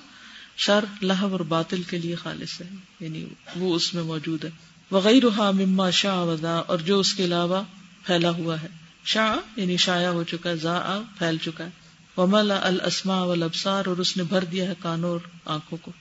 شر، 0.57 0.85
لہو 1.01 1.31
اور 1.31 1.39
باطل 1.39 1.83
کے 1.83 1.97
لیے 1.97 2.15
خالص 2.15 2.61
ہے 2.61 2.69
یعنی 2.99 3.25
وہ 3.55 3.75
اس 3.75 3.93
میں 3.93 4.03
موجود 4.03 4.45
ہے۔ 4.45 4.49
وغیرہ 4.91 5.51
مما 5.51 5.89
شاہ 5.89 6.19
وزا 6.19 6.55
اور 6.55 6.79
جو 6.79 6.99
اس 6.99 7.13
کے 7.13 7.25
علاوہ 7.25 7.63
پھیلا 8.05 8.29
ہوا 8.29 8.61
ہے۔ 8.61 8.67
شاہ 9.05 9.59
یعنی 9.59 9.77
شایا 9.77 10.11
ہو 10.11 10.23
چکا 10.23 10.49
ہے 10.49 10.55
زا 10.55 11.01
پھیل 11.17 11.37
چکا 11.37 11.65
ہے۔ 11.65 11.69
ومل 12.17 12.51
السما 12.51 13.23
والابصار 13.23 13.85
اور 13.85 13.97
اس 13.97 14.17
نے 14.17 14.23
بھر 14.23 14.43
دیا 14.43 14.65
ہے 14.65 14.73
کانوں 14.79 15.09
اور 15.09 15.19
آنکھوں 15.45 15.77
کو۔ 15.81 15.91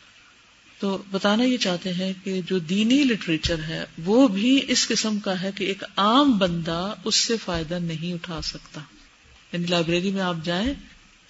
تو 0.79 1.03
بتانا 1.11 1.45
یہ 1.45 1.57
چاہتے 1.57 1.93
ہیں 1.93 2.13
کہ 2.25 2.41
جو 2.47 2.59
دینی 2.59 3.05
لٹریچر 3.05 3.63
ہے، 3.63 3.85
وہ 4.05 4.29
بھی 4.29 4.61
اس 4.69 4.89
قسم 4.89 5.19
کا 5.19 5.43
ہے 5.43 5.51
کہ 5.55 5.65
ایک 5.65 5.85
عام 5.97 6.39
بندہ 6.39 6.95
اس 7.05 7.15
سے 7.15 7.37
فائدہ 7.37 7.75
نہیں 7.75 8.15
اٹھا 8.15 8.41
سکتا۔ 8.41 8.81
یعنی 9.53 9.67
لائبریری 9.67 10.11
میں 10.11 10.23
آپ 10.23 10.37
جائیں 10.45 10.75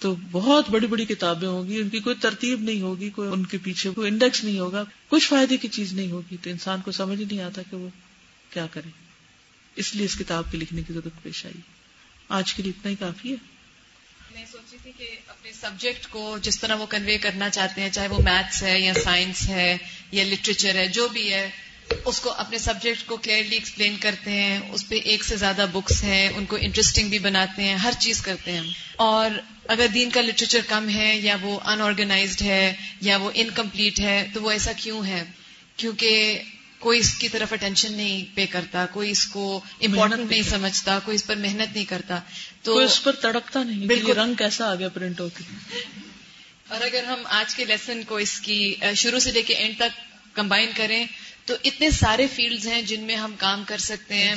تو 0.01 0.15
بہت 0.31 0.69
بڑی 0.69 0.87
بڑی 0.87 1.05
کتابیں 1.05 1.47
ہوں 1.47 1.67
گی، 1.67 1.81
ان 1.81 1.89
کی 1.89 1.99
کوئی 1.99 2.15
ترتیب 2.21 2.61
نہیں 2.61 2.81
ہوگی، 2.81 3.09
کوئی 3.09 3.29
ان 3.29 3.45
کے 3.45 3.57
پیچھے 3.63 3.89
کوئی 3.89 4.07
انڈیکس 4.07 4.43
نہیں 4.43 4.59
ہوگا، 4.59 4.83
کچھ 5.09 5.27
فائدے 5.27 5.57
کی 5.57 5.67
چیز 5.67 5.93
نہیں 5.93 6.11
ہوگی، 6.11 6.37
تو 6.43 6.49
انسان 6.49 6.81
کو 6.81 6.91
سمجھ 6.91 7.21
نہیں 7.21 7.43
آتا 7.43 7.61
کہ 7.69 7.75
وہ 7.75 7.89
کیا 8.49 8.67
کرے۔ 8.71 8.89
اس 9.75 9.95
لیے 9.95 10.05
اس 10.05 10.15
کتاب 10.15 10.43
کے 10.51 10.57
لکھنے 10.57 10.81
کی 10.81 10.93
ضرورت 10.93 11.23
پیش 11.23 11.45
آئی۔ 11.45 11.61
آج 12.29 12.53
کے 12.53 12.63
لیے 12.63 12.71
اتنا 12.77 12.91
ہی 12.91 12.95
کافی 12.95 13.31
ہے۔ 13.31 13.35
میں 14.33 14.45
سوچی 14.51 14.77
تھی 14.83 14.91
کہ 14.97 15.09
اپنے 15.27 15.51
سبجیکٹ 15.53 16.07
کو 16.07 16.37
جس 16.41 16.59
طرح 16.59 16.75
وہ 16.75 16.85
کنوے 16.85 17.17
کرنا 17.17 17.49
چاہتے 17.49 17.81
ہیں، 17.81 17.89
چاہے 17.89 18.07
وہ 18.07 18.19
میتھس 18.23 18.63
ہے 18.63 18.79
یا 18.79 18.93
سائنس 19.03 19.49
ہے 19.49 19.77
یا 20.11 20.23
لٹریچر 20.23 20.75
ہے، 20.75 20.87
جو 20.87 21.07
بھی 21.07 21.33
ہے، 21.33 21.49
اس 22.05 22.19
کو 22.19 22.31
اپنے 22.31 22.57
سبجیکٹ 22.57 23.05
کو 23.05 23.17
کلیئرلی 23.17 23.55
ایکسپلین 23.55 23.95
کرتے 23.99 24.31
ہیں۔ 24.31 24.71
اس 24.71 24.89
پہ 24.89 24.95
ایک 24.95 25.23
سے 25.23 25.35
زیادہ 25.35 25.65
بکس 25.71 26.03
ہیں، 26.03 26.29
ان 26.35 26.45
کو 26.45 26.57
انٹرسٹنگ 26.61 27.09
بھی 27.09 27.19
بناتے 27.19 27.63
ہیں، 27.63 27.75
ہر 27.75 27.91
چیز 27.99 28.21
کرتے 28.21 28.51
ہیں۔ 28.51 28.61
اور 28.95 29.29
اگر 29.71 29.87
دین 29.87 30.09
کا 30.09 30.21
لٹریچر 30.21 30.59
کم 30.67 30.89
ہے 30.89 31.17
یا 31.17 31.35
وہ 31.41 31.59
انآرگنائزڈ 31.65 32.41
ہے 32.41 32.75
یا 33.01 33.17
وہ 33.17 33.31
انکمپلیٹ 33.33 33.99
ہے 33.99 34.27
تو 34.33 34.41
وہ 34.41 34.51
ایسا 34.51 34.71
کیوں 34.71 35.05
ہے؟ 35.05 35.23
کیونکہ 35.75 36.41
کوئی 36.79 36.99
اس 36.99 37.13
کی 37.13 37.27
طرف 37.27 37.53
اٹینشن 37.53 37.93
نہیں 37.93 38.35
پے 38.35 38.45
کرتا 38.45 38.85
کوئی 38.85 39.11
اس 39.11 39.25
کو 39.25 39.61
امپورٹنٹ 39.81 40.31
نہیں 40.31 40.41
سمجھتا 40.41 40.99
کوئی 40.99 41.15
اس 41.15 41.25
پر 41.25 41.35
محنت 41.35 41.75
نہیں 41.75 41.85
کرتا۔ 41.85 42.19
تو 42.61 42.77
اس 42.77 43.03
پر 43.03 43.11
تڑکتا 43.11 43.63
نہیں 43.63 43.87
بالکل۔ 43.87 44.17
رنگ 44.17 44.33
کیسا 44.33 44.71
آ 44.71 44.75
گیا 44.75 44.89
پرنٹ 44.89 45.19
ہو 45.19 45.29
کے۔ 45.29 45.43
اور 46.67 46.81
اگر 46.81 47.03
ہم 47.03 47.19
آج 47.25 47.55
کے 47.55 47.65
لیسن 47.65 48.03
کو 48.03 48.15
اس 48.15 48.39
کی 48.39 48.75
شروع 48.95 49.19
سے 49.19 49.31
لے 49.31 49.41
کے 49.41 49.53
اینڈ 49.53 49.75
تک 49.77 49.99
کمبائن 50.35 50.69
کریں 50.75 51.05
تو 51.45 51.53
اتنے 51.63 51.89
سارے 51.89 52.27
فیلڈز 52.27 52.67
ہیں 52.67 52.81
جن 52.81 53.01
میں 53.01 53.15
ہم 53.15 53.35
کام 53.37 53.63
کر 53.67 53.77
سکتے 53.77 54.15
ہیں 54.15 54.35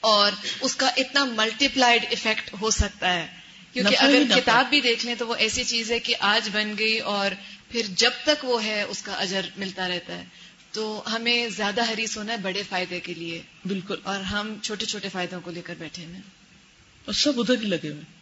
اور 0.00 0.32
اس 0.60 0.76
کا 0.76 0.88
اتنا 0.96 1.24
ملٹی 1.24 1.68
پلائڈ 1.68 2.06
افیکٹ 2.10 2.54
ہو 2.60 2.70
سکتا 2.70 3.12
ہے۔ 3.12 3.35
کیونکہ 3.76 3.96
اگر 3.98 4.22
کتاب 4.36 4.66
بھی 4.70 4.80
دیکھ 4.80 5.06
لیں 5.06 5.14
تو 5.18 5.26
وہ 5.26 5.34
ایسی 5.34 5.64
چیز 5.64 5.92
ہے 5.92 5.98
کہ 5.98 6.14
آج 6.20 6.48
بن 6.52 6.74
گئی 6.78 6.98
اور 6.98 7.30
پھر 7.68 7.82
جب 7.88 8.10
تک 8.24 8.44
وہ 8.44 8.64
ہے 8.64 8.82
اس 8.82 9.02
کا 9.02 9.12
اجر 9.12 9.40
ملتا 9.56 9.88
رہتا 9.88 10.18
ہے۔ 10.18 10.24
تو 10.70 11.02
ہمیں 11.12 11.48
زیادہ 11.48 11.92
حریص 11.92 12.16
ہونا 12.16 12.32
ہے 12.32 12.38
بڑے 12.38 12.62
فائدے 12.68 13.00
کے 13.00 13.14
لیے۔ 13.14 13.42
بالکل۔ 13.66 13.96
اور 14.02 14.20
ہم 14.20 14.54
چھوٹے 14.62 14.86
چھوٹے 14.86 15.08
فائدوں 15.08 15.40
کو 15.40 15.50
لے 15.50 15.62
کر 15.62 15.74
بیٹھے 15.78 16.02
ہیں۔ 16.04 16.20
اور 17.04 17.12
سب 17.12 17.40
ادھر 17.40 17.54
ہی 17.60 17.66
لگے 17.66 17.90
ہوئے۔ 17.90 18.15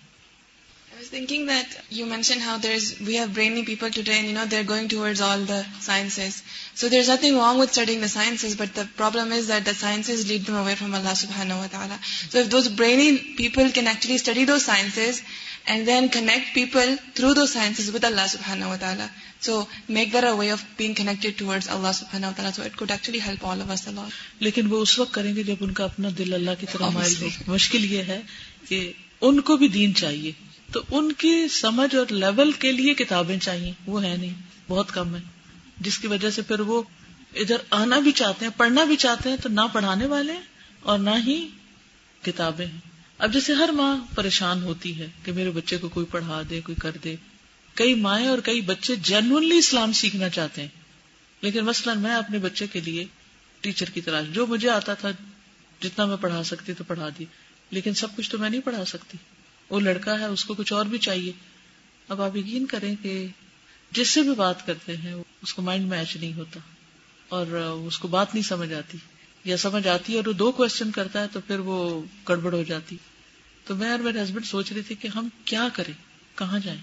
Thinking 1.15 1.47
that 1.47 1.75
you 1.97 2.05
mentioned 2.13 2.43
how 2.45 2.55
there's 2.65 2.87
we 3.09 3.17
have 3.21 3.33
brainy 3.39 3.63
people 3.71 3.91
today 3.97 4.19
and 4.19 4.29
you 4.31 4.35
know 4.37 4.47
they're 4.53 4.69
going 4.71 4.89
towards 4.95 5.21
all 5.27 5.45
the 5.53 5.61
sciences. 5.87 6.43
So 6.75 6.89
there's 6.89 7.11
nothing 7.15 7.37
wrong 7.37 7.59
with 7.63 7.73
studying 7.73 8.01
the 8.07 8.13
sciences, 8.15 8.57
but 8.63 8.75
the 8.75 8.87
problem 9.01 9.33
is 9.33 9.49
that 9.49 9.65
the 9.65 9.75
sciences 9.75 10.29
lead 10.29 10.47
them 10.47 10.57
away 10.63 10.75
from 10.81 10.95
Allah 11.01 11.15
subhanahu 11.23 11.65
wa 11.65 11.69
ta'ala. 11.75 11.99
So 12.31 12.39
if 12.45 12.51
those 12.55 12.69
brainy 12.81 13.11
people 13.43 13.71
can 13.79 13.91
actually 13.95 14.19
study 14.19 14.45
those 14.53 14.65
sciences 14.71 15.23
and 15.67 15.89
then 15.89 16.09
connect 16.09 16.55
people 16.55 16.97
through 17.15 17.35
those 17.35 17.53
sciences 17.53 17.93
with 17.93 18.05
Allah 18.05 18.27
subhanahu 18.33 18.75
wa 18.75 18.77
ta'ala. 18.77 19.09
So 19.41 19.69
make 19.89 20.13
that 20.13 20.25
a 20.25 20.35
way 20.41 20.49
of 20.57 20.65
being 20.79 20.97
connected 21.03 21.39
towards 21.39 21.69
Allah 21.69 21.93
subhanahu 22.01 22.33
wa 22.33 22.39
ta'ala. 22.41 22.53
So 22.53 22.65
it 22.71 22.77
could 22.77 22.91
actually 22.91 23.23
help 23.29 23.47
all 23.53 23.61
of 23.67 23.71
us 23.77 23.87
a 23.93 23.95
lot. 24.01 24.19
لیکن 24.41 24.67
وہ 24.73 24.83
اس 24.83 24.99
وقت 24.99 25.15
کریں 25.15 25.35
گے 25.37 25.43
جب 25.53 25.63
ان 25.69 25.73
کا 25.79 25.85
اپنا 25.85 26.09
دل 26.19 26.35
اللہ 26.41 26.61
کی 26.61 26.67
طرح 26.73 26.91
مائل 26.99 27.15
ہو 27.23 27.55
مشکل 27.55 27.85
یہ 27.93 28.13
ہے 28.13 28.21
کہ 28.69 28.81
ان 29.21 29.41
کو 29.49 29.57
بھی 29.57 29.69
دین 29.79 29.95
چاہیے 29.95 30.33
تو 30.75 30.83
ان 30.91 31.13
کی 31.13 31.49
سمجھ 31.49 31.95
اور 31.95 32.07
لیول 32.11 32.53
کے 32.53 32.73
لیے 32.73 32.95
کتابیں 32.95 33.39
چاہیے، 33.39 33.73
وہ 33.87 34.05
ہے 34.05 34.17
نہیں، 34.17 34.35
بہت 34.69 34.93
کم 34.93 35.15
ہے 35.15 35.21
جس 35.81 35.99
کی 35.99 36.07
وجہ 36.07 36.31
سے 36.31 36.43
پھر 36.43 36.61
وہ 36.61 36.83
ادھر 37.35 37.57
آنا 37.71 37.99
بھی 37.99 38.13
چاہتے 38.13 38.45
ہیں، 38.45 38.53
پڑھنا 38.57 38.85
بھی 38.85 38.97
چاہتے 38.97 39.31
ہیں، 39.31 39.37
تو 39.37 39.49
نہ 39.49 39.61
پڑھانے 39.73 40.07
والے 40.07 40.33
اور 40.81 40.99
نہ 40.99 41.11
ہی 41.27 41.49
کتابیں 42.23 42.67
ہیں۔ 42.67 42.79
اب 43.19 43.33
جیسے 43.33 43.53
ہر 43.53 43.69
ماں 43.69 43.97
پریشان 44.15 44.63
ہوتی 44.63 44.99
ہے 44.99 45.07
کہ 45.25 45.33
میرے 45.33 45.51
بچے 45.51 45.77
کو 45.77 45.89
کوئی 45.89 46.07
پڑھا 46.07 46.43
دے، 46.51 46.61
کوئی 46.61 46.77
کر 46.77 46.91
دے۔ 47.05 47.17
کئی 47.75 47.95
مائیں 47.95 48.27
اور 48.27 48.39
کئی 48.39 48.61
بچے 48.61 48.97
جینونلی 48.97 49.59
اسلام 49.59 49.93
سیکھنا 49.93 50.29
چاہتے 50.29 50.61
ہیں۔ 50.61 50.69
لیکن 51.41 51.61
مثلاً 51.61 51.99
میں 51.99 52.15
اپنے 52.15 52.39
بچے 52.39 52.67
کے 52.67 52.81
لیے 52.81 53.05
ٹیچر 53.61 53.91
کی 53.91 54.01
تلاش، 54.01 54.25
جو 54.33 54.47
مجھے 54.47 54.71
آتا 54.71 54.95
تھا، 54.95 55.11
جتنا 55.81 56.07
میں 56.07 56.17
پڑھا 56.17 56.43
سکتی 56.43 56.73
تو 56.73 56.85
پڑھا 56.85 57.09
دی، 57.19 57.25
لیکن 57.71 57.95
سب 57.95 58.17
کچھ 58.17 58.31
تو 58.31 58.39
میں 58.39 58.51
نہیں 58.51 58.61
پڑھا 58.61 58.85
سکتی۔ 58.85 59.19
وہ 59.71 59.81
لڑکا 59.81 60.19
ہے، 60.19 60.25
اس 60.25 60.45
کو 60.45 60.55
کچھ 60.55 60.73
اور 60.73 60.85
بھی 60.85 60.99
چاہیے۔ 60.99 61.33
اب 62.09 62.23
آپ 62.23 62.37
یقین 62.37 62.67
کریں 62.67 62.95
کہ 63.03 63.27
جس 63.91 64.09
سے 64.09 64.23
بھی 64.23 64.35
بات 64.35 64.67
کرتے 64.67 64.97
ہیں، 64.97 65.15
اس 65.15 65.55
کو 65.55 65.63
مائنڈ 65.63 65.89
میچ 65.89 66.17
نہیں 66.17 66.33
ہوتا 66.33 66.61
اور 67.29 67.47
اس 67.87 67.99
کو 67.99 68.09
بات 68.09 68.35
نہیں 68.35 68.45
سمجھ 68.45 68.73
آتی۔ 68.73 68.99
یا 69.45 69.57
سمجھ 69.57 69.89
آتی 69.89 70.13
ہے 70.13 70.19
اور 70.19 70.27
وہ 70.27 70.33
دو 70.33 70.53
کوشچن 70.53 70.91
کرتا 70.91 71.23
ہے 71.23 71.27
تو 71.33 71.41
پھر 71.47 71.59
وہ 71.59 72.03
گڑبڑ 72.29 72.53
ہو 72.53 72.63
جاتی۔ 72.63 72.97
تو 73.65 73.75
میں 73.75 73.91
اور 73.91 73.99
میرے 73.99 74.23
ہسبینڈ 74.23 74.47
سوچ 74.47 74.73
رہی 74.73 74.83
تھی 74.83 74.95
کہ 74.95 75.09
ہم 75.09 75.29
کیا 75.45 75.69
کریں؟ 75.73 75.93
کہاں 76.35 76.59
جائیں؟ 76.59 76.81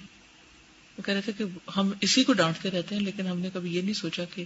وہ 0.98 1.02
کہہ 1.04 1.14
رہے 1.14 1.22
تھے 1.22 1.34
کہ 1.38 1.44
ہم 1.78 1.92
اسی 2.02 2.24
کو 2.24 2.34
ڈانٹتے 2.34 2.72
رہتے 2.72 2.96
ہیں، 2.96 3.02
لیکن 3.02 3.28
ہم 3.28 3.40
نے 3.40 3.50
کبھی 3.54 3.76
یہ 3.76 3.82
نہیں 3.82 3.94
سوچا 3.94 4.24
کہ 4.36 4.44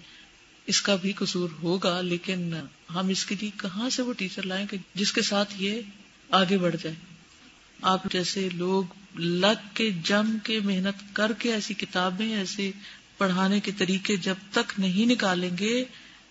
اس 0.66 0.82
کا 0.82 0.96
بھی 0.96 1.12
قصور 1.12 1.50
ہوگا، 1.64 2.02
لیکن 2.02 2.54
ہم 2.94 3.08
اس 3.08 3.26
کے 3.26 3.36
لیے 3.42 3.50
کہاں 3.58 3.90
سے 3.90 4.02
وہ 4.02 4.14
ٹیچر 4.14 4.44
لائیں 4.44 4.68
کہ 4.68 4.78
جس 4.96 5.14
کے 5.14 5.22
ساتھ 5.22 5.54
یہ 5.58 5.82
آگے 6.30 6.58
بڑھ 6.58 6.76
جائے۔ 6.84 7.15
آپ 7.86 8.12
جیسے 8.12 8.50
لوگ 8.54 8.84
لگ 9.20 9.68
کے 9.74 9.92
جم 10.04 10.38
کے 10.44 10.60
محنت 10.60 11.16
کر 11.16 11.32
کے 11.40 11.54
ایسی 11.54 11.74
کتابیں 11.74 12.36
ایسے 12.36 12.72
پڑھانے 13.18 13.60
کے 13.60 13.72
طریقے 13.72 14.18
جب 14.18 14.36
تک 14.52 14.74
نہیں 14.78 15.06
نکالیں 15.06 15.50
گے، 15.60 15.86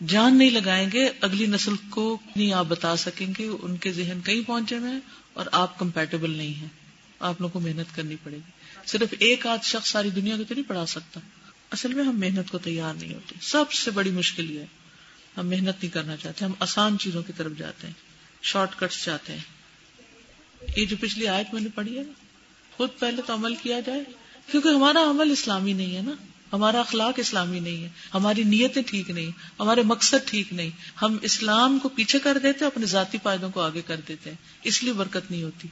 جان 0.07 0.39
نہیں 0.39 0.51
لگائیں 0.51 0.89
گے، 0.93 1.11
اگلی 1.21 1.47
نسل 1.47 1.75
کو 1.91 2.19
نہیں 2.37 2.53
آپ 2.53 2.65
بتا 2.69 2.97
سکیں 2.97 3.27
گے، 3.39 3.49
ان 3.63 3.77
کے 3.77 3.93
ذہن 3.93 4.21
کہیں 4.25 4.41
پہنچے 4.47 4.79
میں 4.79 5.01
اور 5.33 5.47
آپ 5.53 5.79
کمپیٹیبل 5.79 6.31
نہیں 6.31 6.55
ہیں۔ 6.55 6.69
آپ 7.21 7.41
لوگوں 7.41 7.61
کو 7.61 7.69
محنت 7.69 7.97
کرنی 7.97 8.17
پڑے 8.23 8.37
گی۔ 8.37 8.51
صرف 8.87 9.15
ایک 9.19 9.47
آدھ 9.47 9.67
شخص 9.67 9.91
ساری 9.91 10.11
دنیا 10.11 10.37
کو 10.37 10.45
تو 10.45 10.55
نہیں 10.55 10.69
پڑھا 10.69 10.87
سکتا۔ 10.87 11.21
اصل 11.71 11.95
میں 11.95 12.05
ہم 12.05 12.21
محنت 12.21 12.51
کو 12.51 12.59
تیار 12.59 12.95
نہیں 12.95 13.15
ہوتے۔ 13.15 13.35
سب 13.43 13.73
سے 13.73 13.91
بڑی 13.91 14.11
مشکل 14.11 14.51
یہ 14.51 14.61
ہے۔ 14.61 14.67
ہم 15.37 15.49
محنت 15.49 15.83
نہیں 15.83 15.95
کرنا 15.95 16.17
چاہتے، 16.17 16.45
ہم 16.45 16.53
آسان 16.61 16.99
چیزوں 16.99 17.23
کی 17.23 17.33
طرف 17.37 17.53
جاتے 17.59 17.87
ہیں، 17.87 17.95
شارٹ 18.43 18.79
کٹس 18.79 19.05
چاہتے 19.05 19.33
ہیں۔ 19.33 19.54
یہ 20.77 20.85
جو 20.85 20.97
پچھلی 21.01 21.29
آیت 21.29 21.55
میں 21.55 21.61
نے 21.61 21.69
پڑھی 21.75 21.99
ہے 21.99 22.03
نا، 22.03 22.13
خود 22.77 22.89
پہلے 22.99 23.23
تو 23.27 23.35
عمل 23.35 23.55
کیا 23.55 23.81
جائے، 23.81 24.05
کیونکہ 24.51 24.69
ہمارا 24.69 25.11
عمل 25.11 25.31
اسلامی 25.31 25.73
نہیں 25.73 25.97
ہے 25.97 26.03
نا، 26.03 26.13
ہمارا 26.53 26.81
اخلاق 26.81 27.15
اسلامی 27.17 27.61
نہیں 27.61 27.83
ہے، 27.83 27.89
ہماری 28.15 28.43
نیتیں 28.43 28.83
ٹھیک 28.83 29.11
نہیں، 29.11 29.31
ہمارے 29.61 29.83
مقصد 29.83 30.29
ٹھیک 30.29 30.53
نہیں، 30.53 30.71
ہم 31.03 31.17
اسلام 31.23 31.79
کو 31.79 31.89
پیچھے 31.89 32.19
کر 32.19 32.39
دیتے، 32.43 32.65
اپنے 32.65 32.87
ذاتی 32.87 33.19
فائدوں 33.23 33.51
کو 33.51 33.61
آگے 33.61 33.83
کر 33.87 34.01
دیتے 34.09 34.31
ہیں 34.31 34.37
اس 34.63 34.83
لیے 34.83 34.93
برکت 34.93 35.31
نہیں 35.31 35.43
ہوتی۔ 35.43 35.69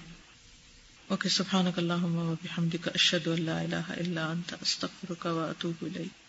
اوکے، 1.09 1.29
سبحانک 1.29 1.79
اللہم 1.79 2.17
و 2.17 2.35
بحمدک 2.43 2.89
اشہد 2.95 3.27
ان 3.27 3.43
لا 3.43 3.61
الہ 3.61 3.85
الا 3.89 4.27
انت، 4.27 4.55
استغفرک 4.63 5.27
و 5.27 5.39
اتوب 5.39 5.75
الیک۔ 5.83 6.22